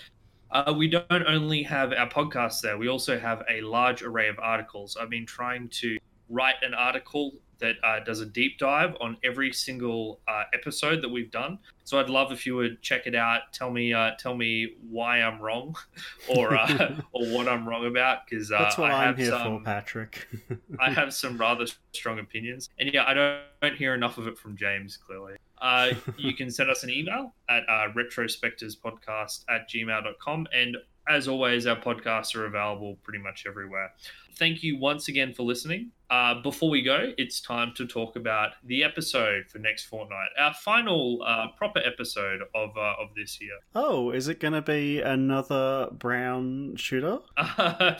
Uh, 0.49 0.73
we 0.75 0.87
don't 0.87 1.27
only 1.27 1.61
have 1.63 1.93
our 1.93 2.09
podcasts 2.09 2.61
there, 2.61 2.77
we 2.77 2.87
also 2.87 3.19
have 3.19 3.43
a 3.49 3.61
large 3.61 4.03
array 4.03 4.29
of 4.29 4.37
articles. 4.39 4.95
I've 4.99 5.09
been 5.09 5.25
trying 5.25 5.69
to 5.69 5.97
write 6.29 6.55
an 6.61 6.73
article 6.73 7.33
that 7.63 7.77
uh, 7.81 8.03
does 8.03 8.19
a 8.19 8.25
deep 8.25 8.59
dive 8.59 8.93
on 8.99 9.15
every 9.23 9.53
single 9.53 10.19
uh, 10.27 10.43
episode 10.53 11.01
that 11.01 11.07
we've 11.07 11.31
done. 11.31 11.57
So 11.85 11.97
I'd 11.97 12.09
love 12.09 12.33
if 12.33 12.45
you 12.45 12.57
would 12.57 12.81
check 12.81 13.07
it 13.07 13.15
out. 13.15 13.53
Tell 13.53 13.71
me, 13.71 13.93
uh, 13.93 14.11
tell 14.19 14.35
me 14.35 14.75
why 14.89 15.21
I'm 15.21 15.39
wrong, 15.39 15.75
or 16.27 16.55
uh, 16.55 16.95
or 17.13 17.25
what 17.27 17.47
I'm 17.47 17.67
wrong 17.67 17.85
about. 17.85 18.27
Because 18.29 18.51
uh, 18.51 18.59
that's 18.59 18.77
what 18.77 18.91
I 18.91 19.05
am 19.05 19.15
here 19.15 19.29
some, 19.29 19.59
for, 19.59 19.63
Patrick. 19.63 20.27
I 20.79 20.91
have 20.91 21.13
some 21.13 21.37
rather 21.37 21.65
strong 21.93 22.19
opinions, 22.19 22.69
and 22.79 22.93
yeah, 22.93 23.05
I 23.07 23.13
don't, 23.13 23.41
don't 23.61 23.75
hear 23.75 23.95
enough 23.95 24.17
of 24.17 24.27
it 24.27 24.37
from 24.37 24.57
James. 24.57 24.97
Clearly, 24.97 25.35
uh, 25.61 25.91
you 26.17 26.35
can 26.35 26.51
send 26.51 26.69
us 26.69 26.83
an 26.83 26.89
email 26.89 27.33
at 27.49 27.63
uh, 27.69 27.87
retrospectorspodcast 27.95 29.45
at 29.49 29.69
gmail.com. 29.69 30.47
And 30.53 30.77
as 31.07 31.29
always, 31.29 31.65
our 31.67 31.77
podcasts 31.77 32.35
are 32.35 32.45
available 32.45 32.97
pretty 33.03 33.19
much 33.19 33.45
everywhere. 33.47 33.93
Thank 34.35 34.63
you 34.63 34.77
once 34.77 35.07
again 35.07 35.33
for 35.33 35.43
listening. 35.43 35.91
Uh, 36.13 36.39
before 36.43 36.69
we 36.69 36.83
go, 36.83 37.11
it's 37.17 37.41
time 37.41 37.73
to 37.75 37.87
talk 37.87 38.15
about 38.15 38.51
the 38.63 38.83
episode 38.83 39.45
for 39.49 39.57
next 39.57 39.85
fortnight, 39.85 40.29
our 40.37 40.53
final 40.53 41.23
uh, 41.25 41.47
proper 41.57 41.79
episode 41.79 42.41
of 42.53 42.77
uh, 42.77 42.93
of 43.01 43.15
this 43.15 43.41
year. 43.41 43.57
Oh, 43.73 44.11
is 44.11 44.27
it 44.27 44.39
going 44.39 44.53
to 44.53 44.61
be 44.61 45.01
another 45.01 45.89
brown 45.91 46.75
shooter? 46.75 47.17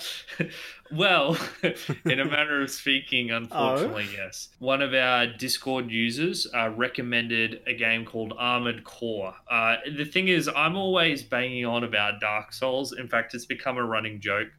well, 0.92 1.36
in 2.06 2.20
a 2.20 2.26
manner 2.26 2.62
of 2.62 2.70
speaking, 2.70 3.32
unfortunately, 3.32 4.06
oh. 4.10 4.26
yes. 4.26 4.50
One 4.60 4.84
of 4.84 4.94
our 4.94 5.26
Discord 5.26 5.90
users 5.90 6.46
uh, 6.54 6.70
recommended 6.70 7.62
a 7.66 7.74
game 7.74 8.06
called 8.06 8.36
Armored 8.38 8.84
Core. 8.84 9.34
Uh, 9.50 9.78
the 9.98 10.06
thing 10.06 10.28
is, 10.28 10.48
I'm 10.56 10.76
always 10.76 11.24
banging 11.24 11.66
on 11.66 11.84
about 11.84 12.22
Dark 12.22 12.54
Souls. 12.54 12.94
In 12.94 13.08
fact, 13.08 13.34
it's 13.34 13.48
become 13.48 13.78
a 13.78 13.84
running 13.84 14.22
joke 14.22 14.50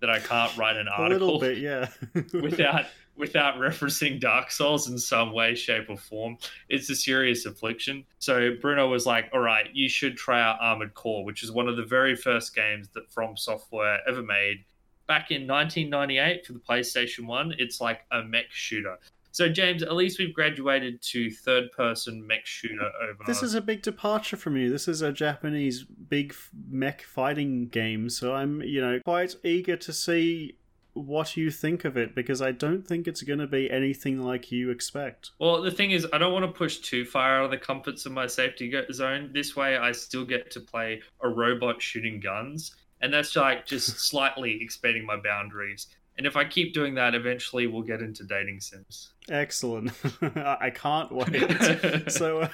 that 0.00 0.10
I 0.10 0.18
can't 0.18 0.54
write 0.56 0.76
an 0.76 0.88
article. 0.88 1.06
A 1.06 1.24
little 1.24 1.40
bit, 1.40 1.58
yeah. 1.58 1.88
without 2.42 2.86
without 3.16 3.54
referencing 3.58 4.20
Dark 4.20 4.50
Souls 4.50 4.88
in 4.88 4.98
some 4.98 5.32
way, 5.32 5.54
shape, 5.54 5.88
or 5.88 5.96
form. 5.96 6.38
It's 6.68 6.90
a 6.90 6.96
serious 6.96 7.46
affliction. 7.46 8.04
So 8.18 8.52
Bruno 8.60 8.88
was 8.88 9.06
like, 9.06 9.30
"All 9.32 9.40
right, 9.40 9.66
you 9.72 9.88
should 9.88 10.16
try 10.16 10.40
out 10.40 10.58
Armored 10.60 10.94
Core, 10.94 11.24
which 11.24 11.42
is 11.42 11.52
one 11.52 11.68
of 11.68 11.76
the 11.76 11.84
very 11.84 12.16
first 12.16 12.54
games 12.54 12.88
that 12.94 13.10
From 13.10 13.36
Software 13.36 13.98
ever 14.08 14.22
made." 14.22 14.64
Back 15.06 15.30
in 15.30 15.46
1998 15.46 16.46
for 16.46 16.54
the 16.54 16.60
PlayStation 16.60 17.26
1, 17.26 17.56
it's 17.58 17.78
like 17.78 18.06
a 18.10 18.22
mech 18.22 18.50
shooter. 18.50 18.98
So, 19.34 19.48
James, 19.48 19.82
at 19.82 19.92
least 19.96 20.20
we've 20.20 20.32
graduated 20.32 21.02
to 21.02 21.28
third 21.28 21.72
person 21.72 22.24
mech 22.24 22.46
shooter 22.46 22.88
over. 23.02 23.18
This 23.26 23.42
is 23.42 23.54
a 23.54 23.60
big 23.60 23.82
departure 23.82 24.36
from 24.36 24.56
you. 24.56 24.70
This 24.70 24.86
is 24.86 25.02
a 25.02 25.10
Japanese 25.10 25.82
big 25.82 26.32
mech 26.70 27.02
fighting 27.02 27.66
game. 27.66 28.08
So, 28.10 28.32
I'm, 28.32 28.62
you 28.62 28.80
know, 28.80 29.00
quite 29.04 29.34
eager 29.42 29.76
to 29.76 29.92
see 29.92 30.56
what 30.94 31.36
you 31.36 31.50
think 31.50 31.84
of 31.84 31.96
it 31.96 32.14
because 32.14 32.40
I 32.40 32.52
don't 32.52 32.86
think 32.86 33.06
it's 33.06 33.22
going 33.22 33.40
to 33.40 33.46
be 33.46 33.70
anything 33.70 34.22
like 34.22 34.50
you 34.50 34.70
expect. 34.70 35.32
Well, 35.38 35.60
the 35.60 35.70
thing 35.70 35.90
is, 35.90 36.06
I 36.12 36.18
don't 36.18 36.32
want 36.32 36.44
to 36.46 36.52
push 36.52 36.78
too 36.78 37.04
far 37.04 37.38
out 37.38 37.46
of 37.46 37.50
the 37.50 37.58
comforts 37.58 38.06
of 38.06 38.12
my 38.12 38.26
safety 38.26 38.72
zone. 38.92 39.30
This 39.34 39.56
way, 39.56 39.76
I 39.76 39.92
still 39.92 40.24
get 40.24 40.50
to 40.52 40.60
play 40.60 41.02
a 41.22 41.28
robot 41.28 41.82
shooting 41.82 42.20
guns, 42.20 42.74
and 43.00 43.12
that's 43.12 43.34
like 43.36 43.66
just 43.66 43.98
slightly 44.08 44.62
expanding 44.62 45.04
my 45.04 45.16
boundaries. 45.16 45.88
And 46.16 46.28
if 46.28 46.36
I 46.36 46.44
keep 46.44 46.74
doing 46.74 46.94
that, 46.94 47.16
eventually 47.16 47.66
we'll 47.66 47.82
get 47.82 48.00
into 48.00 48.22
dating 48.22 48.60
sims. 48.60 49.10
Excellent! 49.28 49.90
I 50.22 50.70
can't 50.72 51.10
wait. 51.12 52.08
so, 52.08 52.48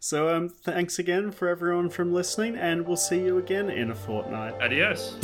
so 0.00 0.34
um, 0.34 0.48
thanks 0.48 0.98
again 0.98 1.32
for 1.32 1.48
everyone 1.48 1.90
from 1.90 2.14
listening, 2.14 2.56
and 2.56 2.86
we'll 2.86 2.96
see 2.96 3.20
you 3.20 3.36
again 3.36 3.68
in 3.68 3.90
a 3.90 3.94
fortnight. 3.94 4.54
Adios. 4.62 5.16